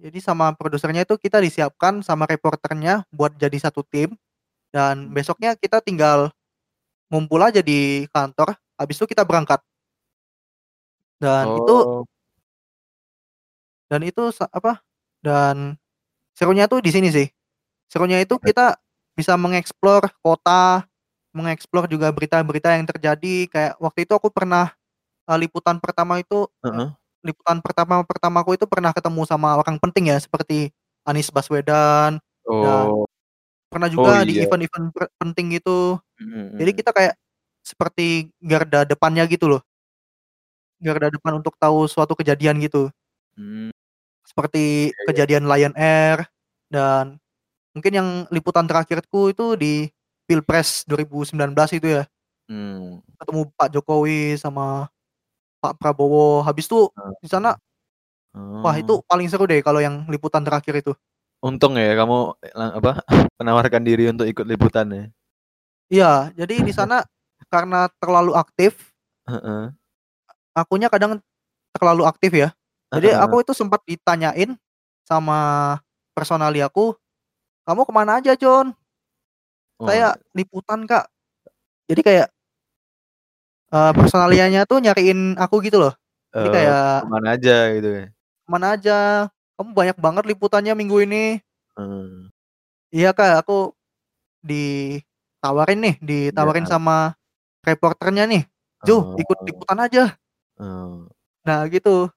jadi 0.00 0.20
sama 0.20 0.52
produsernya 0.56 1.04
itu 1.08 1.16
kita 1.16 1.40
disiapkan 1.40 2.04
sama 2.04 2.28
reporternya 2.28 3.04
buat 3.12 3.32
jadi 3.40 3.56
satu 3.60 3.84
tim, 3.88 4.12
dan 4.74 5.08
besoknya 5.12 5.56
kita 5.56 5.80
tinggal 5.84 6.32
ngumpul 7.12 7.40
aja 7.44 7.60
di 7.64 8.06
kantor, 8.12 8.56
habis 8.80 8.96
itu 9.00 9.06
kita 9.10 9.24
berangkat. 9.24 9.62
Dan 11.20 11.52
itu 11.52 11.84
Oh. 11.84 12.06
dan 13.90 14.06
itu 14.06 14.30
sa 14.30 14.46
apa, 14.54 14.78
dan 15.18 15.74
serunya 16.38 16.66
tuh 16.70 16.80
di 16.84 16.90
sini 16.94 17.08
sih. 17.10 17.28
Serunya 17.92 18.20
itu 18.22 18.36
kita 18.42 18.76
bisa 19.18 19.34
mengeksplor 19.40 20.08
kota, 20.24 20.84
mengeksplor 21.36 21.86
juga 21.90 22.10
berita-berita 22.14 22.76
yang 22.78 22.86
terjadi. 22.90 23.36
Kayak 23.50 23.72
waktu 23.82 24.04
itu 24.08 24.14
aku 24.18 24.28
pernah, 24.34 24.72
eee, 25.30 25.38
liputan 25.48 25.78
pertama 25.82 26.20
itu, 26.22 26.46
eee, 26.46 26.50
Heeh. 26.64 26.90
liputan 27.32 27.58
pertama 27.64 28.02
pertamaku 28.06 28.56
itu 28.58 28.66
pernah 28.70 28.92
ketemu 28.96 29.22
sama 29.28 29.56
orang 29.60 29.78
penting 29.82 30.12
ya, 30.14 30.18
seperti 30.22 30.70
Anies 31.08 31.30
Baswedan, 31.32 32.20
dan 32.60 32.88
Oh. 32.88 33.06
pernah 33.72 33.88
Oh, 33.96 34.14
juga 34.14 34.24
di 34.28 34.38
iya. 34.38 34.44
event-event 34.44 34.92
per 34.94 35.08
penting 35.20 35.58
gitu. 35.60 35.98
Mhm 36.18 36.52
Jadi 36.60 36.72
mhm. 36.76 36.80
kita 36.80 36.90
kayak 36.96 37.14
seperti 37.64 38.30
garda 38.42 38.84
depannya 38.88 39.24
gitu 39.30 39.46
loh. 39.52 39.62
Garda 40.80 41.12
depan 41.12 41.38
untuk 41.40 41.54
tahu 41.60 41.86
suatu 41.86 42.16
kejadian 42.18 42.58
gitu. 42.64 42.88
Mmm. 43.36 43.70
Seperti 44.26 44.90
Iya 44.90 44.96
iya. 44.96 45.06
kejadian 45.12 45.44
Lion 45.48 45.74
Air, 45.78 46.18
dan 46.72 47.18
mungkin 47.76 47.92
yang 47.94 48.08
liputan 48.34 48.66
terakhirku 48.68 49.32
itu 49.34 49.54
di 49.58 49.88
Pilpres 50.28 50.84
2019 50.88 51.70
itu 51.74 51.88
ya. 52.00 52.04
Mmm. 52.50 53.02
Ketemu 53.20 53.40
Pak 53.56 53.68
Jokowi 53.74 54.36
sama 54.40 54.88
Pak 55.62 55.76
Prabowo, 55.80 56.42
habis 56.46 56.66
itu 56.70 56.88
di 57.22 57.28
sana 57.30 57.56
wah 58.62 58.76
itu 58.76 59.00
Oh. 59.00 59.04
paling 59.08 59.26
seru 59.32 59.44
deh 59.48 59.60
kalau 59.64 59.80
yang 59.82 60.04
liputan 60.12 60.44
terakhir 60.44 60.80
itu. 60.84 60.92
Untung 61.40 61.74
ya 61.80 61.96
kamu, 61.96 62.36
apa, 62.54 62.92
menawarkan 63.40 63.82
diri 63.84 64.12
untuk 64.12 64.28
ikut 64.28 64.44
liputan 64.44 64.86
ya? 64.92 65.04
Iya, 65.90 66.12
jadi 66.38 66.62
di 66.62 66.72
sana 66.76 67.02
karena 67.54 67.88
terlalu 67.98 68.36
aktif 68.38 68.92
Heeh. 69.28 69.72
Akunya 70.56 70.88
kadang 70.92 71.18
terlalu 71.76 72.04
aktif 72.08 72.32
ya. 72.34 72.50
Jadi 72.94 73.12
aku 73.14 73.42
itu 73.44 73.52
sempat 73.56 73.82
ditanyain 73.88 74.56
sama 75.06 75.78
personaliaku, 76.16 76.94
"Kamu 77.68 77.82
ke 77.88 77.92
mana 77.94 78.18
aja, 78.22 78.34
Jon?" 78.38 78.74
Oh. 79.80 80.12
"Saya 80.12 80.16
liputan, 80.36 80.84
Kak." 80.84 81.08
Jadi 81.90 82.02
kayak 82.04 82.28
eee, 83.68 83.92
personalianya 83.94 84.64
tuh 84.64 84.80
nyariin 84.80 85.36
aku 85.36 85.60
gitu 85.62 85.76
loh. 85.82 85.92
Jadi 86.40 86.48
Eee, 86.48 86.50
kayak 86.50 86.80
ke 87.00 87.04
mana 87.12 87.28
aja 87.34 87.52
gitu 87.74 87.88
ya? 87.98 88.10
"Ke 88.46 88.48
mana 88.48 88.66
aja? 88.76 88.96
Kamu 89.60 89.70
banyak 89.76 89.96
banget 90.00 90.24
liputannya 90.30 90.72
minggu 90.76 90.96
ini." 91.04 91.40
Eee. 91.76 92.30
"Iya, 92.92 93.14
Kak, 93.14 93.46
aku 93.46 93.70
ditawarin 94.42 95.78
nih, 95.84 95.94
ditawarin 96.02 96.66
Iya. 96.66 96.70
sama 96.70 97.16
reporternya 97.66 98.24
nih, 98.30 98.42
'Ju, 98.86 99.08
ikut 99.18 99.38
Oh. 99.40 99.46
liputan 99.48 99.78
aja.'" 99.86 100.19
Oh. 100.60 101.08
Nah 101.48 101.64
gitu. 101.72 102.12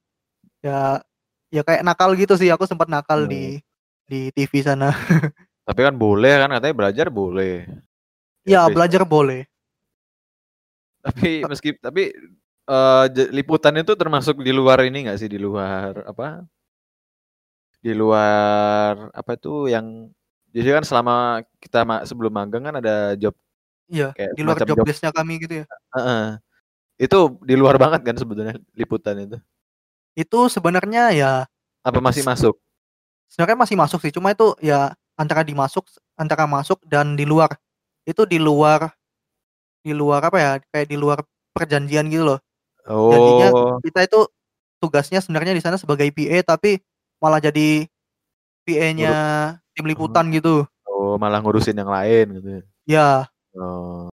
Ya 0.60 1.00
ya 1.48 1.62
kayak 1.64 1.82
nakal 1.86 2.12
gitu 2.18 2.36
sih, 2.36 2.52
aku 2.52 2.68
sempat 2.68 2.92
nakal 2.92 3.24
Oh. 3.24 3.30
di 3.30 3.56
di 4.04 4.28
TV 4.36 4.60
sana. 4.60 4.92
Tapi 5.68 5.80
kan 5.80 5.96
boleh 5.96 6.44
kan, 6.44 6.52
katanya 6.52 6.76
belajar 6.76 7.06
boleh. 7.08 7.64
Iya, 8.44 8.68
At 8.68 8.68
least 8.68 8.76
belajar 8.76 9.02
boleh. 9.08 9.48
Tapi 11.04 11.44
meski 11.44 11.76
tapi, 11.76 12.16
ja 12.68 13.24
liputan 13.28 13.76
itu 13.76 13.92
termasuk 13.92 14.40
di 14.40 14.52
luar 14.56 14.80
ini 14.88 15.04
nggak 15.04 15.18
sih, 15.20 15.28
di 15.28 15.36
luar 15.36 16.00
apa 16.08 16.44
di 17.84 17.92
luar 17.92 19.12
apa 19.12 19.36
itu 19.36 19.68
yang 19.68 20.08
jadi 20.54 20.80
kan 20.80 20.84
selama 20.88 21.14
kita 21.60 21.84
ma 21.84 22.00
sebelum 22.08 22.32
magang 22.32 22.64
kan 22.64 22.80
ada 22.80 23.12
job 23.20 23.36
Iya, 23.92 24.16
kayak 24.16 24.32
di 24.32 24.40
luar 24.40 24.56
job 24.64 24.80
job 24.88 25.12
kami 25.12 25.36
gitu 25.44 25.54
ya. 25.60 25.64
heeh. 26.00 26.24
Itu 26.94 27.42
di 27.42 27.54
luar 27.58 27.74
banget 27.76 28.06
kan 28.06 28.14
sebetulnya 28.14 28.54
liputan 28.74 29.18
itu? 29.18 29.38
Itu 30.14 30.46
sebenarnya 30.46 31.10
ya 31.10 31.32
Apa 31.82 31.98
masih 31.98 32.22
masuk? 32.22 32.54
sebenarnya 33.28 33.58
masih 33.66 33.76
masuk 33.76 33.98
sih, 33.98 34.14
cuma 34.14 34.30
itu 34.30 34.54
ya 34.62 34.94
antara 35.18 35.42
dimasuk 35.42 35.82
antara 36.14 36.46
masuk 36.46 36.78
dan 36.86 37.18
di 37.18 37.26
luar. 37.26 37.50
Itu 38.06 38.22
di 38.30 38.38
luar 38.38 38.94
di 39.82 39.90
luar 39.90 40.22
apa 40.22 40.38
ya, 40.38 40.52
kayak 40.70 40.86
di 40.86 40.96
luar 40.96 41.18
perjanjian 41.50 42.06
gitu 42.08 42.24
loh. 42.24 42.40
Jadinya 42.86 43.48
Oh. 43.50 43.76
kita 43.80 44.06
itu 44.06 44.20
tugasnya 44.78 45.18
sebenarnya 45.18 45.56
di 45.56 45.62
sana 45.64 45.80
sebagai 45.80 46.06
PA, 46.14 46.54
tapi 46.56 46.78
malah 47.18 47.40
jadi 47.42 47.88
PA-nya 48.64 49.12
tim 49.74 49.84
oh. 49.84 49.88
liputan 49.90 50.30
gitu. 50.30 50.64
Oh, 50.86 51.18
malah 51.18 51.42
ngurusin 51.42 51.76
yang 51.76 51.90
lain 51.90 52.38
gitu 52.38 52.48
ya? 52.48 52.62
Iya. 52.86 53.10
Oh. 53.58 54.13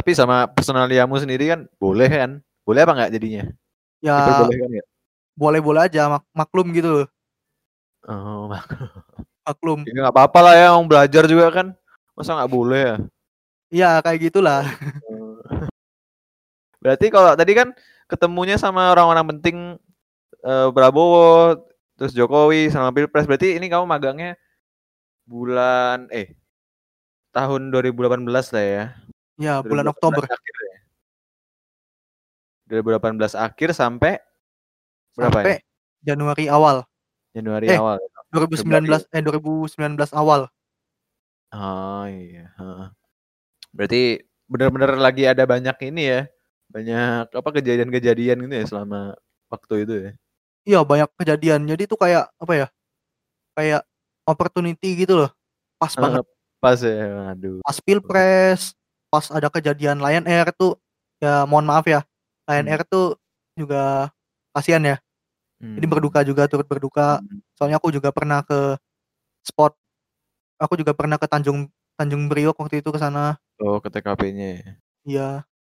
Tapi 0.00 0.16
sama 0.16 0.48
personaliamu 0.48 1.12
sendiri 1.20 1.52
kan 1.52 1.68
boleh 1.76 2.08
kan? 2.08 2.30
Boleh 2.64 2.88
apa 2.88 2.92
nggak 2.96 3.12
jadinya? 3.12 3.44
Ya 4.00 4.16
Diperbolehkan 4.16 4.80
ya? 4.80 4.84
boleh-boleh 5.36 5.88
aja 5.88 6.08
mak 6.08 6.24
maklum 6.32 6.72
gitu 6.72 6.88
loh. 6.88 7.06
Oh, 8.08 8.48
Maklum. 9.44 9.84
ya 9.84 10.08
nggak 10.08 10.14
apa-apa 10.16 10.40
lah 10.40 10.54
ya, 10.56 10.66
orang 10.72 10.88
belajar 10.88 11.28
juga 11.28 11.52
kan. 11.52 11.76
Masa 12.16 12.32
nggak 12.32 12.48
boleh 12.48 12.80
ya? 12.80 12.96
Iya 13.68 13.90
kayak 14.00 14.32
gitulah. 14.32 14.64
Berarti 16.80 17.12
kalau 17.12 17.36
tadi 17.36 17.52
kan 17.52 17.76
ketemunya 18.08 18.56
sama 18.56 18.88
orang-orang 18.96 19.36
penting 19.36 19.56
eh, 20.40 20.68
Prabowo, 20.72 21.60
terus 22.00 22.16
Jokowi 22.16 22.72
sama 22.72 22.88
Pilpres. 22.88 23.28
Berarti 23.28 23.60
ini 23.60 23.68
kamu 23.68 23.84
magangnya 23.84 24.40
bulan 25.28 26.08
eh 26.08 26.40
tahun 27.36 27.68
2018 27.68 28.24
lah 28.56 28.64
ya. 28.64 28.84
Ya 29.40 29.64
bulan 29.64 29.88
2018 29.88 29.92
Oktober 29.96 30.22
akhir 30.28 30.54
ya. 30.60 30.78
2018 32.68 33.34
akhir 33.34 33.68
sampai 33.74 34.12
berapa 35.16 35.40
sampai 35.42 35.52
ya? 35.56 35.58
Januari 36.12 36.44
awal. 36.46 36.76
Januari 37.32 37.66
Eh. 37.72 37.78
awal. 37.80 37.98
2019 38.30 39.08
eh 39.10 39.22
2019 39.24 40.12
awal. 40.14 40.46
Oh 41.50 42.06
iya. 42.06 42.52
Berarti 43.74 44.22
benar-benar 44.46 44.94
lagi 45.00 45.26
ada 45.26 45.42
banyak 45.48 45.76
ini 45.90 46.02
ya. 46.04 46.20
Banyak 46.70 47.34
apa 47.34 47.48
kejadian-kejadian 47.58 48.46
gitu 48.46 48.54
ya 48.54 48.64
selama 48.68 49.18
waktu 49.50 49.74
itu 49.82 49.94
ya. 49.98 50.10
Iya 50.68 50.80
banyak 50.86 51.10
kejadian. 51.18 51.66
Jadi 51.66 51.90
itu 51.90 51.96
kayak 51.98 52.30
apa 52.38 52.52
ya? 52.54 52.66
Kayak 53.58 53.82
opportunity 54.28 54.94
gitu 54.94 55.18
loh. 55.26 55.30
Pas 55.80 55.96
banget. 55.96 56.22
Eh, 56.22 56.38
Pas 56.60 56.76
ya, 56.76 57.32
aduh. 57.32 57.64
Pas 57.64 57.78
Pilpres, 57.80 58.76
pas 59.10 59.26
ada 59.34 59.50
kejadian 59.50 59.98
Lion 59.98 60.24
Air 60.24 60.54
tuh 60.54 60.78
ya 61.18 61.44
mohon 61.44 61.66
maaf 61.66 61.84
ya. 61.84 62.06
Lion 62.46 62.64
Hmm. 62.66 62.72
Air 62.72 62.82
tuh 62.86 63.18
juga 63.58 64.08
kasihan 64.54 64.80
ya. 64.86 64.96
Jadi 65.60 65.84
Hmm. 65.86 65.92
berduka 65.92 66.24
juga 66.24 66.46
turut 66.48 66.64
berduka. 66.64 67.20
Hmm. 67.20 67.42
Soalnya 67.58 67.76
aku 67.82 67.90
juga 67.92 68.14
pernah 68.14 68.40
ke 68.46 68.78
spot 69.44 69.74
aku 70.60 70.76
juga 70.76 70.92
pernah 70.92 71.16
ke 71.16 71.24
Tanjung 71.26 71.68
Tanjung 71.96 72.28
Priok 72.30 72.56
waktu 72.56 72.80
itu 72.80 72.88
ke 72.94 72.98
sana. 73.00 73.36
Oh, 73.60 73.76
ke 73.82 73.92
TKP-nya 73.92 74.46
ya. 74.56 74.64
Iya, 75.04 75.30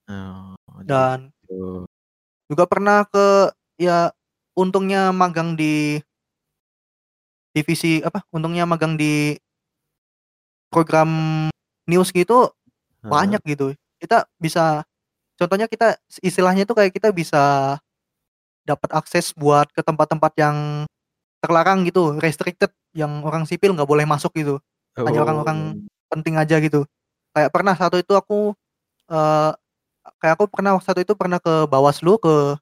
Oh, 0.08 0.56
jadi 0.80 0.88
dan 0.88 1.18
gitu. 1.44 1.84
juga 2.48 2.64
pernah 2.64 3.04
ke 3.04 3.52
ya 3.76 4.12
untungnya 4.56 5.12
magang 5.12 5.52
di 5.56 6.00
divisi 7.52 8.00
apa? 8.04 8.24
Untungnya 8.32 8.64
magang 8.68 8.96
di 8.96 9.36
program 10.68 11.08
news 11.88 12.12
gitu 12.12 12.52
Banyak 13.10 13.42
gitu. 13.48 13.74
Kita 13.98 14.28
bisa 14.38 14.84
contohnya 15.38 15.66
kita 15.66 15.98
istilahnya 16.22 16.62
itu 16.68 16.74
kayak 16.76 16.92
kita 16.94 17.08
bisa 17.14 17.76
dapat 18.68 18.90
akses 18.92 19.32
buat 19.32 19.70
ke 19.72 19.80
tempat-tempat 19.80 20.32
yang 20.36 20.84
terlarang 21.40 21.86
gitu, 21.88 22.18
restricted 22.20 22.70
yang 22.92 23.22
orang 23.24 23.46
sipil 23.48 23.72
nggak 23.72 23.88
boleh 23.88 24.04
masuk 24.04 24.34
gitu. 24.36 24.60
Hanya 24.98 25.22
orang-orang 25.24 25.78
penting 26.10 26.34
aja 26.36 26.58
gitu. 26.58 26.84
Kayak 27.32 27.50
pernah 27.54 27.74
satu 27.78 27.96
itu 28.02 28.12
aku 28.18 28.52
eh 29.08 29.52
kayak 30.20 30.34
aku 30.40 30.44
pernah 30.50 30.76
satu 30.80 31.00
itu 31.04 31.12
pernah 31.16 31.38
ke 31.40 31.68
Bawaslu 31.70 32.18
ke 32.20 32.56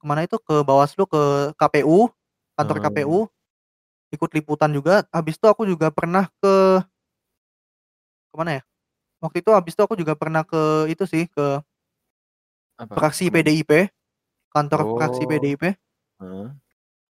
ke 0.00 0.04
mana 0.04 0.26
itu 0.26 0.36
ke 0.40 0.64
Bawaslu 0.66 1.08
ke 1.08 1.54
KPU 1.56 2.10
kantor 2.58 2.78
Oh. 2.80 2.82
KPU 2.84 3.18
ikut 4.14 4.30
liputan 4.34 4.70
juga. 4.74 5.06
Habis 5.14 5.38
itu 5.38 5.46
aku 5.50 5.66
juga 5.66 5.90
pernah 5.94 6.28
ke 6.42 6.54
ke 8.32 8.36
mana 8.36 8.60
ya? 8.60 8.62
Waktu 9.24 9.40
itu 9.40 9.50
habis 9.56 9.72
itu 9.72 9.80
aku 9.80 9.96
juga 9.96 10.12
pernah 10.12 10.44
ke 10.44 10.84
itu 10.92 11.08
sih 11.08 11.24
ke 11.32 11.64
apa? 12.76 12.92
fraksi? 12.92 13.32
PDIP 13.32 13.88
kantor 14.52 15.00
fraksi 15.00 15.24
Oh. 15.24 15.28
PDIP. 15.32 15.64
Heeh. 16.20 16.46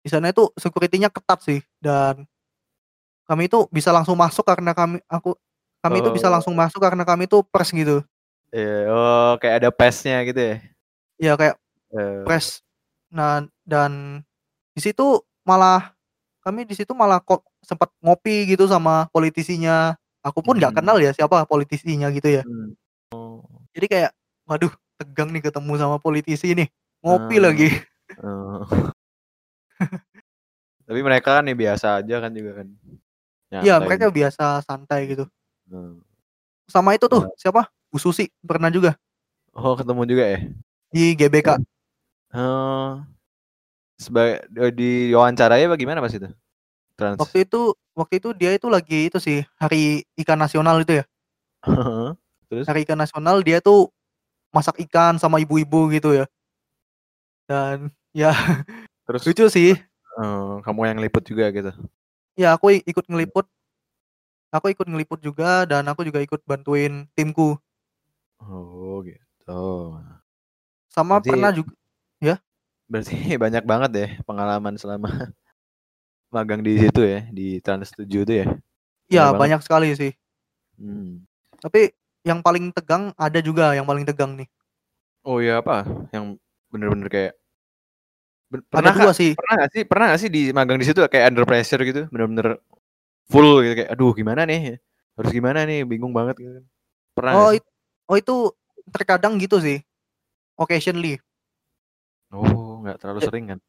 Di 0.05 0.09
sana 0.13 0.29
itu 0.29 0.53
security-nya 0.53 1.09
ketat 1.09 1.41
sih 1.41 1.59
dan 1.81 2.29
kami 3.25 3.49
itu 3.49 3.65
bisa 3.73 3.89
langsung 3.89 4.13
masuk 4.19 4.45
karena 4.45 4.75
kami 4.77 5.01
aku 5.09 5.33
kami 5.81 6.05
itu 6.05 6.13
bisa 6.13 6.29
Oh. 6.29 6.37
langsung 6.37 6.53
masuk 6.53 6.77
karena 6.77 7.01
kami 7.01 7.25
itu 7.25 7.41
pers 7.49 7.73
gitu. 7.73 8.05
Iya, 8.53 8.93
oh 8.93 9.33
kayak 9.41 9.65
ada 9.65 9.69
pesnya 9.73 10.21
gitu 10.21 10.37
ya. 10.37 10.55
Ya 11.17 11.33
kayak 11.33 11.57
Eh, 11.93 12.25
pres. 12.25 12.61
Nah, 13.13 13.45
dan 13.65 14.21
di 14.73 14.81
situ 14.81 15.21
malah 15.45 15.93
kami 16.41 16.65
di 16.65 16.73
situ 16.73 16.89
malah 16.97 17.21
kok 17.21 17.45
sempat 17.61 17.89
ngopi 18.01 18.49
gitu 18.49 18.65
sama 18.65 19.05
politisinya. 19.13 19.93
Aku 20.23 20.39
pun 20.39 20.55
nggak 20.55 20.71
Hmm. 20.71 20.79
kenal 20.79 20.97
ya 20.97 21.11
siapa 21.11 21.43
politisinya 21.43 22.07
gitu 22.09 22.31
ya. 22.31 22.43
hmm. 22.43 22.71
Oh. 23.11 23.43
Jadi 23.71 23.85
kayak 23.87 24.11
waduh, 24.43 24.71
tegang 24.95 25.29
nih 25.29 25.43
ketemu 25.43 25.71
sama 25.75 25.97
politisi 25.97 26.51
nih. 26.53 26.67
Ngopi 26.99 27.35
Ah. 27.37 27.43
lagi. 27.43 27.69
Oh. 28.19 28.63
Tapi 30.83 30.99
mereka 30.99 31.39
kan 31.39 31.45
ya 31.45 31.53
biasa 31.53 31.87
aja 31.99 32.15
kan 32.19 32.31
juga 32.31 32.51
kan. 32.59 32.67
Iya, 33.53 33.77
mereka 33.79 34.09
gitu. 34.09 34.17
biasa 34.17 34.45
santai 34.61 35.07
gitu. 35.07 35.25
Hmm. 35.67 36.01
Sama 36.65 36.91
itu 36.91 37.05
tuh, 37.05 37.29
siapa? 37.35 37.69
Bu 37.87 37.97
Susi 37.97 38.25
pernah 38.41 38.67
juga 38.67 38.97
Oh, 39.53 39.77
ketemu 39.77 40.01
juga 40.09 40.23
ya. 40.27 40.39
di 40.89 41.13
GBK. 41.13 41.61
Oh. 42.33 42.97
Sebagai 43.95 44.41
di 44.73 45.13
wawancaranya 45.13 45.69
bagaimana 45.69 46.01
pas 46.01 46.09
itu? 46.09 46.25
Trans. 46.93 47.17
Waktu 47.17 47.49
itu 47.49 47.73
waktu 47.97 48.13
itu 48.21 48.29
dia 48.37 48.51
itu 48.53 48.67
lagi 48.69 49.09
itu 49.09 49.17
sih, 49.17 49.41
hari 49.57 50.05
ikan 50.21 50.37
nasional 50.37 50.77
itu 50.81 51.01
ya. 51.01 51.05
Terus? 52.49 52.65
Hari 52.69 52.85
ikan 52.85 52.99
nasional 52.99 53.41
dia 53.41 53.57
tuh 53.59 53.89
masak 54.53 54.77
ikan 54.85 55.17
sama 55.17 55.41
ibu-ibu 55.41 55.89
gitu 55.89 56.13
ya. 56.13 56.25
Dan 57.49 57.89
ya 58.13 58.31
Terus 59.09 59.25
lucu 59.25 59.45
sih. 59.49 59.73
eh, 60.13 60.53
kamu 60.61 60.81
yang 60.93 60.99
liput 61.01 61.25
juga 61.25 61.49
gitu. 61.49 61.73
Ya 62.37 62.53
aku 62.53 62.69
ikut 62.77 63.05
ngeliput. 63.09 63.49
Aku 64.53 64.69
ikut 64.69 64.85
ngeliput 64.85 65.17
juga 65.17 65.65
dan 65.65 65.81
aku 65.89 66.05
juga 66.05 66.21
ikut 66.21 66.45
bantuin 66.45 67.09
timku. 67.17 67.57
Oh, 68.37 69.01
gitu. 69.01 69.97
Sama 70.93 71.17
Berarti- 71.17 71.29
pernah 71.33 71.51
juga 71.51 71.73
Berarti 72.83 73.15
banyak 73.43 73.63
banget 73.65 73.91
ya 73.97 74.07
pengalaman 74.27 74.77
selama 74.77 75.09
magang 76.33 76.59
di 76.59 76.73
situ 76.75 76.99
ya, 76.99 77.19
di 77.29 77.61
Trans 77.61 77.93
7 77.93 78.03
itu 78.25 78.33
ya. 78.33 78.47
ya 79.07 79.23
banget. 79.29 79.39
banyak 79.39 79.61
sekali 79.61 79.87
sih. 79.93 80.11
Hmm. 80.75 81.21
Tapi 81.61 81.93
yang 82.23 82.41
paling 82.41 82.71
tegang 82.71 83.13
ada 83.13 83.39
juga 83.39 83.71
yang 83.71 83.85
paling 83.85 84.03
tegang 84.03 84.33
nih. 84.33 84.49
Oh 85.21 85.37
iya 85.37 85.61
apa? 85.61 85.85
Yang 86.09 86.41
bener-bener 86.67 87.07
kayak 87.07 87.33
Ada 88.49 88.61
pernah 88.69 88.91
dua 88.91 89.01
nggak- 89.07 89.17
sih. 89.17 89.31
pernah 89.33 89.55
gak 89.55 89.71
sih 89.71 89.81
pernah 89.83 90.05
gak 90.09 90.19
sih 90.19 90.29
di 90.29 90.41
magang 90.49 90.77
di 90.77 90.85
situ 90.85 90.99
kayak 91.03 91.25
under 91.29 91.41
pressure 91.43 91.81
gitu 91.81 92.05
bener-bener 92.09 92.61
full 93.25 93.61
gitu 93.61 93.73
kayak 93.75 93.89
aduh 93.89 94.13
gimana 94.13 94.45
nih 94.45 94.77
harus 95.13 95.31
gimana 95.31 95.65
nih 95.65 95.81
bingung 95.83 96.13
banget 96.13 96.37
gitu 96.37 96.51
kan. 96.53 96.65
pernah 97.13 97.33
Oh, 97.33 97.49
it- 97.49 97.69
oh 98.05 98.13
itu 98.15 98.35
terkadang 98.89 99.37
gitu 99.37 99.57
sih. 99.57 99.81
Occasionally. 100.53 101.17
oh 102.29 102.81
nggak 102.81 102.97
terlalu 102.97 103.19
Ya. 103.21 103.25
sering 103.25 103.45
kan 103.47 103.59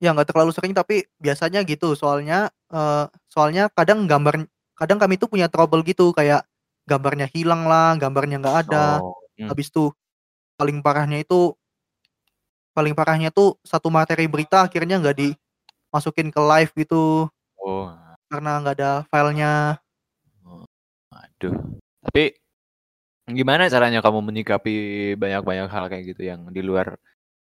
Ya 0.00 0.16
nggak 0.16 0.32
terlalu 0.32 0.50
sering 0.56 0.72
tapi 0.72 1.04
biasanya 1.20 1.60
gitu. 1.68 1.92
Soalnya 1.94 2.48
eh, 2.72 3.06
soalnya 3.28 3.68
kadang 3.70 4.08
gambar 4.08 4.48
kadang 4.74 4.96
kami 4.96 5.20
tuh 5.20 5.28
punya 5.28 5.46
trouble 5.52 5.84
gitu 5.84 6.10
kayak 6.16 6.48
gambarnya 6.88 7.28
hilang 7.28 7.68
lah, 7.68 7.94
gambarnya 8.00 8.40
nggak 8.40 8.56
ada. 8.66 9.04
oh, 9.04 9.14
hmm. 9.36 9.52
Habis 9.52 9.68
itu 9.68 9.92
paling 10.60 10.84
parahnya 10.84 11.24
itu 11.24 11.56
paling 12.76 12.92
parahnya 12.92 13.32
tuh 13.32 13.56
satu 13.64 13.88
materi 13.88 14.28
berita 14.28 14.68
akhirnya 14.68 15.00
nggak 15.00 15.16
dimasukin 15.16 16.28
ke 16.28 16.40
live 16.40 16.72
gitu 16.76 17.26
oh 17.56 17.88
karena 18.30 18.62
nggak 18.62 18.76
ada 18.78 18.92
filenya. 19.10 19.82
aduh 21.10 21.56
tapi 22.04 22.38
gimana 23.26 23.66
caranya 23.66 23.98
kamu 24.04 24.20
menyikapi 24.22 24.74
banyak-banyak 25.18 25.66
hal 25.66 25.84
kayak 25.90 26.14
gitu 26.14 26.22
yang 26.28 26.46
di 26.52 26.62
luar 26.62 26.94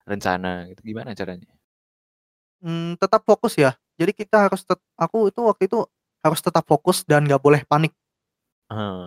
rencana 0.07 0.69
gitu 0.71 0.79
gimana 0.85 1.11
caranya 1.11 1.56
Hmm, 2.61 2.97
tetap 2.97 3.21
fokus 3.23 3.53
ya. 3.55 3.77
Jadi 3.97 4.13
kita 4.13 4.49
harus 4.49 4.61
tet- 4.61 4.81
aku 4.97 5.29
itu 5.29 5.39
waktu 5.41 5.69
itu 5.69 5.85
harus 6.21 6.39
tetap 6.41 6.65
fokus 6.65 7.05
dan 7.05 7.25
nggak 7.25 7.41
boleh 7.41 7.61
panik. 7.65 7.93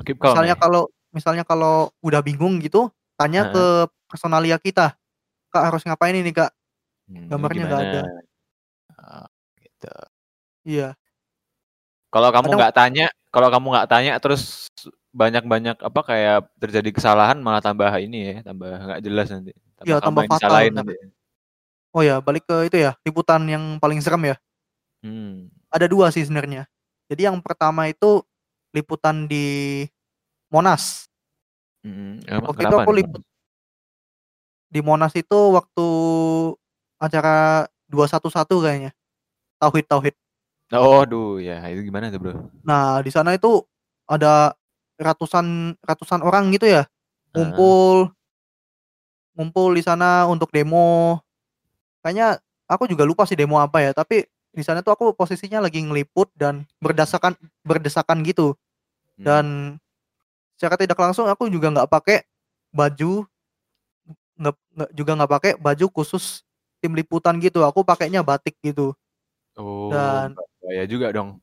Keep 0.06 0.16
calm 0.18 0.32
Misalnya 0.34 0.54
ya? 0.56 0.60
kalau 0.60 0.82
misalnya 1.10 1.44
kalau 1.44 1.90
udah 2.00 2.22
bingung 2.22 2.62
gitu, 2.62 2.88
tanya 3.18 3.46
Heeh. 3.46 3.52
ke 3.54 3.64
personalia 4.08 4.56
kita. 4.56 4.94
Kak 5.50 5.64
harus 5.66 5.82
ngapain 5.82 6.14
ini 6.14 6.30
kak? 6.30 6.50
Hmm, 7.10 7.26
gambarnya 7.26 7.64
nggak 7.66 7.82
ada. 7.82 8.02
Ah, 8.94 9.26
gitu 9.58 9.90
Iya, 10.62 10.92
Kalau 12.10 12.28
kamu 12.34 12.46
Kadang- 12.50 12.58
nggak 12.58 12.74
tanya, 12.74 13.06
kalau 13.30 13.48
kamu 13.54 13.66
nggak 13.70 13.88
tanya 13.90 14.12
terus 14.18 14.66
banyak-banyak 15.10 15.78
apa 15.78 16.00
kayak 16.06 16.38
terjadi 16.58 16.90
kesalahan 16.90 17.38
malah 17.38 17.62
tambah 17.62 17.90
ini 18.02 18.18
ya, 18.18 18.36
tambah 18.46 18.66
nggak 18.66 19.00
jelas 19.02 19.30
nanti. 19.30 19.54
Iya, 19.86 19.98
kamu 19.98 20.04
tambah 20.04 20.22
yang 20.26 20.30
fatal, 20.30 20.42
disalahin 20.42 20.72
nanti. 20.74 20.94
Oh 21.94 22.02
ya 22.02 22.22
balik 22.22 22.46
ke 22.46 22.70
itu 22.70 22.76
ya 22.78 22.94
liputan 23.02 23.46
yang 23.46 23.78
paling 23.82 23.98
serem 24.02 24.34
ya. 24.34 24.36
Hmm. 25.02 25.48
Ada 25.70 25.86
dua 25.90 26.10
sih 26.10 26.22
sebenarnya. 26.22 26.66
Jadi 27.10 27.26
yang 27.26 27.38
pertama 27.42 27.90
itu 27.90 28.22
liputan 28.70 29.26
di 29.26 29.86
Monas. 30.50 31.10
Emang 31.82 32.52
Waktu 32.52 32.62
itu 32.68 32.76
aku 32.76 32.92
nih? 32.92 32.98
liput 33.02 33.22
di 34.70 34.80
Monas 34.86 35.12
itu 35.18 35.38
waktu 35.50 35.86
acara 37.02 37.66
211 37.90 38.62
kayaknya. 38.62 38.92
Tauhid 39.58 39.86
Tauhid. 39.90 40.14
Oh, 40.70 41.02
aduh, 41.02 41.42
ya 41.42 41.58
itu 41.66 41.82
gimana 41.82 42.14
tuh, 42.14 42.22
Bro? 42.22 42.32
Nah, 42.62 43.02
di 43.02 43.10
sana 43.10 43.34
itu 43.34 43.66
ada 44.06 44.54
ratusan 44.94 45.74
ratusan 45.82 46.22
orang 46.22 46.54
gitu 46.54 46.70
ya, 46.70 46.86
ngumpul 47.34 48.14
ngumpul 49.34 49.74
di 49.74 49.82
sana 49.82 50.30
untuk 50.30 50.54
demo. 50.54 51.18
Kayaknya 52.00 52.40
aku 52.70 52.88
juga 52.88 53.04
lupa 53.04 53.28
sih 53.28 53.36
demo 53.36 53.60
apa 53.60 53.84
ya, 53.84 53.92
tapi 53.92 54.24
di 54.50 54.62
sana 54.66 54.82
tuh 54.82 54.90
aku 54.94 55.14
posisinya 55.14 55.62
lagi 55.62 55.78
ngeliput 55.84 56.32
dan 56.34 56.66
berdesakan 56.82 57.38
berdesakan 57.62 58.24
gitu. 58.26 58.58
Hmm. 59.18 59.24
Dan 59.24 59.44
secara 60.56 60.76
tidak 60.80 60.98
langsung 60.98 61.28
aku 61.28 61.46
juga 61.48 61.70
nggak 61.72 61.90
pakai 61.90 62.24
baju 62.70 63.26
nggak 64.40 64.90
juga 64.96 65.12
nggak 65.20 65.32
pakai 65.36 65.52
baju 65.60 65.86
khusus 65.92 66.40
tim 66.80 66.96
liputan 66.96 67.36
gitu, 67.36 67.60
aku 67.60 67.84
pakainya 67.84 68.24
batik 68.24 68.56
gitu. 68.64 68.96
Oh, 69.60 69.92
Dan 69.92 70.32
bahaya 70.64 70.84
juga 70.88 71.12
dong. 71.12 71.36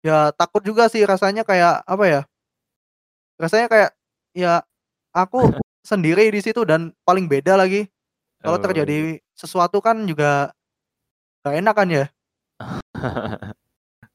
ya 0.00 0.30
takut 0.32 0.62
juga 0.62 0.86
sih 0.86 1.02
rasanya 1.02 1.42
kayak 1.42 1.82
apa 1.82 2.04
ya? 2.06 2.20
Rasanya 3.40 3.66
kayak 3.66 3.90
ya 4.36 4.62
aku 5.10 5.42
sendiri 5.90 6.30
di 6.30 6.38
situ 6.38 6.62
dan 6.62 6.94
paling 7.02 7.26
beda 7.26 7.58
lagi. 7.58 7.90
Kalau 8.40 8.56
Oh, 8.56 8.62
terjadi 8.62 9.20
sesuatu 9.36 9.84
kan 9.84 10.00
juga 10.08 10.52
gak 11.44 11.56
enak 11.60 11.74
kan 11.76 11.88
ya. 11.88 12.04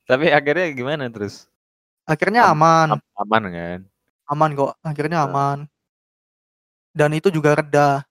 Tapi 0.09 0.29
akhirnya 0.29 0.69
gimana 0.73 1.09
terus? 1.09 1.45
Akhirnya 2.05 2.45
Am 2.49 2.61
aman, 2.61 2.87
am 2.97 3.01
aman 3.25 3.43
kan? 3.49 3.79
aman 4.25 4.49
kok, 4.57 4.71
akhirnya 4.81 5.25
aman. 5.25 5.65
Dan 6.93 7.13
itu 7.17 7.29
juga 7.29 7.57
reda. 7.57 8.05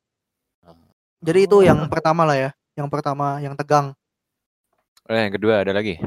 Jadi 1.25 1.47
itu 1.49 1.57
Oh. 1.59 1.65
yang 1.65 1.87
pertama 1.89 2.23
lah 2.27 2.37
ya, 2.37 2.51
yang 2.77 2.87
pertama 2.91 3.39
yang 3.41 3.55
tegang. 3.57 3.95
Oh, 5.07 5.15
yang 5.15 5.33
kedua 5.35 5.63
ada 5.63 5.73
lagi? 5.75 5.99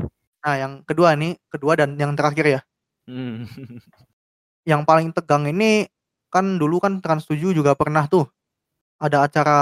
Nah, 0.43 0.55
yang 0.55 0.73
kedua 0.87 1.15
nih, 1.17 1.35
kedua 1.51 1.75
dan 1.75 1.95
yang 1.99 2.15
terakhir 2.15 2.45
ya. 2.47 2.59
Hmm. 3.07 3.43
Yang 4.67 4.83
paling 4.83 5.15
tegang 5.15 5.47
ini 5.47 5.87
kan 6.27 6.59
dulu 6.59 6.83
kan 6.83 6.99
Trans 6.99 7.23
7 7.23 7.55
juga 7.55 7.71
pernah 7.71 8.03
tuh 8.03 8.27
ada 9.01 9.25
acara 9.27 9.57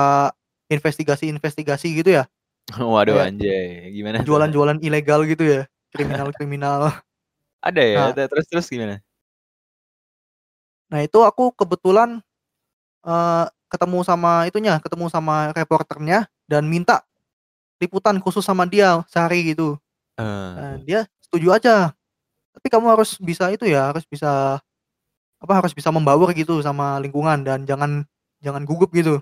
investigasi-investigasi 0.72 1.88
gitu 2.04 2.12
ya. 2.22 2.24
Waduh, 2.94 3.18
Kayak 3.18 3.28
anjay, 3.30 3.92
gimana 3.96 4.20
jualan-jualan 4.26 4.80
ilegal 4.86 5.26
gitu 5.30 5.44
ya, 5.46 5.62
kriminal-kriminal. 5.94 6.92
Ada 7.64 7.82
ya? 7.84 7.96
Nah 7.98 8.10
Te 8.16 8.24
terus 8.32 8.46
terus 8.52 8.68
gimana? 8.72 9.02
Nah, 10.92 11.02
itu 11.02 11.18
aku 11.26 11.50
kebetulan, 11.58 12.22
eee, 13.06 13.46
ketemu 13.72 14.00
sama 14.06 14.46
itunya, 14.50 14.80
ketemu 14.84 15.08
sama 15.12 15.52
reporternya 15.56 16.28
dan 16.50 16.66
minta 16.70 17.04
liputan 17.82 18.18
khusus 18.24 18.44
sama 18.46 18.66
dia 18.70 19.04
sehari 19.12 19.54
gitu. 19.56 19.78
Nah, 20.56 20.78
Eee. 20.80 20.86
dia 20.88 21.00
setuju 21.24 21.50
aja. 21.56 21.76
Tapi 22.56 22.68
kamu 22.72 22.88
harus 22.94 23.18
bisa 23.22 23.50
itu 23.54 23.66
ya, 23.70 23.92
harus 23.94 24.06
bisa 24.08 24.60
apa, 25.42 25.54
harus 25.60 25.74
bisa 25.76 25.90
membaur 25.94 26.30
gitu 26.36 26.60
sama 26.66 26.98
lingkungan 27.04 27.44
dan 27.46 27.64
jangan 27.70 28.04
jangan 28.44 28.64
gugup 28.68 28.92
gitu. 28.96 29.20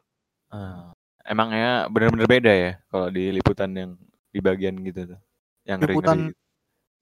Eee, 0.54 0.84
emangnya 1.28 1.88
bener-bener 1.90 2.28
beda 2.30 2.52
ya 2.54 2.72
kalau 2.92 3.08
di 3.10 3.32
liputan 3.34 3.72
yang 3.74 3.92
di 4.34 4.40
bagian 4.44 4.76
gitu 4.86 5.16
tuh, 5.16 5.20
yang 5.68 5.80
Liputan 5.82 6.18
gitu? 6.30 6.34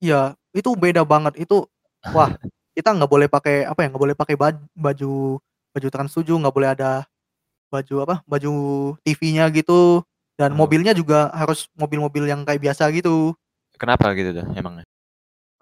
iya, 0.04 0.22
itu 0.56 0.70
beda 0.76 1.02
banget. 1.06 1.34
Itu 1.40 1.68
wah, 2.12 2.30
kita 2.76 2.90
nggak 2.96 3.10
boleh 3.10 3.28
pakai 3.30 3.66
apa 3.68 3.80
ya, 3.84 3.88
nggak 3.92 4.02
boleh 4.04 4.16
pakai 4.18 4.36
baj 4.38 4.56
baju 4.76 5.40
baju 5.74 5.88
Trans 5.92 6.12
7, 6.14 6.36
nggak 6.40 6.54
boleh 6.56 6.70
ada 6.76 6.90
baju 7.72 7.94
apa, 8.04 8.16
baju 8.28 8.52
TV-nya 9.04 9.48
gitu, 9.54 10.04
dan 10.38 10.52
Oh. 10.54 10.58
mobilnya 10.64 10.92
juga 10.96 11.32
harus 11.34 11.68
mobil-mobil 11.76 12.28
yang 12.28 12.44
kayak 12.46 12.60
biasa 12.62 12.88
gitu. 12.94 13.34
Kenapa 13.80 14.12
gitu 14.16 14.30
tuh 14.36 14.46
emangnya? 14.56 14.84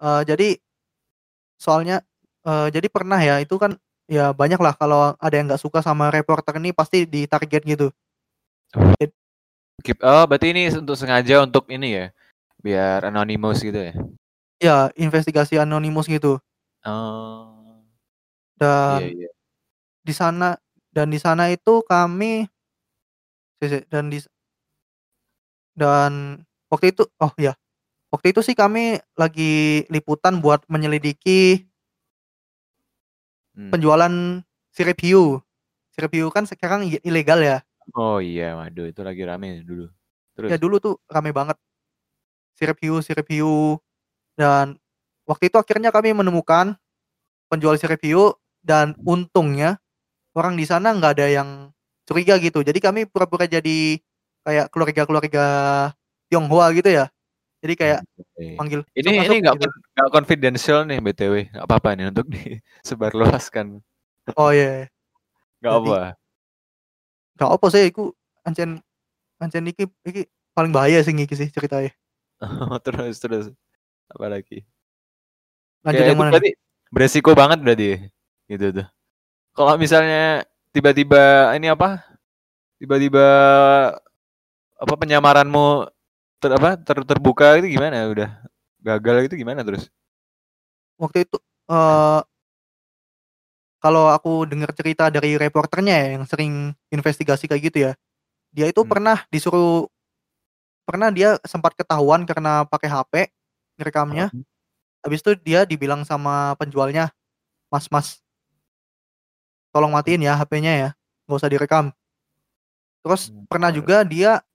Eee, 0.01 0.21
jadi 0.27 0.49
soalnya 1.61 2.01
eee, 2.47 2.67
jadi 2.73 2.87
pernah 2.89 3.19
ya, 3.21 3.39
itu 3.43 3.55
kan 3.61 3.77
ya 4.11 4.35
banyaklah 4.35 4.75
kalau 4.75 5.15
ada 5.15 5.35
yang 5.39 5.47
nggak 5.47 5.63
suka 5.63 5.79
sama 5.79 6.11
reporter 6.11 6.59
ini 6.59 6.75
pasti 6.75 7.07
di-target 7.07 7.63
gitu. 7.63 7.87
Oh. 8.75 8.91
Oh, 10.03 10.23
berarti 10.27 10.51
ini 10.51 10.67
untuk 10.75 10.99
sengaja 10.99 11.41
untuk 11.41 11.65
ini 11.71 11.95
ya, 11.95 12.05
biar 12.59 13.07
anonymous 13.07 13.63
gitu 13.63 13.79
ya? 13.79 13.93
Iya, 14.61 14.77
investigasi 14.99 15.57
anonimus 15.57 16.05
gitu. 16.11 16.37
Oh. 16.85 17.81
Dan 18.59 19.15
iya. 19.15 19.31
di 20.05 20.13
sana 20.13 20.59
dan 20.93 21.09
di 21.09 21.17
sana 21.17 21.49
itu 21.49 21.81
kami 21.87 22.45
dan 23.89 24.11
dis 24.11 24.27
dan 25.73 26.43
waktu 26.69 26.93
itu 26.93 27.07
oh 27.17 27.31
iya, 27.39 27.57
waktu 28.13 28.35
itu 28.35 28.43
sih 28.45 28.53
kami 28.53 29.01
lagi 29.17 29.87
liputan 29.89 30.43
buat 30.43 30.61
menyelidiki 30.69 31.70
Hmm. 33.51 33.71
penjualan 33.71 34.13
sirip 34.71 34.99
hiu. 35.03 35.43
Sirip 35.91 36.11
hiu 36.15 36.31
kan 36.31 36.47
sekarang 36.47 36.87
ilegal 37.03 37.39
ya. 37.43 37.57
Oh 37.91 38.23
iya, 38.23 38.55
waduh 38.55 38.87
itu 38.87 39.01
lagi 39.03 39.21
rame 39.27 39.65
dulu. 39.67 39.91
Ya 40.39 40.55
Terus? 40.55 40.59
dulu 40.63 40.75
tuh 40.79 40.95
rame 41.11 41.35
banget. 41.35 41.59
Sirip 42.55 42.79
hiu 42.79 43.03
sirip 43.03 43.27
hiu, 43.27 43.79
dan 44.39 44.79
waktu 45.27 45.51
itu 45.51 45.57
akhirnya 45.59 45.91
kami 45.91 46.15
menemukan 46.15 46.77
penjual 47.51 47.75
sirip 47.75 47.99
hiu 47.99 48.35
dan 48.63 48.95
untungnya 49.03 49.81
orang 50.37 50.55
di 50.55 50.63
sana 50.63 50.95
nggak 50.95 51.19
ada 51.19 51.27
yang 51.27 51.49
curiga 52.07 52.39
gitu. 52.39 52.63
Jadi 52.63 52.79
kami 52.79 53.03
pura-pura 53.09 53.47
jadi 53.47 53.99
kayak 54.47 54.71
keluarga-keluarga 54.71 55.45
Tionghoa 56.31 56.71
gitu 56.71 56.87
ya. 56.87 57.11
Jadi 57.61 57.73
kayak 57.77 57.99
Oke. 58.17 58.45
manggil, 58.57 58.81
Ini 58.97 59.05
"Masuk 59.05 59.13
ini 59.13 59.21
masuk," 59.21 59.35
nggak 59.45 59.55
gitu. 59.61 59.67
nggak 59.93 60.09
confidential 60.09 60.79
nih 60.89 60.97
BTW, 60.97 61.33
nggak 61.53 61.65
apa-apa 61.69 61.89
nih 61.93 62.05
untuk 62.09 62.25
disebarluaskan? 62.29 63.67
Oh 64.37 64.53
iya 64.53 64.85
iya. 64.85 64.87
Nggak 65.61 65.73
apa? 65.81 65.99
Gak 67.41 67.49
apa 67.57 67.65
sih 67.73 67.83
iku 67.89 68.13
ancen 68.45 68.79
ancen 69.41 69.65
iki 69.65 69.89
iki 70.05 70.29
paling 70.53 70.69
bahaya 70.69 71.01
sih 71.01 71.13
iki 71.13 71.33
sih 71.33 71.49
ceritanya. 71.49 71.89
Terus 72.85 73.17
terus, 73.21 73.45
apalagi? 74.09 74.65
Lanjut 75.85 76.05
Ya 76.05 76.09
yang 76.13 76.17
mana 76.21 76.29
berarti 76.37 76.53
beresiko 76.93 77.33
banget 77.33 77.59
berarti 77.65 77.89
gitu 78.45 78.65
tuh. 78.81 78.87
Kalau 79.57 79.73
misalnya 79.81 80.45
tiba-tiba 80.69 81.51
ini 81.57 81.73
apa, 81.73 82.05
tiba-tiba 82.77 83.25
apa, 84.77 84.93
penyamaranmu 84.97 85.89
ter 86.41 86.51
apa, 86.57 86.69
ter 86.87 86.97
terbuka 87.09 87.45
itu 87.61 87.67
gimana 87.77 87.97
udah 88.13 88.29
gagal 88.81 89.17
itu 89.29 89.35
gimana 89.41 89.61
terus? 89.67 89.91
Waktu 90.99 91.23
itu, 91.27 91.37
eee 91.71 92.21
kalau 93.81 94.13
aku 94.13 94.45
dengar 94.45 94.69
cerita 94.77 95.09
dari 95.09 95.41
reporternya 95.41 95.95
ya 96.05 96.07
yang 96.21 96.25
sering 96.29 96.69
investigasi 96.93 97.49
kayak 97.49 97.63
gitu 97.73 97.77
ya, 97.89 97.91
dia 98.53 98.67
itu 98.69 98.81
Hmm. 98.83 98.89
pernah 98.89 99.17
disuruh 99.33 99.87
pernah 100.87 101.09
dia 101.13 101.37
sempat 101.47 101.77
ketahuan 101.77 102.25
karena 102.27 102.65
pakai 102.67 102.89
HP 102.91 103.13
ngerekamnya, 103.79 104.33
Heeh. 104.33 104.43
habis 105.05 105.21
itu 105.23 105.33
dia 105.41 105.65
dibilang 105.67 106.03
sama 106.07 106.55
penjualnya, 106.59 107.11
"Mas 107.73 107.87
Mas" 107.91 108.21
"tolong 109.75 109.91
matiin 109.95 110.19
ya 110.27 110.35
HP-nya 110.35 110.73
ya, 110.75 110.89
nggak 111.25 111.39
usah 111.39 111.51
direkam." 111.51 111.95
Terus 113.05 113.33
Mmm, 113.33 113.45
pernah 113.49 113.73
juga 113.73 114.05
dia 114.05 114.45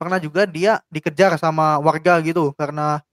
pernah 0.00 0.16
juga 0.16 0.48
dia 0.48 0.80
dikejar 0.88 1.36
sama 1.36 1.76
warga 1.76 2.16
gitu 2.24 2.56
karena 2.56 3.04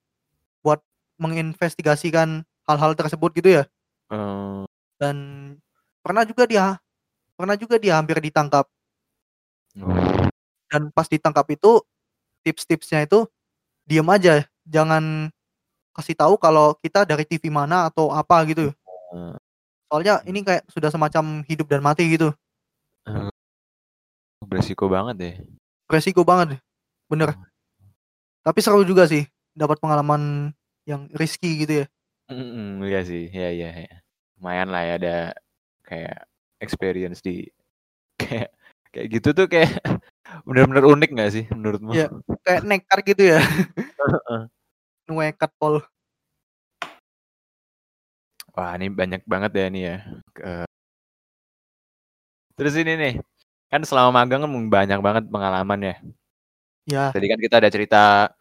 buat 0.64 0.80
menginvestigasikan 1.20 2.48
hal-hal 2.64 2.96
tersebut 2.96 3.36
gitu 3.36 3.60
ya. 3.60 3.64
Oh. 4.08 4.64
Dan 4.96 5.18
pernah 6.00 6.24
juga 6.24 6.48
dia 6.48 6.80
pernah 7.38 7.54
juga 7.54 7.78
dia 7.78 8.02
hampir 8.02 8.18
ditangkap. 8.18 8.66
Oh. 9.78 9.94
Dan 10.68 10.90
pas 10.92 11.06
ditangkap 11.06 11.46
itu, 11.54 11.80
tips-tipsnya 12.42 13.06
itu 13.06 13.30
diem 13.86 14.10
aja, 14.10 14.44
jangan 14.66 15.30
kasih 15.96 16.18
tahu 16.18 16.36
kalau 16.36 16.76
kita 16.82 17.06
dari 17.08 17.24
TV 17.24 17.48
mana 17.54 17.88
atau 17.88 18.10
apa 18.12 18.42
gitu. 18.50 18.74
Oh. 19.14 19.38
Soalnya 19.88 20.20
ini 20.28 20.44
kayak 20.44 20.68
sudah 20.68 20.92
semacam 20.92 21.46
hidup 21.48 21.70
dan 21.70 21.80
mati 21.86 22.10
gitu. 22.10 22.34
Oh. 23.06 23.32
Beresiko 24.44 24.90
banget 24.90 25.16
ya. 25.22 25.32
Resiko 25.88 26.28
banget, 26.28 26.60
bener. 27.08 27.34
Oh. 27.34 27.40
Tapi 28.48 28.60
seru 28.64 28.84
juga 28.88 29.04
sih, 29.08 29.28
dapat 29.52 29.80
pengalaman 29.82 30.52
yang 30.88 31.12
risky 31.16 31.68
gitu 31.68 31.84
ya. 31.84 31.86
Mhm, 32.32 32.84
iya 32.84 33.02
sih, 33.08 33.32
iya 33.32 33.50
iya 33.52 33.70
iya. 33.88 33.96
Lumayan 34.40 34.70
lah 34.72 34.84
ya 34.84 34.94
ada 35.00 35.16
kayak 35.88 36.28
experience 36.60 37.24
di 37.24 37.48
kayak 38.22 38.52
kayak 38.92 39.08
gitu 39.20 39.30
tuh 39.36 39.48
kayak 39.48 39.72
bener-bener 40.48 40.86
unik 40.88 41.10
nggak 41.16 41.32
sih 41.32 41.46
menurutmu? 41.52 41.92
Iya, 41.96 42.08
kayak 42.44 42.62
nekat 42.68 43.00
gitu 43.08 43.24
ya. 43.36 43.40
Nekat 45.08 45.52
pol. 45.56 45.80
Wah, 48.58 48.74
ini 48.74 48.90
banyak 48.90 49.22
banget 49.30 49.52
ya 49.54 49.66
ini 49.70 49.80
ya, 49.86 49.98
Terus 52.58 52.74
ini 52.74 52.98
nih, 52.98 53.14
kan 53.70 53.86
selama 53.86 54.26
magang 54.26 54.42
kan 54.42 54.50
banyak 54.50 54.98
banget 54.98 55.24
pengalaman 55.30 55.80
ya. 55.94 55.96
Ya, 56.88 57.12
Tadi 57.12 57.28
kan 57.28 57.36
kita 57.36 57.60
ada 57.60 57.68
cerita 57.68 58.32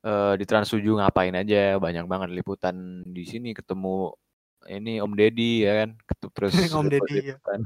eh, 0.00 0.34
di 0.40 0.44
Trans 0.48 0.72
7 0.72 0.80
ngapain 0.80 1.36
aja, 1.36 1.76
banyak 1.76 2.08
banget 2.08 2.28
liputan 2.32 3.04
di 3.04 3.28
sini 3.28 3.52
ketemu 3.52 4.16
ini 4.72 4.96
Om 5.00 5.12
Deddy 5.12 5.68
ya 5.68 5.84
kan, 5.84 5.90
terus 6.32 6.52
Om 6.80 6.88
Deddy, 6.88 7.16
ya. 7.20 7.36
liputan, 7.36 7.60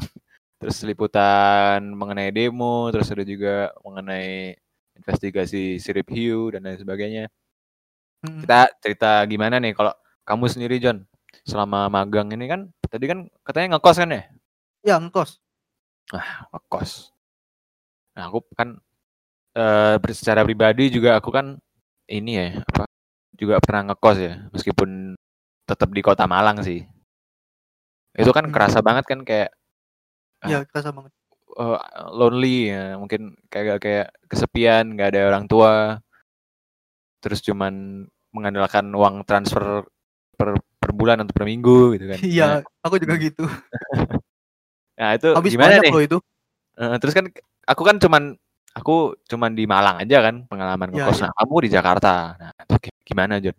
terus 0.58 0.76
liputan 0.82 1.78
mengenai 1.94 2.34
demo, 2.34 2.90
terus 2.90 3.06
ada 3.14 3.22
juga 3.22 3.70
mengenai 3.86 4.58
investigasi 4.98 5.78
sirip 5.78 6.10
hiu 6.10 6.50
dan 6.50 6.66
lain 6.66 6.78
sebagainya. 6.82 7.24
Mm. 8.26 8.42
Kita 8.42 8.60
cerita 8.82 9.22
gimana 9.30 9.62
nih 9.62 9.78
kalau 9.78 9.94
kamu 10.26 10.50
sendiri 10.50 10.82
John 10.82 11.06
selama 11.46 11.86
magang 11.86 12.34
ini 12.34 12.50
kan 12.50 12.66
tadi 12.90 13.04
kan 13.06 13.30
katanya 13.46 13.76
ngekos 13.76 13.98
kan 14.00 14.10
ya? 14.10 14.22
ya 14.82 14.96
ngekos. 14.98 15.38
ngekos. 16.50 17.14
Nah, 18.14 18.30
aku 18.30 18.42
kan 18.54 18.78
ber- 19.54 20.16
secara 20.16 20.42
pribadi 20.42 20.90
juga 20.90 21.16
aku 21.18 21.30
kan 21.30 21.56
ini 22.10 22.32
ya, 22.36 22.48
apa 22.62 22.84
juga 23.34 23.58
pernah 23.62 23.90
ngekos 23.94 24.18
ya, 24.20 24.34
meskipun 24.54 25.14
tetap 25.64 25.88
di 25.90 26.02
Kota 26.04 26.28
Malang 26.28 26.60
sih. 26.60 26.84
Itu 28.14 28.30
kan 28.30 28.46
Hmm. 28.46 28.54
kerasa 28.54 28.78
banget 28.84 29.04
kan 29.10 29.22
kayak. 29.26 29.50
Ya 30.44 30.62
kerasa 30.68 30.92
banget. 30.94 31.10
eh, 31.54 31.78
lonely 32.10 32.74
ya, 32.74 32.98
mungkin 32.98 33.38
kayak 33.46 33.78
kayak 33.78 34.06
kesepian, 34.26 34.98
nggak 34.98 35.14
ada 35.14 35.20
orang 35.30 35.44
tua. 35.46 36.02
Terus 37.22 37.40
cuman 37.46 38.04
mengandalkan 38.34 38.90
uang 38.90 39.22
transfer 39.22 39.86
per 40.34 40.58
per 40.82 40.90
bulan 40.90 41.22
atau 41.22 41.30
per 41.30 41.46
minggu 41.46 41.94
gitu 41.94 42.10
kan. 42.10 42.18
Nah, 42.18 42.26
Iya, 42.26 42.46
aku 42.82 42.98
juga 42.98 43.14
gitu. 43.22 43.46
nah 44.98 45.14
itu 45.14 45.30
Habis 45.30 45.52
gimana 45.54 45.78
nih? 45.78 45.92
loh 45.94 46.02
itu. 46.02 46.18
Eh, 46.74 46.96
terus 46.98 47.14
kan 47.14 47.30
aku 47.70 47.82
kan 47.86 47.96
cuman 48.02 48.34
aku 48.74 49.14
cuman 49.30 49.54
di 49.54 49.64
Malang 49.70 50.02
aja 50.02 50.18
kan 50.20 50.44
pengalaman 50.50 50.90
Iya, 50.90 51.06
ngekos. 51.06 51.18
iya. 51.22 51.24
Nah, 51.30 51.32
kamu 51.38 51.54
di 51.64 51.70
Jakarta. 51.70 52.12
Nah, 52.36 52.50
gimana, 53.06 53.34
John? 53.38 53.56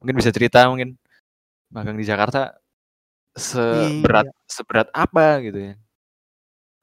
Mungkin 0.00 0.16
bisa 0.16 0.32
cerita 0.32 0.64
mungkin 0.66 0.96
magang 1.68 2.00
di 2.00 2.08
Jakarta 2.08 2.56
seberat 3.36 4.26
Iya. 4.26 4.34
seberat 4.48 4.88
apa 4.96 5.38
gitu 5.44 5.58
ya. 5.60 5.74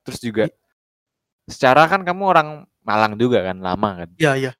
Terus 0.05 0.20
juga 0.22 0.43
secara 1.49 1.89
kan 1.89 2.05
kamu 2.05 2.24
orang 2.24 2.49
Malang 2.88 3.20
juga 3.20 3.43
kan 3.43 3.60
lama 3.60 4.05
kan. 4.05 4.10
Iya, 4.16 4.32
iya. 4.39 4.51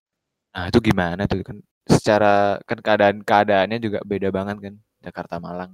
Nah, 0.52 0.68
itu 0.68 0.80
gimana 0.84 1.24
tuh 1.30 1.40
kan 1.46 1.58
secara 1.88 2.60
kan 2.68 2.82
keadaan 2.84 3.24
keadaannya 3.24 3.80
juga 3.80 4.04
beda 4.04 4.28
banget 4.36 4.58
kan 4.60 4.74
Jakarta 5.00 5.40
Malang. 5.40 5.72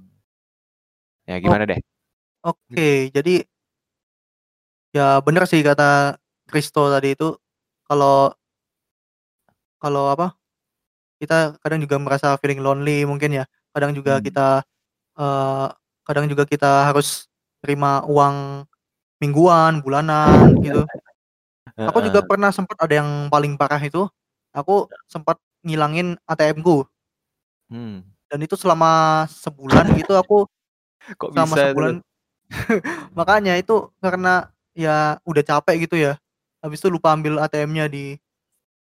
Ya 1.26 1.40
gimana 1.40 1.64
deh? 1.66 1.80
Oke, 2.44 3.08
jadi 3.10 3.42
ya 4.94 5.18
bener 5.24 5.48
sih 5.50 5.64
kata 5.64 6.20
Kristo 6.48 6.88
tadi 6.92 7.16
itu 7.16 7.34
kalau 7.88 8.32
kalau 9.80 10.08
apa 10.12 10.36
kita 11.20 11.56
kadang 11.62 11.80
juga 11.80 11.96
merasa 12.00 12.34
feeling 12.40 12.60
lonely 12.60 13.04
mungkin 13.08 13.42
ya 13.42 13.44
kadang 13.72 13.92
juga 13.96 14.18
Hmm. 14.20 14.24
kita 14.24 14.48
eh, 15.18 15.66
kadang 16.04 16.26
juga 16.28 16.44
kita 16.44 16.90
harus 16.90 17.26
terima 17.64 18.04
uang 18.04 18.66
mingguan 19.22 19.80
bulanan 19.80 20.52
gitu 20.60 20.84
aku 21.78 21.98
juga 22.04 22.20
pernah 22.24 22.50
sempat 22.52 22.76
ada 22.84 22.94
yang 23.00 23.10
paling 23.32 23.56
parah 23.56 23.80
itu 23.80 24.04
aku 24.52 24.88
sempat 25.08 25.40
ngilangin 25.64 26.16
ATM 26.28 26.60
ku 26.60 26.84
Hmm. 27.72 28.04
dan 28.28 28.38
itu 28.44 28.60
selama 28.60 29.24
sebulan 29.32 29.96
gitu 29.96 30.12
aku 30.20 30.44
Kok 31.16 31.32
selama 31.32 31.54
bisa 31.56 31.60
itu? 31.64 31.68
sebulan 31.72 31.94
makanya 33.18 33.54
itu 33.56 33.88
karena 34.04 34.52
ya 34.76 35.16
udah 35.24 35.42
capek 35.42 35.88
gitu 35.88 35.96
ya 35.96 36.12
habis 36.64 36.80
itu 36.80 36.88
lupa 36.88 37.12
ambil 37.12 37.36
ATM-nya 37.38 37.86
di 37.86 38.16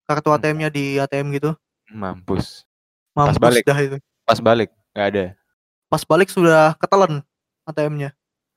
kartu 0.09 0.33
Hmm. 0.33 0.41
ATM-nya 0.41 0.73
di 0.73 0.97
ATM 0.97 1.29
gitu 1.31 1.53
Mampus. 1.89 2.65
Pas 3.13 3.29
mampus 3.29 3.37
balik. 3.37 3.63
dah 3.63 3.77
itu 3.77 3.97
Pas 4.25 4.39
balik 4.41 4.69
nggak 4.93 5.07
ada. 5.13 5.23
pas 5.85 6.01
balik 6.01 6.29
sudah 6.29 6.73
ketelan 6.77 7.21
ATM-nya 7.65 8.09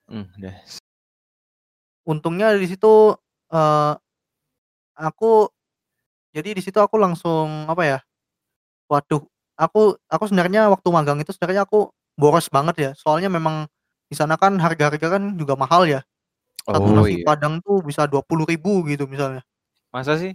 Hmm, 0.09 0.29
udah. 0.37 0.57
untungnya 2.05 2.57
di 2.57 2.67
situ 2.67 3.15
eh 3.49 3.93
aku 4.93 5.49
jadi 6.33 6.57
di 6.57 6.63
situ 6.65 6.77
aku 6.77 6.97
langsung 6.97 7.69
apa 7.69 7.83
ya 7.85 7.99
waduh 8.89 9.23
aku 9.57 9.97
aku 10.09 10.25
sebenarnya 10.29 10.69
waktu 10.69 10.89
magang 10.89 11.21
itu 11.21 11.33
sebenarnya 11.33 11.65
aku 11.65 11.89
boros 12.17 12.49
banget 12.49 12.77
ya 12.77 12.91
soalnya 12.97 13.29
memang 13.29 13.69
di 14.09 14.17
sana 14.17 14.37
kan 14.37 14.57
harga-harga 14.61 15.17
kan 15.17 15.23
juga 15.37 15.57
mahal 15.57 15.89
ya 15.89 16.01
satu 16.67 16.89
Oh 16.89 17.03
nasi 17.03 17.21
iya. 17.21 17.27
padang 17.27 17.59
tuh 17.65 17.83
bisa 17.83 18.07
dua 18.07 18.23
puluh 18.23 18.47
ribu 18.47 18.83
gitu 18.87 19.05
misalnya 19.11 19.43
Masa 19.91 20.17
sih? 20.17 20.33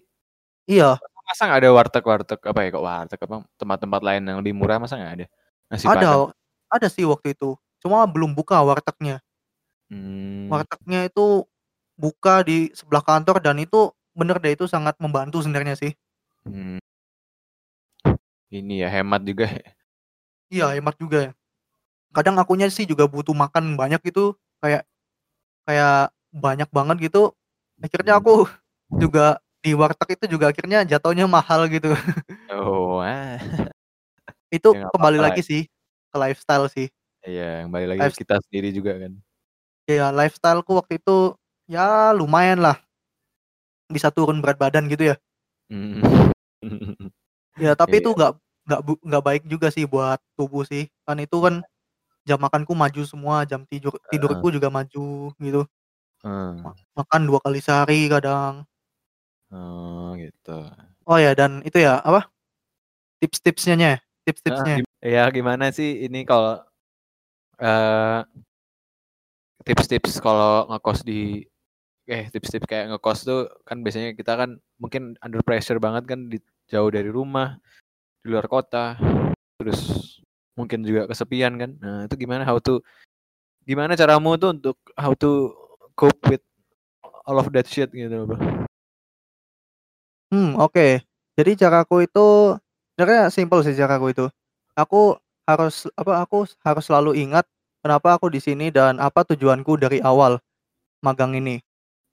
iya 0.69 0.99
Masa 1.27 1.43
nggak 1.47 1.59
ada 1.63 1.69
warteg-warteg 1.75 2.39
apa 2.39 2.59
ya 2.63 2.69
kok 2.71 2.85
warteg 2.85 3.19
apa 3.19 3.35
tempat-tempat 3.59 4.01
lain 4.03 4.23
yang 4.27 4.37
lebih 4.39 4.55
murah 4.55 4.79
masa 4.79 4.95
nggak 4.95 5.13
ada? 5.19 5.25
Nasi 5.71 5.83
padang. 5.87 5.99
ada 5.99 6.11
ada 6.71 6.87
sih 6.91 7.03
waktu 7.07 7.35
itu 7.35 7.55
cuma 7.83 8.03
belum 8.07 8.31
buka 8.35 8.59
wartegnya 8.63 9.19
Hmm, 9.87 10.51
wartegnya 10.51 11.07
itu 11.07 11.47
buka 11.95 12.43
di 12.43 12.75
sebelah 12.75 12.99
kantor 12.99 13.39
dan 13.39 13.55
itu 13.55 13.87
bener 14.11 14.35
deh 14.43 14.51
itu 14.51 14.67
sangat 14.67 14.99
membantu 14.99 15.39
sebenarnya 15.39 15.79
sih 15.79 15.95
hmm. 16.43 16.83
Ini 18.47 18.83
ya 18.83 18.89
hemat 18.91 19.27
juga. 19.27 19.47
ya. 19.51 19.63
iya 20.47 20.65
hemat 20.75 20.95
juga 20.99 21.17
ya 21.27 21.31
kadang 22.15 22.39
akunya 22.39 22.67
sih 22.71 22.87
juga 22.87 23.05
butuh 23.05 23.35
makan 23.35 23.75
banyak 23.75 23.99
gitu 24.07 24.33
kayak 24.63 24.87
kayak 25.67 26.09
banyak 26.31 26.69
banget 26.71 27.11
gitu 27.11 27.35
akhirnya 27.77 28.15
Hmm. 28.15 28.21
aku 28.23 28.33
juga 28.95 29.37
di 29.59 29.75
warteg 29.75 30.15
itu 30.15 30.39
juga 30.39 30.49
akhirnya 30.49 30.87
jatuhnya 30.87 31.27
mahal 31.27 31.67
gitu 31.67 31.91
Oh, 32.47 33.03
itu 34.55 34.69
Ya 34.71 34.87
kembali 34.95 35.19
lagi 35.19 35.43
sih 35.43 35.67
ke 36.07 36.17
lifestyle 36.17 36.71
sih 36.71 36.87
Iya, 37.21 37.67
kembali 37.67 37.85
lagi 37.91 37.99
Life- 38.07 38.15
ke 38.15 38.23
kita 38.23 38.39
sendiri 38.47 38.71
juga 38.71 38.95
kan. 38.95 39.11
ya 39.83 40.07
lifestyleku 40.11 40.71
waktu 40.71 41.03
itu 41.03 41.35
ya 41.67 42.15
lumayan 42.15 42.63
lah 42.63 42.79
bisa 43.87 44.07
turun 44.11 44.39
berat 44.39 44.55
badan 44.55 44.87
gitu 44.87 45.11
ya 45.11 45.15
Hmm. 45.67 45.99
ya 47.59 47.75
tapi 47.75 47.99
itu 47.99 48.11
Iya. 48.11 48.15
nggak 48.15 48.31
nggak 48.67 48.81
nggak 49.03 49.23
baik 49.23 49.43
juga 49.47 49.67
sih 49.67 49.83
buat 49.83 50.19
tubuh 50.39 50.63
sih 50.63 50.87
kan 51.03 51.19
itu 51.19 51.35
kan 51.43 51.59
jam 52.27 52.39
makanku 52.43 52.75
maju 52.75 53.01
semua 53.07 53.47
jam 53.47 53.63
tidur 53.63 53.95
tidurku 54.11 54.51
juga 54.51 54.67
maju 54.67 55.31
gitu. 55.39 55.63
Hmm. 56.25 56.65
makan 56.97 57.21
dua 57.29 57.39
kali 57.39 57.63
sehari 57.63 58.11
kadang. 58.11 58.67
Oh, 59.47 60.11
gitu. 60.19 60.67
oh 61.07 61.15
ya 61.15 61.31
dan 61.31 61.63
itu 61.63 61.79
ya 61.79 62.03
apa? 62.03 62.27
Tips-tipsnya 63.23 63.75
nya 63.79 63.91
Ah, 63.95 63.99
tips-tipsnya. 64.27 64.75
ya 64.99 65.23
gimana 65.31 65.71
sih 65.71 66.03
ini 66.03 66.27
kalau 66.27 66.59
eh 67.63 68.21
tips-tips 69.63 70.19
kalau 70.19 70.67
ngekos 70.67 71.07
di 71.07 71.47
eh 72.11 72.27
tips-tips 72.27 72.67
kayak 72.67 72.91
ngekos 72.91 73.23
tuh 73.23 73.47
kan 73.63 73.79
biasanya 73.79 74.11
kita 74.19 74.35
kan 74.35 74.59
mungkin 74.79 75.15
under 75.23 75.39
pressure 75.47 75.79
banget 75.79 76.03
kan 76.11 76.27
di, 76.27 76.43
jauh 76.67 76.91
dari 76.91 77.07
rumah 77.07 77.55
di 78.19 78.27
luar 78.35 78.51
kota 78.51 78.99
terus 79.55 80.16
mungkin 80.57 80.81
juga 80.81 81.05
kesepian 81.05 81.55
kan 81.61 81.71
nah 81.79 82.09
itu 82.09 82.15
gimana 82.17 82.43
how 82.43 82.57
to 82.57 82.81
gimana 83.63 83.93
caramu 83.93 84.35
tuh 84.41 84.57
untuk 84.57 84.77
how 84.97 85.13
to 85.13 85.53
cope 85.93 86.17
with 86.27 86.41
all 87.29 87.37
of 87.37 87.47
that 87.53 87.69
shit 87.69 87.93
gitu 87.93 88.25
bro 88.25 88.67
Hmm, 90.27 90.59
oke. 90.59 90.99
Jadi 91.37 91.51
caraku 91.55 92.03
itu 92.03 92.57
sebenarnya 92.95 93.31
simpel 93.31 93.63
sih 93.63 93.77
caraku 93.77 94.11
itu. 94.11 94.25
Aku 94.75 95.15
harus 95.47 95.87
apa 95.95 96.27
aku 96.27 96.43
harus 96.67 96.83
selalu 96.83 97.15
ingat 97.15 97.47
kenapa 97.79 98.19
aku 98.19 98.27
di 98.27 98.43
sini 98.43 98.67
dan 98.67 98.99
apa 98.99 99.23
tujuanku 99.23 99.79
dari 99.79 100.03
awal 100.03 100.41
magang 100.99 101.37
ini. 101.39 101.63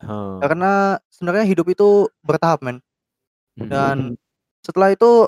oh. 0.07 0.39
Karena 0.39 1.01
sebenarnya 1.11 1.45
hidup 1.49 1.67
itu 1.75 2.07
bertahap, 2.23 2.63
men. 2.63 2.79
Hmm. 3.59 3.67
Dan 3.67 3.97
setelah 4.63 4.95
itu 4.95 5.27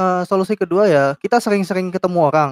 eh, 0.00 0.22
solusi 0.24 0.56
kedua 0.56 0.88
ya 0.88 1.04
kita 1.20 1.38
sering-sering 1.44 1.92
ketemu 1.92 2.20
orang. 2.32 2.50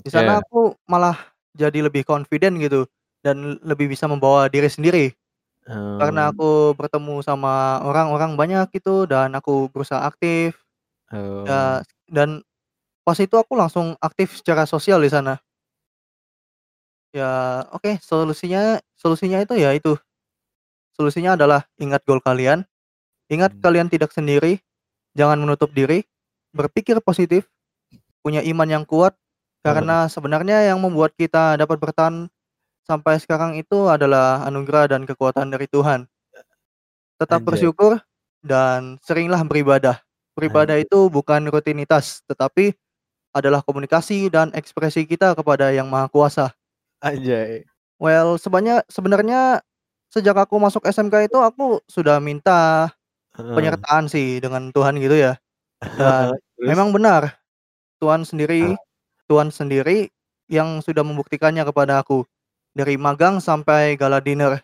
Di 0.00 0.08
sana 0.12 0.40
Yeah. 0.40 0.42
aku 0.44 0.60
malah 0.88 1.16
jadi 1.52 1.84
lebih 1.84 2.02
confident 2.08 2.56
gitu 2.58 2.88
dan 3.20 3.60
lebih 3.62 3.92
bisa 3.92 4.08
membawa 4.08 4.48
diri 4.48 4.68
sendiri. 4.72 5.12
Karena 5.68 6.28
Hmm. 6.28 6.32
aku 6.34 6.50
bertemu 6.74 7.22
sama 7.22 7.78
orang-orang 7.86 8.34
banyak 8.34 8.66
gitu 8.74 9.06
dan 9.06 9.30
aku 9.36 9.70
berusaha 9.70 10.02
aktif. 10.02 10.58
Oh. 11.14 11.44
Ya, 11.46 11.84
dan 12.10 12.42
pas 13.06 13.18
itu 13.20 13.34
aku 13.38 13.54
langsung 13.58 13.94
aktif 14.02 14.40
secara 14.42 14.66
sosial 14.66 14.98
di 15.04 15.10
sana. 15.12 15.38
Ya, 17.12 17.62
oke, 17.76 18.00
solusinya 18.00 18.80
solusinya 18.96 19.44
itu 19.44 19.54
ya 19.60 19.76
itu. 19.76 19.94
Solusinya 20.96 21.36
adalah 21.36 21.64
ingat 21.76 22.04
goal 22.08 22.20
kalian. 22.24 22.64
Ingat 23.32 23.56
Hmm. 23.58 23.62
kalian 23.64 23.88
tidak 23.92 24.12
sendiri. 24.16 24.60
Jangan 25.16 25.40
menutup 25.40 25.72
diri. 25.76 26.04
Berpikir 26.52 27.00
positif. 27.00 27.48
Punya 28.20 28.44
iman 28.44 28.68
yang 28.68 28.84
kuat. 28.86 29.16
Karena 29.62 30.10
sebenarnya 30.10 30.66
yang 30.66 30.82
membuat 30.82 31.14
kita 31.14 31.54
dapat 31.54 31.78
bertahan 31.78 32.26
sampai 32.82 33.18
sekarang 33.22 33.54
itu 33.54 33.86
adalah 33.86 34.42
anugerah 34.46 34.90
dan 34.90 35.06
kekuatan 35.06 35.54
dari 35.54 35.70
Tuhan. 35.70 36.06
Tetap 37.18 37.40
Anjay. 37.42 37.48
bersyukur 37.48 37.92
dan 38.42 38.98
seringlah 39.06 39.46
beribadah. 39.46 40.02
Beribadah 40.34 40.80
itu 40.80 41.06
bukan 41.06 41.46
rutinitas, 41.46 42.26
tetapi 42.26 42.74
adalah 43.32 43.62
komunikasi 43.62 44.28
dan 44.28 44.50
ekspresi 44.52 45.06
kita 45.06 45.32
kepada 45.38 45.70
Yang 45.70 45.88
Maha 45.88 46.08
Kuasa. 46.10 46.46
Anjay. 46.98 47.62
Well, 48.02 48.34
sebenarnya 48.36 48.82
sebenarnya 48.90 49.40
sejak 50.10 50.36
aku 50.36 50.58
masuk 50.58 50.82
SMK 50.84 51.30
itu 51.30 51.38
aku 51.38 51.80
sudah 51.86 52.18
minta 52.18 52.90
penyertaan 53.32 54.10
sih 54.10 54.42
dengan 54.42 54.74
Tuhan 54.74 54.98
gitu 54.98 55.16
ya. 55.16 55.38
Dan 55.98 56.38
memang 56.62 56.94
benar 56.94 57.42
Tuhan 57.98 58.22
sendiri 58.22 58.74
Tuhan 59.26 59.50
sendiri 59.50 60.10
yang 60.50 60.84
sudah 60.84 61.00
membuktikannya 61.00 61.64
kepada 61.64 62.02
aku 62.02 62.26
dari 62.76 63.00
magang 63.00 63.40
sampai 63.40 63.96
gala 63.96 64.20
dinner. 64.20 64.60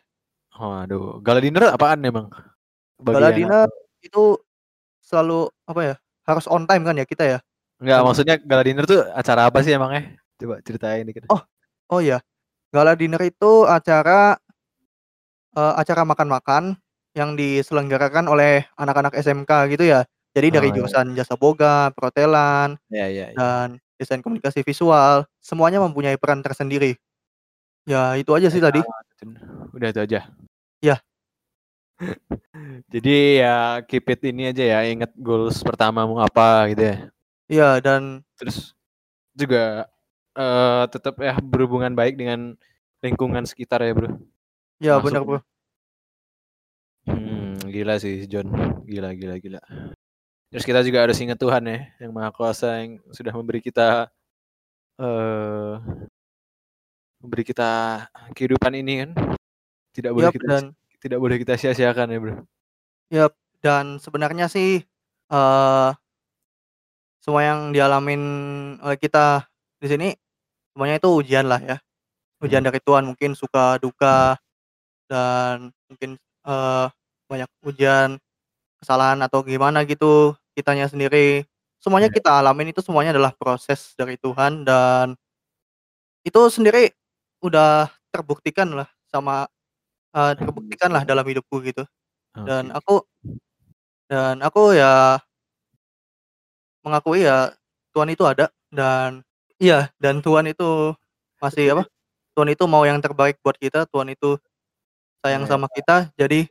Waduh, 0.58 1.22
gala 1.24 1.40
dinner 1.40 1.72
apaan 1.72 2.04
emang? 2.04 2.28
Gala 3.00 3.30
dinner 3.32 3.70
itu 4.02 4.36
selalu 5.00 5.48
apa 5.64 5.80
ya? 5.80 5.94
Harus 6.28 6.44
on 6.50 6.68
time 6.68 6.84
kan 6.84 6.98
ya 6.98 7.06
kita 7.08 7.24
ya. 7.24 7.38
Enggak, 7.78 8.00
maksudnya 8.04 8.36
gala 8.42 8.62
dinner 8.66 8.84
tuh 8.84 9.06
acara 9.14 9.48
apa 9.48 9.62
sih 9.62 9.72
emangnya? 9.72 10.18
Coba 10.36 10.60
ceritain 10.60 11.06
dikit. 11.06 11.30
Oh. 11.30 11.40
Oh 11.88 12.04
ya, 12.04 12.20
gala 12.68 12.92
dinner 12.92 13.22
itu 13.24 13.64
acara 13.64 14.36
eh, 15.56 15.74
acara 15.80 16.04
makan-makan 16.04 16.76
yang 17.16 17.32
diselenggarakan 17.32 18.28
oleh 18.28 18.68
anak-anak 18.76 19.16
SMK 19.16 19.72
gitu 19.72 19.88
ya. 19.88 20.04
Jadi 20.36 20.48
dari 20.52 20.68
Oh, 20.68 20.72
iya. 20.72 20.76
jurusan 20.82 21.06
jasa 21.16 21.34
boga, 21.34 21.90
perhotelan, 21.96 22.76
Ya, 22.92 23.08
ya, 23.08 23.32
ya. 23.32 23.36
dan 23.36 23.68
desain 23.98 24.20
komunikasi 24.22 24.62
visual, 24.62 25.26
semuanya 25.40 25.80
mempunyai 25.82 26.14
peran 26.20 26.44
tersendiri. 26.44 26.94
Ya, 27.88 28.14
itu 28.20 28.30
aja 28.36 28.52
sih 28.52 28.60
tadi. 28.60 28.84
Udah 29.72 29.88
itu 29.90 30.00
aja. 30.04 30.28
Ya. 30.84 30.96
Jadi 32.92 33.42
ya 33.42 33.82
keep 33.88 34.06
it 34.12 34.20
ini 34.28 34.52
aja 34.52 34.62
ya, 34.62 34.78
ingat 34.86 35.10
goals 35.18 35.58
pertamamu 35.64 36.20
apa 36.20 36.68
gitu 36.70 36.82
ya. 36.84 36.96
Iya, 37.48 37.68
dan 37.80 38.22
Terus 38.38 38.76
juga 39.34 39.88
eh 40.38 40.84
tetap 40.92 41.18
ya 41.18 41.34
berhubungan 41.42 41.90
baik 41.96 42.14
dengan 42.14 42.54
lingkungan 43.02 43.42
sekitar 43.48 43.82
ya, 43.82 43.92
Bro. 43.96 44.10
ya 44.78 44.94
benar, 45.02 45.22
Bro. 45.26 45.40
Hmm, 47.08 47.56
gila 47.72 47.96
sih 47.98 48.28
John. 48.28 48.52
Gila, 48.84 49.16
gila, 49.16 49.40
gila. 49.40 49.60
Terus 50.48 50.64
kita 50.64 50.80
juga 50.80 51.04
harus 51.04 51.20
ingat 51.20 51.36
Tuhan 51.36 51.60
ya, 51.68 51.78
yang 52.00 52.12
Maha 52.16 52.32
Kuasa 52.32 52.80
yang 52.80 52.96
sudah 53.12 53.32
memberi 53.36 53.60
kita 53.60 54.08
eh 54.98 55.72
memberi 57.20 57.44
kita 57.44 57.70
kehidupan 58.32 58.72
ini 58.80 59.04
kan. 59.04 59.10
Tidak 59.92 60.12
boleh 60.14 60.30
Yap, 60.30 60.34
kita 60.40 60.46
dan 60.48 60.64
tidak 61.02 61.18
boleh 61.20 61.36
kita 61.36 61.54
sia-siakan 61.60 62.08
ya, 62.14 62.18
Bro. 62.22 62.34
dan 63.60 63.98
sebenarnya 64.00 64.46
sih 64.48 64.80
eh 65.28 65.90
semua 67.20 67.42
yang 67.44 67.74
dialamin 67.74 68.22
oleh 68.80 68.96
kita 68.96 69.44
di 69.82 69.86
sini 69.90 70.08
semuanya 70.72 70.96
itu 70.96 71.08
ujian 71.12 71.44
lah 71.44 71.60
ya. 71.60 71.76
Ujian 72.40 72.64
dari 72.64 72.80
Tuhan 72.80 73.04
mungkin 73.04 73.36
suka 73.36 73.76
duka 73.82 74.40
dan 75.12 75.74
mungkin 75.92 76.16
eh 76.48 76.86
banyak 77.28 77.50
ujian 77.68 78.16
kesalahan 78.82 79.18
atau 79.24 79.42
gimana 79.46 79.82
gitu 79.86 80.34
kitanya 80.56 80.86
sendiri. 80.90 81.44
Semuanya 81.82 82.10
Ya. 82.10 82.16
kita 82.18 82.30
alamin 82.42 82.74
itu 82.74 82.82
semuanya 82.82 83.14
adalah 83.14 83.32
proses 83.38 83.94
dari 83.98 84.18
Tuhan 84.18 84.66
dan 84.66 85.14
itu 86.26 86.40
sendiri 86.50 86.90
udah 87.42 87.86
terbuktikan 88.10 88.68
lah 88.74 88.88
sama 89.10 89.46
eh, 90.16 90.32
terbuktikan 90.38 90.90
lah 90.92 91.02
dalam 91.06 91.24
hidupku 91.26 91.62
gitu. 91.64 91.84
Dan 92.34 92.70
aku 92.70 93.02
dan 94.08 94.40
aku 94.40 94.72
ya 94.78 95.18
mengakui 96.86 97.26
ya 97.26 97.52
Tuhan 97.94 98.10
itu 98.14 98.22
ada 98.26 98.48
dan 98.70 99.22
iya 99.58 99.90
dan 99.98 100.22
Tuhan 100.22 100.46
itu 100.50 100.94
masih 101.42 101.74
apa? 101.78 101.84
Tuhan 102.38 102.50
itu 102.54 102.64
mau 102.70 102.86
yang 102.86 103.02
terbaik 103.02 103.38
buat 103.42 103.58
kita, 103.58 103.86
Tuhan 103.90 104.14
itu 104.14 104.38
sayang 105.24 105.44
Ya. 105.46 105.50
sama 105.50 105.66
kita. 105.72 106.10
Jadi 106.18 106.46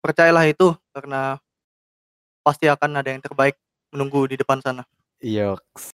percayalah 0.00 0.48
itu 0.48 0.72
karena 0.90 1.36
pasti 2.40 2.66
akan 2.66 3.00
ada 3.00 3.12
yang 3.12 3.22
terbaik 3.22 3.56
menunggu 3.92 4.26
di 4.26 4.36
depan 4.40 4.58
sana. 4.64 4.82
Yoks. 5.20 5.92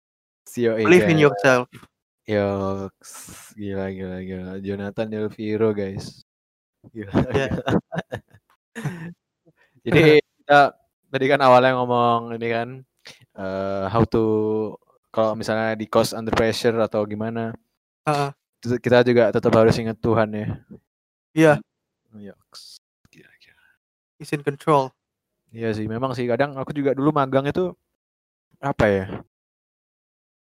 Yo, 0.54 0.76
Believe 0.76 1.08
in 1.10 1.18
yourself. 1.18 1.66
Yoks. 2.28 3.10
Gila, 3.58 3.90
gila, 3.90 4.18
gila. 4.22 4.52
Jonathan 4.60 5.08
Del 5.08 5.28
Viro, 5.32 5.72
guys. 5.72 6.22
Gila. 6.92 7.10
Ya. 7.34 7.50
Jadi 9.86 10.18
kita 10.18 10.74
tadi 11.12 11.26
kan 11.30 11.40
awalnya 11.46 11.78
ngomong 11.78 12.34
ini 12.34 12.48
kan 12.50 12.68
eh, 13.38 13.84
how 13.86 14.02
to 14.02 14.24
kalau 15.14 15.38
misalnya 15.38 15.78
di 15.78 15.86
cost 15.86 16.10
under 16.10 16.34
pressure 16.34 16.74
atau 16.82 17.06
gimana. 17.06 17.54
Heeh. 18.08 18.30
Terus 18.58 18.80
Kita 18.82 19.06
juga 19.06 19.30
tetap 19.30 19.52
harus 19.54 19.76
ingat 19.78 20.00
Tuhan 20.00 20.28
ya. 20.34 20.48
Iya, 21.36 21.54
Yoks. 22.16 22.73
Is 24.24 24.32
in 24.32 24.40
control. 24.40 24.88
Iya 25.52 25.76
sih, 25.76 25.84
memang 25.84 26.16
sih 26.16 26.24
kadang 26.24 26.56
aku 26.56 26.72
juga 26.72 26.96
dulu 26.96 27.12
magang 27.12 27.44
itu 27.44 27.76
apa 28.56 28.88
ya? 28.88 29.04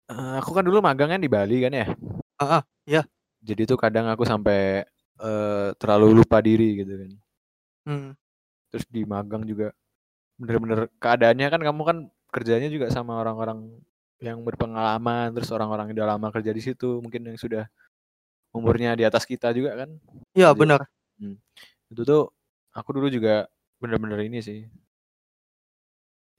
Eh, 0.08 0.34
aku 0.40 0.56
kan 0.56 0.64
dulu 0.64 0.80
magangnya 0.80 1.20
di 1.20 1.28
Bali 1.28 1.60
kan 1.60 1.72
ya. 1.76 1.86
Heeh, 2.40 2.62
iya. 2.88 3.02
Jadi 3.44 3.68
tuh 3.68 3.76
kadang 3.76 4.08
aku 4.08 4.24
sampai 4.24 4.88
eh, 5.20 5.68
terlalu 5.76 6.24
lupa 6.24 6.40
diri 6.40 6.80
gitu 6.80 6.96
kan. 6.96 7.10
Hmm. 7.84 8.08
Terus 8.72 8.88
di 8.88 9.04
magang 9.04 9.44
juga 9.44 9.76
bener-bener 10.40 10.88
keadaannya 10.96 11.48
kan 11.52 11.60
kamu 11.60 11.82
kan 11.84 11.98
kerjanya 12.32 12.72
juga 12.72 12.88
sama 12.88 13.20
orang-orang 13.20 13.68
yang 14.24 14.40
berpengalaman, 14.48 15.36
terus 15.36 15.52
orang-orang 15.52 15.92
yang 15.92 15.96
udah 16.00 16.08
lama 16.16 16.28
kerja 16.32 16.56
di 16.56 16.62
situ, 16.64 17.04
mungkin 17.04 17.28
yang 17.28 17.36
sudah 17.36 17.68
umurnya 18.50 18.96
di 18.96 19.04
atas 19.04 19.28
kita 19.28 19.52
juga 19.52 19.76
kan. 19.84 19.92
Iya, 20.32 20.56
benar. 20.56 20.88
Itu 21.92 22.02
tuh 22.08 22.32
aku 22.72 22.96
dulu 22.96 23.12
juga 23.12 23.44
bener-bener 23.78 24.20
ini 24.26 24.38
sih. 24.42 24.60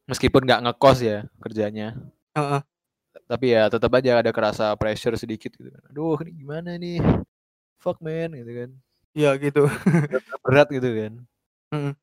Meskipun 0.10 0.44
nggak 0.44 0.62
ngekos 0.66 1.00
ya 1.06 1.18
kerjanya, 1.38 1.94
Heeh. 2.34 2.62
tapi 3.30 3.54
ya 3.54 3.70
tetap 3.70 3.94
aja 3.94 4.20
ada 4.26 4.32
kerasa 4.34 4.74
pressure 4.74 5.14
sedikit 5.16 5.54
gitu 5.54 5.70
kan. 5.70 5.84
Aduh, 5.94 6.18
ini 6.26 6.32
gimana 6.34 6.74
nih? 6.82 6.98
Fuck 7.78 8.02
man 8.02 8.34
gitu 8.34 8.52
kan. 8.52 8.70
Iya 9.14 9.38
gitu. 9.38 9.70
Berat 10.46 10.68
gitu 10.74 10.90
kan. 10.90 11.14
Mm. 11.70 11.94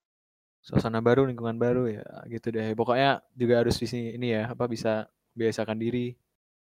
Suasana 0.62 1.02
baru, 1.02 1.26
lingkungan 1.26 1.58
baru 1.58 1.90
ya 1.90 2.06
gitu 2.30 2.54
deh. 2.54 2.74
Pokoknya 2.78 3.22
juga 3.34 3.62
harus 3.62 3.74
di 3.78 3.86
sini 3.90 4.14
ini 4.14 4.34
ya, 4.34 4.54
apa 4.54 4.70
bisa 4.70 5.10
biasakan 5.34 5.78
diri. 5.78 6.14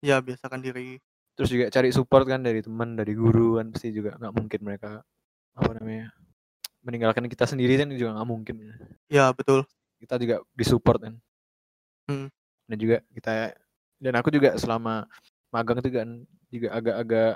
Iya, 0.02 0.22
biasakan 0.22 0.62
diri. 0.62 1.02
Terus 1.34 1.50
juga 1.50 1.66
cari 1.74 1.90
support 1.90 2.26
kan 2.30 2.46
dari 2.46 2.62
teman, 2.62 2.94
dari 2.94 3.18
guru 3.18 3.58
kan 3.58 3.74
pasti 3.74 3.90
juga 3.90 4.14
nggak 4.18 4.34
mungkin 4.34 4.62
mereka 4.62 5.02
apa 5.58 5.72
namanya 5.74 6.14
meninggalkan 6.82 7.26
kita 7.30 7.46
sendiri 7.46 7.78
kan 7.78 7.90
juga 7.94 8.18
nggak 8.18 8.30
mungkin. 8.30 8.56
Iya, 9.10 9.32
betul. 9.34 9.66
Kita 10.02 10.18
juga 10.18 10.42
disupport 10.58 11.00
kan. 11.10 11.14
Hmm. 12.10 12.28
Dan 12.66 12.78
juga 12.78 12.98
kita 13.14 13.54
dan 14.02 14.14
aku 14.18 14.34
juga 14.34 14.58
selama 14.58 15.06
magang 15.54 15.78
itu 15.84 15.90
kan 15.94 16.10
juga 16.50 16.68
agak-agak 16.74 17.34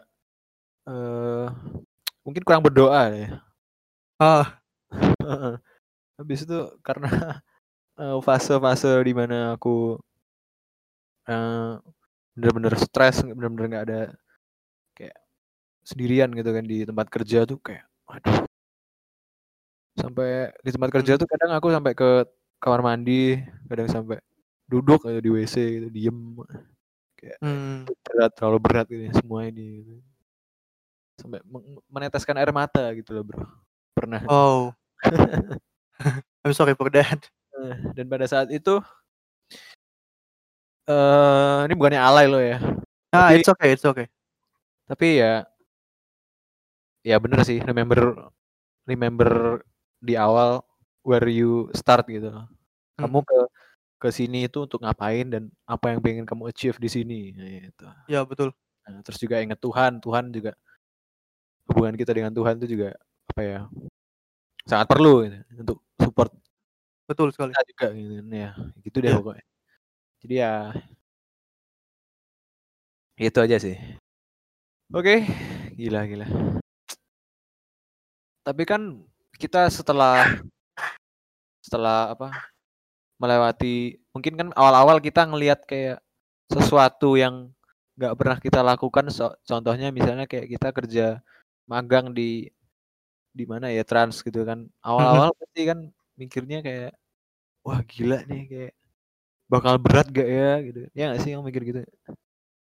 eh 0.86 1.48
mungkin 2.26 2.42
kurang 2.46 2.66
berdoa 2.66 3.02
ya. 3.14 3.28
Ah. 4.18 4.58
Habis 6.20 6.48
itu 6.48 6.60
karena 6.82 7.10
eh, 8.02 8.18
fase-fase 8.24 8.92
di 9.04 9.14
mana 9.14 9.58
aku 9.60 10.00
eh 11.26 11.74
bener-bener 12.38 12.74
stres, 12.78 13.24
bener-bener 13.26 13.66
nggak 13.72 13.86
ada 13.90 14.02
kayak 14.98 15.18
sendirian 15.84 16.32
gitu 16.34 16.50
kan 16.54 16.66
di 16.66 16.86
tempat 16.86 17.08
kerja 17.10 17.46
tuh 17.50 17.60
kayak, 17.62 17.86
waduh. 18.10 18.45
Sampai 20.06 20.54
di 20.62 20.70
tempat 20.70 20.90
kerja 20.94 21.12
Hmm. 21.18 21.22
tuh 21.26 21.28
kadang 21.30 21.52
aku 21.58 21.68
sampai 21.74 21.94
ke 21.98 22.10
kamar 22.62 22.82
mandi, 22.86 23.42
kadang 23.66 23.90
sampai 23.90 24.22
duduk 24.70 25.02
aja 25.06 25.18
di 25.18 25.30
WC 25.34 25.56
gitu, 25.82 25.88
diem. 25.90 26.20
Kayak 27.18 27.38
hmm. 27.42 27.90
berat, 28.06 28.32
terlalu 28.38 28.60
berat 28.62 28.86
gitu 28.86 29.10
semua 29.18 29.50
ini. 29.50 29.82
Gitu. 29.82 29.94
Sampai 31.18 31.40
meneteskan 31.90 32.38
air 32.38 32.54
mata 32.54 32.94
gitu 32.94 33.18
loh 33.18 33.24
bro. 33.26 33.42
Pernah. 33.98 34.22
Oh. 34.30 34.70
I'm 36.46 36.54
sorry 36.54 36.78
for 36.78 36.94
that. 36.94 37.26
Eh, 37.56 37.76
dan 37.96 38.06
pada 38.06 38.28
saat 38.28 38.52
itu 38.52 38.78
eh 40.86 41.60
ini 41.66 41.74
bukannya 41.74 41.98
alay 41.98 42.30
lo 42.30 42.38
ya 42.38 42.62
Ah, 43.10 43.32
Tapi- 43.32 43.40
it's 43.42 43.48
okay, 43.50 43.70
it's 43.74 43.88
okay. 43.88 44.06
tapi 44.86 45.18
ya 45.18 45.48
ya 47.02 47.16
bener 47.18 47.42
sih 47.42 47.58
remember 47.64 48.30
remember 48.86 49.64
di 50.02 50.14
awal 50.20 50.62
where 51.06 51.26
you 51.30 51.70
start 51.76 52.06
gitu 52.10 52.32
kamu 53.00 53.20
ke 53.24 53.40
ke 53.96 54.10
sini 54.12 54.46
itu 54.52 54.68
untuk 54.68 54.84
ngapain 54.84 55.26
dan 55.32 55.44
apa 55.66 55.96
yang 55.96 56.00
pengen 56.04 56.26
kamu 56.28 56.52
achieve 56.52 56.78
di 56.78 56.90
sini 56.92 57.32
gitu. 57.34 57.88
Ya, 58.12 58.22
betul. 58.28 58.52
Nah, 58.86 59.02
terus 59.02 59.18
juga 59.18 59.42
ingat 59.42 59.58
Tuhan 59.58 59.98
Tuhan 60.04 60.30
juga 60.30 60.54
hubungan 61.72 61.96
kita 61.98 62.12
dengan 62.14 62.30
Tuhan 62.36 62.62
itu 62.62 62.78
juga 62.78 62.94
apa 63.34 63.42
ya 63.42 63.60
sangat 64.70 64.86
perlu 64.90 65.26
gitu, 65.26 65.38
untuk 65.62 65.80
support 65.98 66.32
Betul 67.06 67.30
sekali. 67.34 67.54
kita 67.54 67.64
juga 67.70 67.88
gitu 67.98 68.14
ya 68.34 68.52
gitu 68.86 68.98
deh 69.02 69.10
Iya. 69.10 69.18
pokoknya 69.18 69.46
jadi 70.26 70.36
ya 70.42 70.54
itu 73.16 73.40
aja 73.42 73.58
sih 73.58 73.78
oke 74.94 75.16
gila 75.80 76.06
gila 76.06 76.28
tapi 78.46 78.64
kan 78.70 79.02
kita 79.36 79.68
setelah 79.72 80.28
setelah 81.62 82.14
apa 82.14 82.30
melewati 83.20 84.00
mungkin 84.12 84.34
kan 84.36 84.48
awal-awal 84.54 85.00
kita 85.00 85.24
ngelihat 85.26 85.64
kayak 85.64 86.04
sesuatu 86.52 87.16
yang 87.16 87.50
nggak 87.96 88.14
pernah 88.20 88.38
kita 88.38 88.60
lakukan 88.60 89.08
so- 89.08 89.36
contohnya 89.48 89.90
misalnya 89.90 90.28
kayak 90.28 90.52
kita 90.52 90.70
kerja 90.76 91.06
magang 91.66 92.12
di 92.12 92.52
di 93.36 93.44
mana 93.48 93.72
ya 93.72 93.84
trans 93.84 94.20
gitu 94.24 94.44
kan 94.44 94.68
awal-awal 94.84 95.32
pasti 95.36 95.62
kan 95.68 95.80
mikirnya 96.16 96.60
kayak 96.64 96.92
wah 97.64 97.80
gila 97.84 98.24
nih 98.28 98.44
kayak 98.48 98.74
bakal 99.52 99.76
berat 99.78 100.08
gak 100.12 100.28
ya 100.28 100.52
gitu 100.64 100.80
ya 100.92 101.04
nggak 101.12 101.22
sih 101.24 101.32
yang 101.36 101.44
mikir 101.46 101.64
gitu 101.64 101.80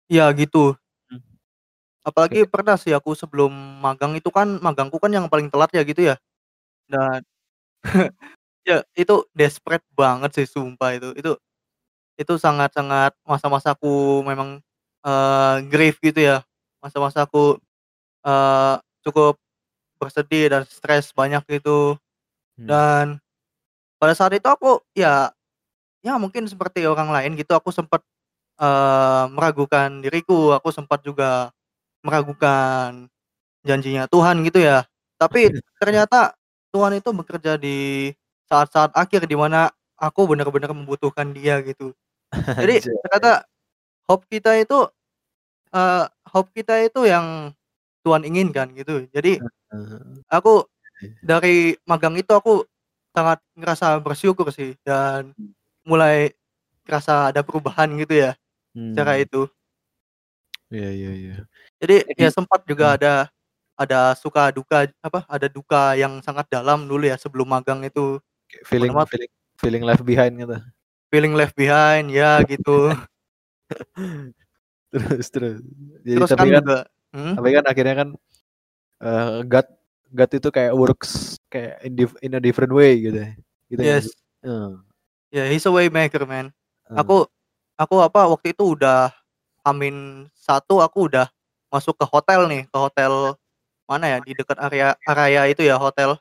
Iya 0.09 0.26
gitu. 0.34 0.74
Hmm. 1.05 1.22
Apalagi 2.01 2.49
pernah 2.49 2.74
sih 2.82 2.89
aku 2.97 3.13
sebelum 3.13 3.53
magang 3.78 4.17
itu 4.17 4.34
kan 4.34 4.57
magangku 4.57 4.97
kan 4.97 5.13
yang 5.13 5.30
paling 5.30 5.53
telat 5.53 5.70
ya 5.70 5.86
gitu 5.86 6.01
ya. 6.01 6.17
Dan 6.89 7.21
ya 8.69 8.83
itu 8.97 9.15
desperate 9.35 9.85
banget 9.97 10.31
sih 10.37 10.47
sumpah 10.49 10.95
itu. 10.97 11.09
Itu 11.17 11.31
itu 12.19 12.33
sangat-sangat 12.39 13.15
masa-masaku 13.27 14.23
memang 14.27 14.61
eh 15.05 15.57
grief 15.71 15.99
gitu 16.03 16.19
ya. 16.21 16.37
Masa-masaku 16.83 17.59
eh 18.27 18.75
cukup 19.07 19.37
bersedih 20.01 20.51
dan 20.53 20.63
stres 20.69 21.11
banyak 21.15 21.43
gitu. 21.49 21.97
Hmm. 22.59 22.67
Dan 22.69 23.05
pada 24.01 24.13
saat 24.17 24.33
itu 24.37 24.45
aku 24.49 24.81
ya 24.97 25.31
ya 26.05 26.15
mungkin 26.21 26.45
seperti 26.49 26.85
orang 26.89 27.09
lain 27.13 27.35
gitu 27.39 27.53
aku 27.57 27.71
sempat 27.75 28.01
eh 28.61 29.25
meragukan 29.33 30.01
diriku, 30.05 30.53
aku 30.57 30.69
sempat 30.75 31.01
juga 31.05 31.51
meragukan 32.05 33.07
janjinya 33.67 34.05
Tuhan 34.11 34.43
gitu 34.47 34.59
ya. 34.63 34.85
Tapi 35.21 35.49
ternyata 35.81 36.33
Tuhan 36.74 36.93
itu 37.01 37.09
bekerja 37.09 37.57
di 37.57 38.09
saat-saat 38.49 38.93
akhir 38.93 39.26
di 39.26 39.34
mana 39.38 39.70
aku 39.97 40.30
benar-benar 40.30 40.74
membutuhkan 40.74 41.34
Dia 41.34 41.61
gitu. 41.65 41.93
Jadi 42.61 42.86
ternyata 42.86 43.45
hope 44.09 44.26
kita 44.30 44.57
itu 44.61 44.86
eh 45.74 46.05
hope 46.30 46.49
kita 46.53 46.82
itu 46.86 47.05
yang 47.09 47.53
Tuhan 48.05 48.26
inginkan 48.26 48.74
gitu. 48.78 49.05
Jadi 49.09 49.41
aku 50.38 50.65
dari 51.26 51.74
magang 51.89 52.17
itu 52.17 52.32
aku 52.34 52.65
sangat 53.13 53.41
ngerasa 53.57 53.97
bersyukur 54.01 54.53
sih 54.53 54.78
dan 54.86 55.34
mulai 55.86 56.34
kerasa 56.86 57.34
ada 57.34 57.41
perubahan 57.41 57.89
gitu 57.97 58.13
ya 58.30 58.32
cara 58.97 59.17
Hmm. 59.17 59.26
itu. 59.26 59.41
Iya 60.70 60.89
iya 60.93 61.11
iya. 61.17 61.36
Jadi 61.82 61.97
Jadi 62.13 62.22
ya 62.22 62.30
sempat 62.30 62.61
juga 62.70 62.93
hmm. 62.93 62.97
ada 63.01 63.13
ada 63.80 64.11
suka 64.19 64.51
duka 64.51 64.84
apa 64.99 65.23
ada 65.32 65.47
duka 65.47 65.95
yang 65.95 66.19
sangat 66.19 66.43
dalam 66.51 66.84
dulu 66.84 67.07
ya 67.07 67.15
sebelum 67.15 67.47
magang 67.47 67.80
itu 67.88 68.19
Kayak 68.51 68.65
feeling 68.67 68.91
Mana 68.91 69.07
feeling 69.07 69.32
feeling 69.55 69.84
left 69.88 70.03
behind 70.03 70.34
gitu. 70.36 70.57
feeling 71.07 71.34
left 71.38 71.55
behind 71.55 72.11
ya 72.11 72.43
gitu. 72.43 72.91
Terus 74.91 75.27
terus. 75.30 75.57
Jadi 76.01 76.17
Terus 76.17 76.30
tapi 76.34 76.49
kan 76.49 76.49
kan 76.49 76.61
juga 76.65 76.80
hmm? 77.13 77.34
tapi 77.38 77.49
kan 77.53 77.65
akhirnya 77.69 77.95
kan 77.95 78.09
eh 78.99 79.38
God 79.47 79.67
God 80.09 80.32
itu 80.34 80.49
kayak 80.49 80.73
works 80.73 81.38
kayak 81.47 81.77
in, 81.86 81.93
dif- 81.93 82.19
in 82.25 82.34
a 82.36 82.41
different 82.41 82.73
way 82.73 82.97
gitu. 82.99 83.21
ya. 83.21 83.30
Gitu 83.69 83.80
nggak 83.80 83.95
Yes. 84.01 84.05
sih? 84.09 84.15
Heeh. 84.43 84.71
Ya 85.30 85.43
he's 85.45 85.65
a 85.69 85.71
way 85.71 85.88
maker 85.93 86.25
man. 86.25 86.49
heeh. 86.89 86.97
Aku 86.99 87.30
aku 87.77 87.95
apa 88.01 88.27
waktu 88.27 88.51
itu 88.51 88.75
udah 88.75 89.13
Amin 89.61 90.25
satu 90.34 90.82
aku 90.82 91.05
udah 91.11 91.30
masuk 91.69 91.93
ke 92.01 92.05
hotel 92.09 92.49
nih, 92.49 92.65
ke 92.65 92.77
hotel 92.82 93.38
mana 93.89 94.05
ya 94.05 94.17
di 94.21 94.37
dekat 94.37 94.53
area 94.61 94.93
area 95.01 95.41
itu 95.49 95.65
ya 95.65 95.81
hotel 95.81 96.13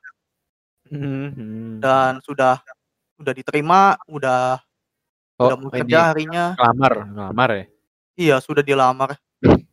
Hmm, 0.89 1.29
hmm. 1.37 1.85
dan 1.85 2.17
sudah 2.25 2.65
udah 3.21 3.33
diterima, 3.37 4.01
udah 4.09 4.57
Oh, 5.37 5.53
udah 5.53 5.57
mau 5.61 5.69
kerja 5.71 6.11
harinya. 6.11 6.57
ngelamar, 6.57 6.93
ngelamar 7.13 7.49
ya. 7.53 7.65
Iya, 8.19 8.37
sudah 8.41 8.65
dilamar 8.65 9.15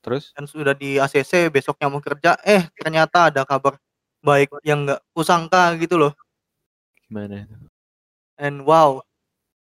Terus 0.03 0.29
dan 0.35 0.45
sudah 0.45 0.75
di 0.77 0.99
ACC 0.99 1.47
besoknya 1.49 1.87
mau 1.89 2.03
kerja. 2.03 2.35
Eh, 2.45 2.67
ternyata 2.77 3.31
ada 3.33 3.47
kabar 3.47 3.79
baik 4.21 4.51
yang 4.61 4.83
nggak 4.85 5.01
kusangka 5.15 5.71
gitu 5.79 5.95
loh. 5.97 6.13
gimana 7.07 7.47
itu? 7.47 7.55
And 8.35 8.65
wow, 8.67 8.99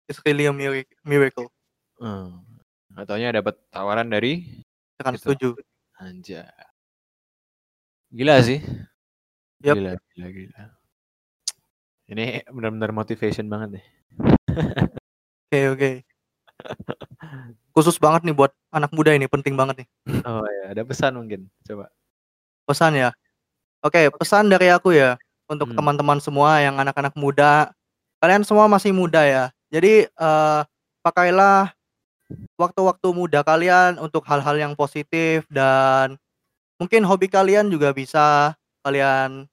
it's 0.05 0.21
really 0.21 0.45
a 0.45 0.53
mirac- 0.53 0.91
miracle. 1.01 1.49
Hmm. 1.97 2.45
Katanya 2.93 3.41
dapat 3.41 3.57
tawaran 3.73 4.07
dari 4.07 4.63
Akan 5.01 5.15
Gitu. 5.17 5.33
setuju. 5.33 5.49
Gila 8.09 8.41
sih. 8.41 8.59
Yap. 9.61 9.75
Gila, 9.77 9.93
gila, 10.15 10.27
gila. 10.33 10.61
Ini 12.09 12.41
benar-benar 12.49 12.89
motivation 12.89 13.45
banget 13.45 13.77
nih. 13.77 13.85
Oke, 15.49 15.59
oke. 15.73 15.91
Khusus 17.73 18.01
banget 18.01 18.25
nih 18.25 18.33
buat 18.33 18.49
anak 18.73 18.89
muda 18.97 19.13
ini, 19.13 19.29
penting 19.29 19.53
banget 19.53 19.85
nih. 19.85 19.87
Oh 20.25 20.41
ya, 20.41 20.73
ada 20.73 20.81
pesan 20.81 21.21
mungkin. 21.21 21.45
Coba. 21.63 21.93
Pesan 22.65 22.97
ya. 22.97 23.09
Oke, 23.85 24.09
pesan 24.17 24.49
dari 24.49 24.73
aku 24.73 24.91
ya 24.91 25.15
untuk 25.45 25.69
Hmm. 25.69 25.77
teman-teman 25.77 26.17
semua 26.19 26.59
yang 26.59 26.81
anak-anak 26.81 27.13
muda. 27.13 27.69
Kalian 28.19 28.43
semua 28.43 28.65
masih 28.65 28.91
muda 28.91 29.21
ya. 29.23 29.43
Jadi 29.69 30.09
eh, 30.09 30.61
pakailah 31.05 31.71
waktu-waktu 32.57 33.07
muda 33.13 33.45
kalian 33.45 34.01
untuk 34.01 34.25
hal-hal 34.25 34.57
yang 34.57 34.73
positif 34.73 35.45
dan 35.49 36.17
mungkin 36.79 37.03
hobi 37.05 37.27
kalian 37.27 37.69
juga 37.69 37.91
bisa 37.93 38.55
kalian 38.83 39.45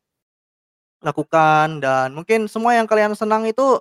lakukan 1.04 1.78
dan 1.84 2.16
mungkin 2.16 2.48
semua 2.48 2.74
yang 2.74 2.88
kalian 2.88 3.12
senang 3.12 3.44
itu 3.46 3.78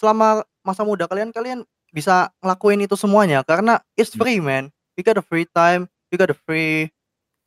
selama 0.00 0.42
masa 0.64 0.82
muda 0.86 1.06
kalian 1.10 1.30
kalian 1.34 1.62
bisa 1.92 2.30
ngelakuin 2.44 2.84
itu 2.84 2.96
semuanya 2.98 3.42
karena 3.46 3.80
it's 3.98 4.12
Hmm. 4.14 4.22
free 4.24 4.40
man. 4.42 4.70
You 4.98 5.04
got 5.06 5.18
a 5.20 5.24
free 5.24 5.46
time, 5.54 5.86
you 6.12 6.18
got 6.18 6.32
a 6.32 6.38
free 6.38 6.90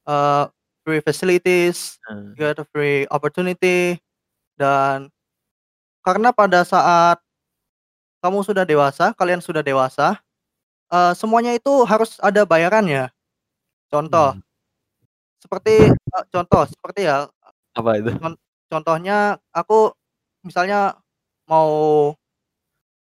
uh, 0.10 0.50
free 0.86 1.02
facilities, 1.04 2.00
Hmm. 2.10 2.34
you 2.36 2.42
got 2.48 2.60
a 2.62 2.68
free 2.72 3.06
opportunity 3.12 4.00
dan 4.60 5.10
karena 6.06 6.32
pada 6.36 6.64
saat 6.66 7.20
kamu 8.22 8.46
sudah 8.46 8.64
dewasa, 8.70 9.18
kalian 9.18 9.42
sudah 9.42 9.66
dewasa, 9.66 10.22
eh, 10.94 11.14
semuanya 11.18 11.54
itu 11.58 11.72
harus 11.90 12.18
ada 12.22 12.46
bayarannya. 12.46 13.10
Contoh, 13.92 14.36
Hmm. 14.38 14.44
Seperti 15.42 15.92
eh, 15.92 16.24
contoh 16.32 16.64
seperti 16.70 17.10
ya, 17.10 17.28
Apa 17.76 17.98
itu? 18.00 18.14
contohnya 18.72 19.38
aku 19.52 19.92
misalnya 20.46 20.96
mau 21.50 22.14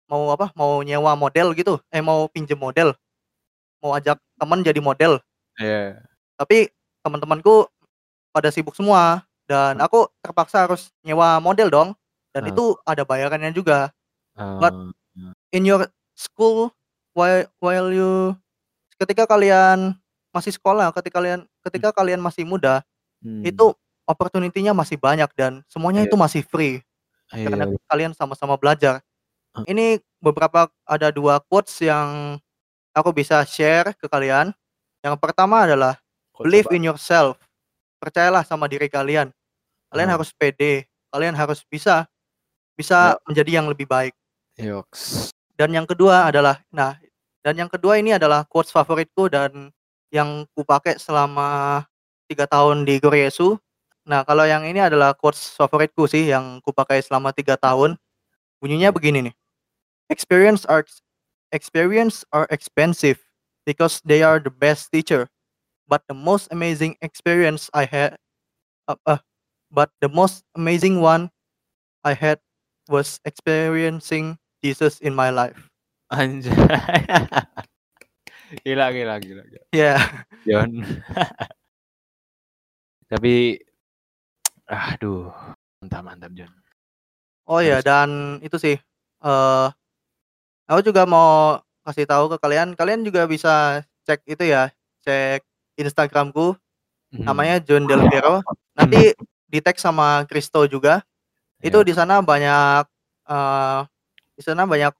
mau 0.10 0.24
apa? 0.34 0.50
Mau 0.58 0.82
nyewa 0.82 1.14
model 1.20 1.54
gitu, 1.54 1.78
eh 1.94 2.02
mau 2.02 2.26
pinjem 2.32 2.58
model, 2.58 2.96
mau 3.84 3.94
ajak 3.98 4.18
teman 4.40 4.64
jadi 4.66 4.80
model, 4.82 5.20
Iya. 5.60 6.02
tapi 6.40 6.72
teman-temanku 7.06 7.68
pada 8.34 8.50
sibuk 8.54 8.74
semua 8.78 9.26
dan 9.50 9.78
Hmm. 9.80 9.86
aku 9.86 10.08
terpaksa 10.24 10.66
harus 10.70 10.90
nyewa 11.06 11.38
model 11.44 11.70
dong 11.70 11.90
dan 12.34 12.48
Hmm. 12.48 12.52
itu 12.54 12.66
ada 12.88 13.04
bayarannya 13.06 13.52
juga. 13.54 13.92
But 14.38 14.72
Oh, 14.74 14.92
in 15.52 15.68
your 15.68 15.90
school 16.16 16.72
while 17.18 17.44
while 17.60 17.92
you 17.92 18.34
ketika 19.02 19.28
kalian 19.28 19.99
masih 20.30 20.53
sekolah, 20.53 20.93
ketika 20.93 21.19
kalian 21.21 21.41
ketika 21.65 21.89
kalian 21.93 22.21
masih 22.21 22.45
muda, 22.45 22.82
hmm. 23.23 23.43
itu 23.45 23.73
opportunity-nya 24.05 24.73
masih 24.73 24.97
banyak 24.97 25.30
dan 25.38 25.61
semuanya 25.69 26.01
Iya. 26.05 26.09
itu 26.09 26.15
masih 26.17 26.41
free 26.45 26.82
karena 27.30 27.69
Iya. 27.69 27.77
kalian 27.86 28.11
sama-sama 28.17 28.57
belajar. 28.57 29.01
Hmm. 29.53 29.65
Ini 29.65 30.01
beberapa 30.21 30.69
ada 30.86 31.09
dua 31.13 31.38
quotes 31.45 31.77
yang 31.82 32.38
aku 32.93 33.09
bisa 33.13 33.41
share 33.45 33.93
ke 33.97 34.05
kalian. 34.09 34.53
Yang 35.05 35.15
pertama 35.21 35.63
adalah 35.65 35.97
Kok 36.36 36.43
believe 36.45 36.67
coba? 36.69 36.75
in 36.77 36.84
yourself. 36.89 37.38
Percayalah 38.01 38.43
sama 38.45 38.65
diri 38.65 38.89
kalian. 38.89 39.30
Kalian 39.93 40.09
Ah. 40.09 40.15
harus 40.17 40.30
pede. 40.34 40.86
Kalian 41.09 41.34
harus 41.38 41.65
bisa 41.65 42.05
bisa 42.77 43.17
menjadi 43.27 43.59
yang 43.61 43.67
lebih 43.67 43.89
baik. 43.89 44.13
Yoks. 44.55 45.32
Dan 45.57 45.75
yang 45.75 45.84
kedua 45.89 46.30
adalah 46.32 46.63
nah, 46.71 46.95
dan 47.43 47.55
yang 47.55 47.67
kedua 47.71 47.99
ini 47.99 48.15
adalah 48.15 48.43
quotes 48.47 48.71
favoritku 48.71 49.27
dan 49.27 49.71
yang 50.14 50.45
kupakai 50.57 50.97
selama 50.97 51.82
tiga 52.30 52.45
tahun 52.49 52.86
di 52.86 52.97
Goryesu. 53.01 53.57
Nah, 54.05 54.26
kalau 54.26 54.45
yang 54.45 54.66
ini 54.66 54.82
adalah 54.82 55.14
quotes 55.14 55.53
favoritku 55.53 56.10
sih 56.10 56.30
yang 56.34 56.62
kupakai 56.66 57.01
selama 57.05 57.30
tiga 57.34 57.57
tahun. 57.57 57.97
Bunyinya 58.62 58.91
begini 58.93 59.32
nih. 59.32 59.36
Experience 60.10 60.66
are 60.68 60.86
experience 61.53 62.26
are 62.34 62.47
expensive 62.49 63.22
because 63.66 64.01
they 64.05 64.22
are 64.26 64.39
the 64.41 64.51
best 64.53 64.89
teacher. 64.91 65.30
But 65.89 66.05
the 66.10 66.18
most 66.18 66.49
amazing 66.53 66.97
experience 67.01 67.70
I 67.74 67.86
had 67.89 68.18
uh, 68.88 68.97
uh, 69.05 69.22
but 69.72 69.91
the 70.01 70.10
most 70.10 70.43
amazing 70.55 71.01
one 71.01 71.32
I 72.03 72.14
had 72.14 72.39
was 72.89 73.20
experiencing 73.26 74.38
Jesus 74.64 74.99
in 74.99 75.16
my 75.16 75.30
life. 75.30 75.70
Anjay. 76.12 76.53
gila, 78.66 78.89
gila, 78.89 79.16
gila, 79.20 79.43
gila. 79.45 79.64
Ya, 79.72 79.95
John. 80.43 80.80
Tapi 83.10 83.58
aduh, 84.70 85.34
mantap 85.82 86.02
mantap 86.06 86.32
John. 86.38 86.54
oh 87.50 87.58
ya 87.58 87.82
dan 87.82 88.38
itu 88.45 88.62
sih 88.62 88.78
eh 89.20 89.68
aku 90.70 90.82
juga 90.86 91.10
mau 91.10 91.58
kasih 91.82 92.06
tahu 92.06 92.30
ke 92.30 92.38
kalian, 92.38 92.78
kalian 92.78 93.02
juga 93.02 93.26
bisa 93.26 93.82
cek 94.06 94.22
itu 94.30 94.45
ya, 94.45 94.70
cek 95.02 95.41
Instagramku 95.76 96.54
Mhm. 97.10 97.26
namanya 97.26 97.58
John 97.66 97.89
Del 97.89 98.06
Piero. 98.06 98.45
Nanti 98.78 99.18
di 99.50 99.60
tag 99.66 99.82
sama 99.82 100.30
Kristo 100.30 100.62
juga. 100.70 101.02
Itu 101.58 101.82
Ya. 101.82 101.86
di 101.89 101.93
sana 101.97 102.22
banyak 102.22 102.86
eh 103.26 103.80
di 104.38 104.41
sana 104.45 104.70
banyak 104.70 104.93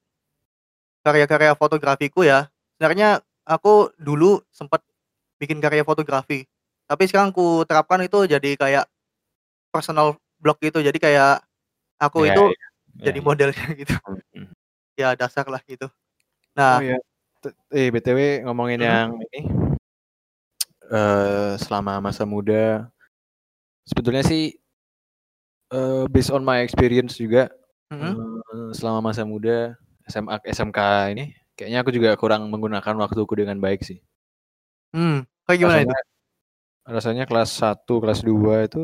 karya-karya 1.06 1.54
fotografiku 1.54 2.26
ya. 2.26 2.50
Sebenarnya 2.74 3.22
aku 3.50 3.90
dulu 3.98 4.46
sempat 4.54 4.86
bikin 5.42 5.58
karya 5.58 5.82
fotografi. 5.82 6.46
Tapi 6.86 7.04
sekarang 7.10 7.34
ku 7.34 7.66
terapkan 7.66 8.02
itu 8.06 8.30
jadi 8.30 8.50
kayak 8.54 8.86
personal 9.74 10.18
blog 10.38 10.62
gitu. 10.62 10.80
Jadi 10.86 10.98
kayak 11.02 11.42
aku 11.98 12.30
Iya, 12.30 12.34
itu 12.38 12.44
iya. 12.54 12.68
jadi 13.10 13.20
Iya, 13.20 13.26
modelnya 13.26 13.66
gitu. 13.82 13.94
Mhm. 14.38 14.54
Ya 15.00 15.18
dasar 15.18 15.50
lah 15.50 15.62
gitu. 15.66 15.90
Oh 15.90 15.98
Nah, 16.58 16.80
ya. 16.86 16.98
T- 17.40 17.56
Eh 17.72 17.88
BTW 17.90 18.44
ngomongin 18.46 18.84
Mhm. 18.84 18.88
yang 18.90 19.10
ini 19.32 19.42
eh 20.90 21.54
selama 21.62 22.02
masa 22.02 22.26
muda 22.26 22.90
sebetulnya 23.86 24.26
sih 24.26 24.58
eh 25.70 26.04
based 26.10 26.34
on 26.34 26.42
my 26.42 26.66
experience 26.66 27.16
juga 27.16 27.48
mhm, 27.94 28.42
eh, 28.42 28.72
selama 28.74 29.14
masa 29.14 29.22
muda 29.24 29.78
SMA 30.10 30.42
SMK 30.50 30.80
ini 31.14 31.38
kayaknya 31.60 31.80
aku 31.84 31.92
juga 31.98 32.10
kurang 32.22 32.48
menggunakan 32.54 32.96
waktuku 33.04 33.34
dengan 33.44 33.60
baik 33.60 33.84
sih. 33.84 34.00
hmm, 34.96 35.18
kayak 35.46 35.60
gimana 35.62 35.80
itu? 35.84 35.94
Rasanya, 35.94 36.00
rasanya 36.96 37.24
kelas 37.30 37.50
1, 37.62 37.94
kelas 38.04 38.20
2 38.28 38.56
itu 38.68 38.84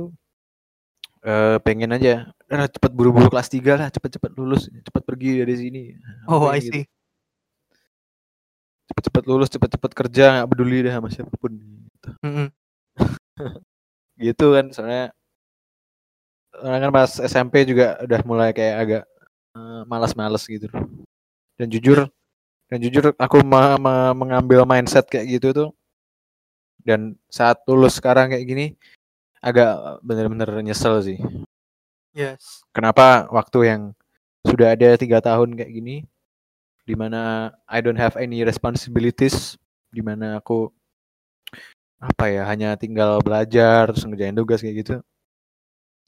eh 1.26 1.58
pengen 1.66 1.90
aja 1.98 2.30
"Ah, 2.54 2.68
cepet 2.70 2.92
buru-buru 2.98 3.28
kelas 3.34 3.50
3 3.50 3.74
lah, 3.80 3.88
cepet-cepet 3.90 4.32
lulus, 4.38 4.70
cepet 4.70 5.04
pergi 5.10 5.32
dari 5.42 5.56
sini. 5.58 5.82
Oh, 6.30 6.46
Apa 6.46 6.58
I 6.58 6.62
gitu. 6.62 6.72
see. 6.72 6.84
Cepet-cepet 8.90 9.24
lulus, 9.30 9.50
cepet-cepet 9.54 9.92
kerja, 9.98 10.24
nggak 10.42 10.50
peduli 10.54 10.78
deh 10.86 10.94
sama 10.94 11.10
siapa 11.10 11.34
pun. 11.42 11.54
Gitu. 11.58 12.10
Mhm, 12.24 12.48
gitu 14.26 14.46
kan 14.56 14.66
soalnya 14.76 15.04
soalnya 16.56 16.80
kan 16.88 16.92
pas 16.96 17.12
SMP 17.32 17.56
juga 17.68 18.00
udah 18.06 18.20
mulai 18.30 18.50
kayak 18.56 18.76
agak 18.84 19.04
eh, 19.58 19.82
malas-males 19.90 20.44
gitu. 20.48 20.68
Dan 21.60 21.68
jujur 21.72 22.10
dan 22.70 22.78
jujur 22.82 23.14
aku 23.18 23.46
ma- 23.46 23.78
ma- 23.78 24.16
mengambil 24.18 24.66
mindset 24.66 25.06
kayak 25.06 25.38
gitu 25.38 25.54
tuh 25.54 25.70
dan 26.86 27.18
saat 27.30 27.66
lulus 27.66 27.98
sekarang 27.98 28.30
kayak 28.30 28.46
gini 28.46 28.66
agak 29.42 30.02
bener-bener 30.02 30.50
nyesel 30.62 31.02
sih. 31.02 31.22
Yes. 32.14 32.66
Kenapa 32.74 33.30
waktu 33.30 33.60
yang 33.70 33.82
sudah 34.46 34.78
ada 34.78 34.98
tiga 34.98 35.22
tahun 35.22 35.58
kayak 35.58 35.74
gini, 35.74 35.96
di 36.86 36.94
mana 36.94 37.54
I 37.66 37.82
don't 37.82 37.98
have 37.98 38.18
any 38.18 38.46
responsibilities, 38.46 39.58
di 39.90 40.02
mana 40.06 40.38
aku 40.38 40.70
apa 41.98 42.30
ya 42.30 42.46
hanya 42.46 42.78
tinggal 42.78 43.18
belajar 43.26 43.90
terus 43.90 44.06
ngerjain 44.06 44.38
tugas 44.38 44.62
kayak 44.62 44.86
gitu. 44.86 44.96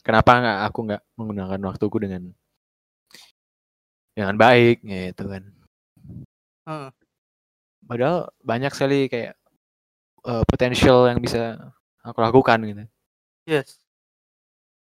Kenapa 0.06 0.32
nggak 0.40 0.60
aku 0.72 0.80
nggak 0.88 1.04
menggunakan 1.18 1.62
waktuku 1.68 1.98
dengan 2.00 2.24
dengan 4.14 4.36
baik 4.38 4.86
gitu 4.86 5.26
kan? 5.28 5.57
Heeh. 6.68 6.90
Padahal 7.88 8.28
banyak 8.44 8.72
sekali 8.76 9.08
kayak 9.08 9.34
eh, 10.28 10.44
potential 10.44 11.08
yang 11.08 11.24
bisa 11.24 11.56
aku 12.04 12.20
lakukan 12.20 12.60
gitu. 12.68 12.84
Yes. 13.48 13.80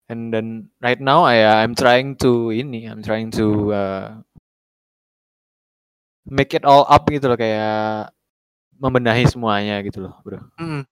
And 0.08 0.30
then 0.30 0.70
right 0.80 1.02
now 1.02 1.26
I 1.26 1.42
I'm 1.66 1.74
trying 1.74 2.16
to 2.22 2.54
ini, 2.54 2.86
I'm 2.86 3.02
trying 3.02 3.34
to 3.36 3.46
uh, 3.74 4.08
make 6.26 6.54
it 6.54 6.64
all 6.64 6.86
up 6.86 7.06
gitu 7.10 7.26
loh 7.26 7.38
kayak 7.38 8.14
membenahi 8.78 9.26
semuanya 9.26 9.82
gitu 9.82 10.06
loh, 10.06 10.14
Bro. 10.22 10.46
Mhm. 10.62 10.86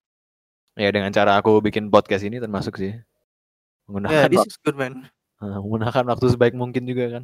Ya 0.74 0.90
dengan 0.90 1.14
cara 1.14 1.38
aku 1.38 1.62
bikin 1.62 1.94
podcast 1.94 2.26
ini 2.26 2.42
termasuk 2.42 2.82
sih. 2.82 2.98
Yeah, 2.98 3.06
Menggunakan 3.86 4.28
this 4.34 4.40
wak- 4.42 4.50
is 4.50 4.58
good 4.60 4.78
man. 4.78 5.08
menggunakan 5.44 6.08
waktu 6.08 6.26
sebaik 6.32 6.56
mungkin 6.56 6.88
juga 6.88 7.20
kan. 7.20 7.24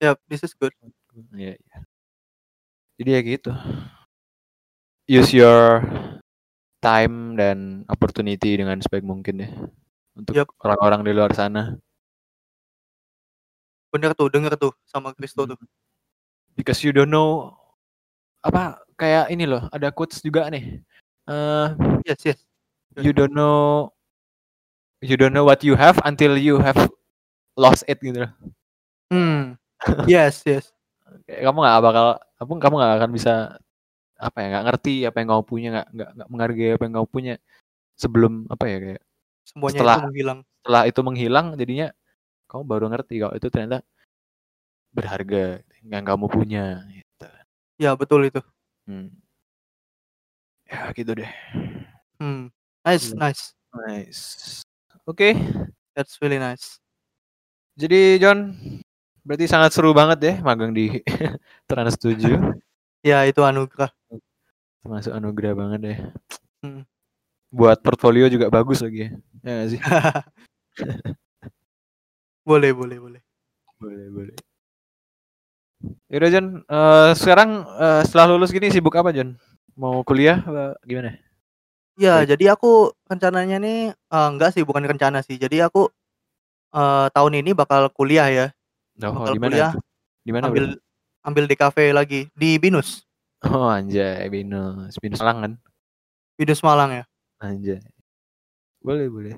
Yep, 0.00 0.16
this 0.26 0.40
is 0.42 0.56
good. 0.56 0.72
Iya, 1.36 1.54
iya. 1.54 1.78
Jadi 2.98 3.10
ya 3.14 3.20
gitu. 3.22 3.52
Use 5.06 5.30
your 5.30 5.86
time 6.82 7.38
dan 7.38 7.86
opportunity 7.86 8.58
dengan 8.58 8.82
sebaik 8.82 9.06
mungkin 9.06 9.46
ya. 9.46 9.50
Untuk 10.18 10.34
Yup. 10.34 10.50
orang-orang 10.66 11.06
di 11.06 11.14
luar 11.14 11.30
sana. 11.30 11.78
Bener 13.94 14.12
tuh, 14.18 14.28
denger 14.28 14.58
tuh 14.58 14.74
sama 14.82 15.14
Kristo 15.14 15.46
tuh. 15.46 15.58
Because 16.58 16.82
you 16.82 16.90
don't 16.90 17.08
know 17.08 17.54
apa 18.42 18.82
kayak 18.98 19.30
ini 19.30 19.46
loh, 19.46 19.70
ada 19.70 19.94
quotes 19.94 20.18
juga 20.18 20.50
nih. 20.50 20.82
Eh 21.30 21.68
Yes, 22.02 22.20
yes. 22.26 22.38
you 22.98 23.14
don't 23.14 23.30
know 23.30 23.88
you 24.98 25.14
don't 25.14 25.30
know 25.30 25.46
what 25.46 25.62
you 25.62 25.78
have 25.78 26.02
until 26.02 26.34
you 26.34 26.58
have 26.58 26.90
lost 27.54 27.86
it 27.86 28.02
gitu 28.02 28.26
loh. 28.26 28.32
Hmm. 29.14 29.54
Yes, 30.10 30.42
yes. 30.42 30.74
Kamu 31.28 31.58
nggak 31.60 31.80
bakal 31.84 32.06
kamu 32.40 32.52
kamu 32.56 32.74
nggak 32.80 32.94
akan 32.98 33.10
bisa 33.12 33.34
apa 34.18 34.36
ya 34.42 34.46
nggak 34.50 34.64
ngerti 34.66 34.94
apa 35.06 35.16
yang 35.20 35.28
kamu 35.30 35.44
punya 35.44 35.68
nggak 35.70 35.86
nggak 35.94 36.10
nggak 36.16 36.28
menghargai 36.32 36.70
apa 36.74 36.82
yang 36.88 36.94
kamu 36.96 37.08
punya 37.08 37.34
sebelum 37.94 38.32
apa 38.48 38.64
ya 38.66 38.76
kayak 38.80 39.02
Semuanya 39.44 39.72
Setelah- 39.80 39.96
itu 39.96 40.06
menghilang. 40.08 40.38
setelah 40.60 40.82
itu 40.84 41.00
menghilang 41.00 41.46
jadinya 41.56 41.88
kamu 42.48 42.62
baru 42.64 42.84
ngerti 42.92 43.14
kalau 43.20 43.34
itu 43.36 43.46
ternyata 43.48 43.78
berharga 44.90 45.44
yang 45.84 46.04
kamu 46.04 46.26
punya 46.28 46.64
gitu. 46.90 47.28
Ya, 47.78 47.92
betul 47.94 48.26
itu. 48.26 48.40
Hmm. 48.88 49.12
Ya 50.66 50.90
gitu 50.92 51.12
deh. 51.14 51.30
Hmm. 52.18 52.50
Nice, 52.84 53.12
Iya. 53.12 53.20
nice. 53.20 53.42
Nice. 53.86 54.22
Oke, 55.04 55.36
That's 55.92 56.16
really 56.20 56.38
nice. 56.38 56.80
jadi 57.74 58.18
John 58.18 58.54
berarti 59.28 59.44
sangat 59.44 59.76
seru 59.76 59.92
banget 59.92 60.18
ya 60.24 60.34
magang 60.40 60.72
di 60.72 61.04
Trans 61.68 62.00
7. 62.00 62.56
Ya, 63.04 63.28
itu 63.28 63.44
anugerah. 63.44 63.92
Termasuk 64.80 65.12
anugerah 65.12 65.52
banget 65.52 65.80
ya. 65.84 65.96
Hmm. 66.64 66.82
Buat 67.52 67.84
portfolio 67.84 68.24
juga 68.32 68.48
bagus 68.48 68.80
lagi 68.80 69.04
ya. 69.04 69.10
Ya 69.44 69.52
nggak 69.52 69.68
sih? 69.68 69.80
boleh, 72.48 72.72
boleh, 72.72 72.96
boleh. 72.96 73.20
boleh, 73.76 74.06
boleh. 74.08 74.36
Yaudah 76.08 76.30
John, 76.32 76.46
Eh, 76.64 77.10
sekarang 77.14 77.68
eh, 77.68 78.02
setelah 78.08 78.32
lulus 78.32 78.48
gini 78.48 78.72
sibuk 78.72 78.96
apa 78.96 79.12
John? 79.12 79.36
Mau 79.76 80.00
kuliah 80.02 80.40
apa 80.40 80.74
gimana? 80.88 81.20
Ya, 82.00 82.22
Baik. 82.24 82.34
jadi 82.34 82.56
aku 82.56 82.96
rencananya 83.06 83.60
nih 83.60 83.92
eh, 83.92 84.28
enggak 84.32 84.56
sih, 84.56 84.64
bukan 84.64 84.88
rencana 84.88 85.20
sih. 85.20 85.36
Jadi 85.36 85.60
aku 85.60 85.92
eh, 86.72 87.06
tahun 87.12 87.44
ini 87.44 87.52
bakal 87.52 87.92
kuliah 87.92 88.26
ya. 88.32 88.46
Oh, 88.98 89.14
Bakal 89.14 89.34
mana? 89.38 89.46
kuliah? 89.46 89.72
Di 90.26 90.30
mana? 90.34 90.44
ambil 90.50 90.64
bro? 90.74 90.82
ambil 91.22 91.44
DKV 91.46 91.76
lagi 91.94 92.20
di 92.34 92.58
Binus. 92.58 93.06
Oh, 93.46 93.70
anjay, 93.70 94.26
Binus. 94.26 94.98
Binus 94.98 95.22
Malang 95.22 95.38
kan? 95.38 95.52
Binus 96.34 96.60
Malang 96.66 96.90
ya. 96.90 97.04
Anjay. 97.38 97.78
Boleh, 98.82 99.06
boleh. 99.06 99.34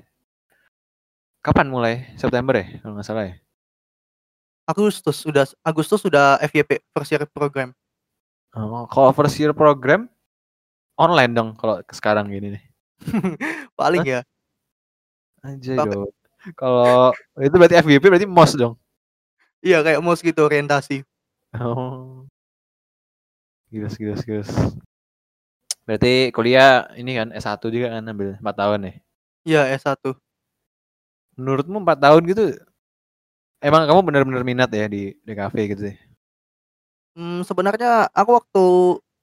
Kapan 1.41 1.69
mulai? 1.69 2.09
September 2.17 2.57
ya? 2.57 2.81
Kalau 2.81 2.97
nggak 2.97 3.05
salah 3.05 3.25
ya? 3.29 3.35
Agustus 4.65 5.21
sudah 5.21 5.45
Agustus 5.65 6.01
sudah 6.01 6.37
FYP 6.41 6.81
first 6.93 7.11
year 7.13 7.25
program. 7.29 7.73
Oh, 8.57 8.85
kalau 8.89 9.13
first 9.13 9.37
year 9.37 9.53
program 9.53 10.09
online 10.97 11.33
dong 11.33 11.53
kalau 11.57 11.81
sekarang 11.93 12.29
gini 12.29 12.57
nih. 12.57 12.63
Paling 13.79 14.05
ya. 14.05 14.21
Anjay 15.45 15.77
dong. 15.77 16.09
Kalau 16.57 17.13
itu 17.37 17.53
berarti 17.57 17.75
FYP 17.85 18.03
berarti 18.09 18.25
MOS 18.29 18.53
dong. 18.57 18.73
Iya, 19.61 19.85
kayak 19.85 20.01
mos 20.01 20.25
gitu 20.25 20.41
orientasi. 20.41 21.05
Oh. 21.53 22.25
Gilas, 23.69 23.93
gilas, 23.95 24.21
gilas. 24.25 24.49
Berarti 25.85 26.33
kuliah 26.33 26.89
ini 26.97 27.13
kan 27.13 27.29
S1 27.29 27.61
juga 27.69 27.93
kan 27.93 28.09
ambil 28.09 28.37
4 28.41 28.55
tahun 28.57 28.79
ya. 28.89 28.93
Iya, 29.45 29.61
S1. 29.77 30.17
Menurutmu 31.37 31.77
4 31.85 31.97
tahun 32.01 32.21
gitu 32.27 32.43
emang 33.61 33.85
kamu 33.85 34.01
benar-benar 34.01 34.43
minat 34.43 34.69
ya 34.73 34.89
di 34.89 35.13
DKV 35.21 35.55
gitu 35.77 35.83
ya? 35.93 35.95
Hmm, 37.13 37.45
sebenarnya 37.45 38.09
aku 38.11 38.31
waktu 38.41 38.65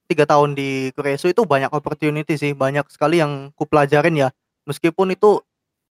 tiga 0.08 0.24
tahun 0.24 0.56
di 0.56 0.94
Kuresu 0.94 1.28
itu 1.32 1.44
banyak 1.44 1.68
opportunity 1.74 2.38
sih, 2.38 2.52
banyak 2.54 2.86
sekali 2.88 3.20
yang 3.20 3.50
ku 3.52 3.66
pelajarin 3.66 4.14
ya. 4.16 4.28
Meskipun 4.64 5.12
itu 5.12 5.42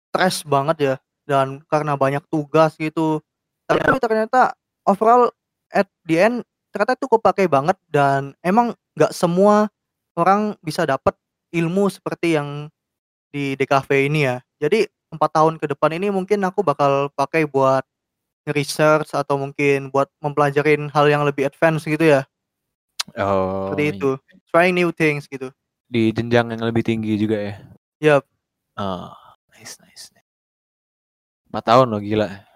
stres 0.09 0.41
banget 0.47 0.77
ya 0.79 0.95
dan 1.27 1.61
karena 1.67 1.99
banyak 1.99 2.23
tugas 2.31 2.77
gitu. 2.79 3.21
Tapi 3.67 3.99
ternyata 3.99 4.55
overall 4.87 5.31
at 5.71 5.87
the 6.07 6.15
end 6.15 6.35
ternyata 6.71 6.95
itu 6.95 7.07
kepake 7.11 7.45
banget 7.51 7.75
dan 7.91 8.31
emang 8.39 8.71
nggak 8.95 9.11
semua 9.11 9.67
orang 10.15 10.55
bisa 10.63 10.87
dapat 10.87 11.13
ilmu 11.51 11.91
seperti 11.91 12.39
yang 12.39 12.71
di 13.31 13.59
DKV 13.59 13.89
ini 14.07 14.19
ya. 14.27 14.39
Jadi 14.57 14.87
empat 15.11 15.35
tahun 15.35 15.59
ke 15.59 15.75
depan 15.75 15.91
ini 15.95 16.07
mungkin 16.11 16.43
aku 16.47 16.63
bakal 16.63 17.11
pakai 17.13 17.47
buat 17.47 17.83
research 18.47 19.11
atau 19.11 19.35
mungkin 19.35 19.91
buat 19.91 20.07
mempelajarin 20.23 20.87
hal 20.91 21.11
yang 21.11 21.27
lebih 21.27 21.51
advance 21.51 21.83
gitu 21.83 22.19
ya. 22.19 22.21
Oh. 23.19 23.71
Seperti 23.71 23.83
iya. 23.83 23.93
itu. 23.95 24.11
Trying 24.51 24.75
new 24.75 24.91
things 24.95 25.27
gitu. 25.27 25.51
Di 25.87 26.15
jenjang 26.15 26.55
yang 26.55 26.63
lebih 26.63 26.83
tinggi 26.83 27.19
juga 27.19 27.37
ya. 27.39 27.53
Yap, 27.97 28.23
Oh, 28.77 29.09
nice 29.57 29.81
nice. 29.81 30.13
Empat 31.49 31.63
tahun 31.65 31.89
loh 31.89 31.97
gila. 31.97 32.46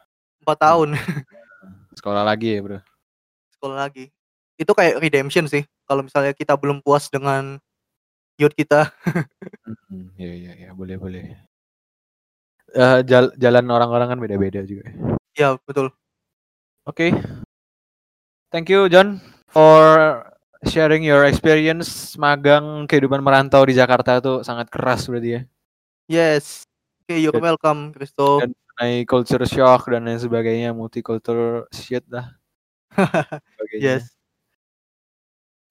Empat 0.41 0.57
tahun 0.59 0.89
Sekolah 1.97 2.23
lagi 2.25 2.57
ya 2.57 2.59
bro. 2.63 2.79
sekolah 3.53 3.77
lagi. 3.85 4.09
Itu 4.57 4.73
kayak 4.73 4.97
redemption 4.97 5.45
sih. 5.45 5.61
Kalau 5.85 6.01
misalnya 6.01 6.33
kita 6.33 6.57
belum 6.57 6.81
puas 6.81 7.07
dengan 7.07 7.61
youth 8.37 8.55
kita. 8.55 8.89
Hmm, 9.91 10.09
iya 10.17 10.33
iya 10.33 10.51
iya 10.57 10.69
boleh 10.73 10.97
boleh. 10.97 11.23
Eh, 12.71 12.99
jal- 13.03 13.35
jalan 13.37 13.65
orang-orang 13.67 14.07
kan 14.09 14.19
beda-beda 14.19 14.63
juga. 14.63 14.87
Ya, 15.35 15.59
betul. 15.67 15.91
Oke. 16.87 17.11
Thank 18.49 18.67
you 18.67 18.87
John 18.87 19.19
for 19.47 19.79
sharing 20.65 21.03
your 21.03 21.23
experience 21.27 22.15
magang 22.15 22.87
kehidupan 22.87 23.19
merantau 23.19 23.63
di 23.63 23.75
Jakarta 23.75 24.19
itu 24.19 24.41
sangat 24.41 24.67
keras 24.71 25.07
berarti 25.07 25.29
ya. 25.29 25.41
Yes. 26.07 26.63
Okay, 27.05 27.19
you're 27.19 27.35
welcome, 27.35 27.91
Christo. 27.91 28.43
dan- 28.43 28.55
Mengenai 28.81 29.05
culture 29.05 29.45
shock 29.45 29.93
dan 29.93 30.09
lain 30.09 30.17
sebagainya, 30.17 30.73
multicultural 30.73 31.69
shit 31.69 32.01
lah. 32.09 32.33
Sebagainya. 33.53 33.77
Yes. 33.77 34.09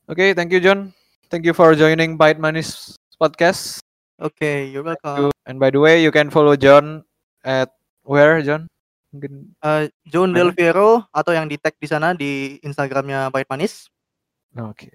Oke, 0.06 0.30
thank 0.38 0.54
you 0.54 0.62
John. 0.62 0.94
Thank 1.26 1.42
you 1.42 1.50
for 1.50 1.74
joining 1.74 2.14
Bite 2.14 2.38
Manis 2.38 2.94
podcast. 3.18 3.82
Okay, 4.14 4.70
you're 4.70 4.86
welcome. 4.86 5.26
you. 5.26 5.28
And 5.42 5.58
by 5.58 5.74
the 5.74 5.82
way, 5.82 6.06
you 6.06 6.14
can 6.14 6.30
follow 6.30 6.54
John 6.54 7.02
at 7.42 7.74
where 8.06 8.38
John? 8.46 8.70
Mungkin 9.10 9.58
Uh, 9.58 9.90
John? 10.06 10.30
Del 10.30 10.54
Fiero 10.54 11.02
atau 11.10 11.34
yang 11.34 11.50
di 11.50 11.58
tag 11.58 11.74
di 11.82 11.90
sana 11.90 12.14
di 12.14 12.62
Instagramnya 12.62 13.26
Bait 13.34 13.50
Manis. 13.50 13.90
Oke. 14.54 14.94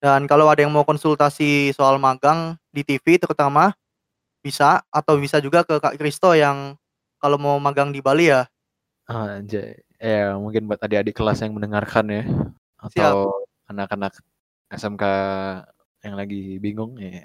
Dan 0.00 0.24
kalau 0.24 0.48
ada 0.48 0.64
yang 0.64 0.72
mau 0.72 0.88
konsultasi 0.88 1.76
soal 1.76 2.00
magang 2.00 2.56
di 2.72 2.80
TV 2.80 3.20
terutama 3.20 3.76
bisa 4.40 4.80
atau 4.88 5.20
bisa 5.20 5.36
juga 5.44 5.68
ke 5.68 5.76
Kak 5.76 6.00
Kristo 6.00 6.32
yang 6.32 6.80
kalau 7.24 7.40
mau 7.40 7.56
magang 7.56 7.88
di 7.88 8.04
Bali 8.04 8.28
ya. 8.28 8.44
Ah, 9.08 9.40
anjay. 9.40 9.80
Ya, 9.96 10.36
mungkin 10.36 10.68
buat 10.68 10.84
adik-adik 10.84 11.16
kelas 11.16 11.40
yang 11.40 11.56
mendengarkan 11.56 12.04
ya 12.12 12.22
atau 12.76 13.48
anak-anak 13.64 14.12
SMK 14.68 15.04
yang 16.04 16.20
lagi 16.20 16.60
bingung 16.60 17.00
ya. 17.00 17.24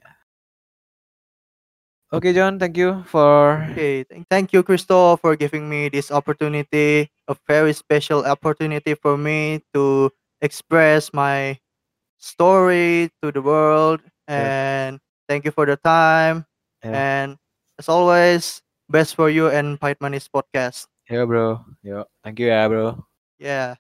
Oke 2.10 2.34
John, 2.34 2.58
thank 2.58 2.80
you 2.80 3.04
for 3.06 3.60
Okay, 3.76 4.02
thank, 4.32 4.50
you 4.50 4.64
Kristo 4.64 5.20
for 5.22 5.36
giving 5.36 5.70
me 5.70 5.94
this 5.94 6.10
opportunity, 6.10 7.06
a 7.30 7.36
very 7.46 7.70
special 7.76 8.26
opportunity 8.26 8.96
for 8.98 9.14
me 9.14 9.62
to 9.76 10.10
express 10.42 11.14
my 11.14 11.60
story 12.18 13.12
to 13.22 13.30
the 13.30 13.44
world 13.44 14.02
and 14.26 14.98
thank 15.28 15.46
you 15.46 15.52
for 15.52 15.68
the 15.68 15.78
time 15.78 16.48
Yeah. 16.82 16.96
and 16.96 17.30
as 17.78 17.92
always 17.92 18.64
best 18.90 19.16
for 19.16 19.30
you 19.30 19.48
and 19.54 19.80
Pait 19.80 19.96
Manis 20.02 20.28
podcast. 20.28 20.90
ya 21.10 21.26
bro. 21.26 21.62
Yo, 21.86 22.06
thank 22.26 22.40
you 22.42 22.50
ya 22.50 22.68
bro. 22.68 22.98
Yeah. 23.40 23.78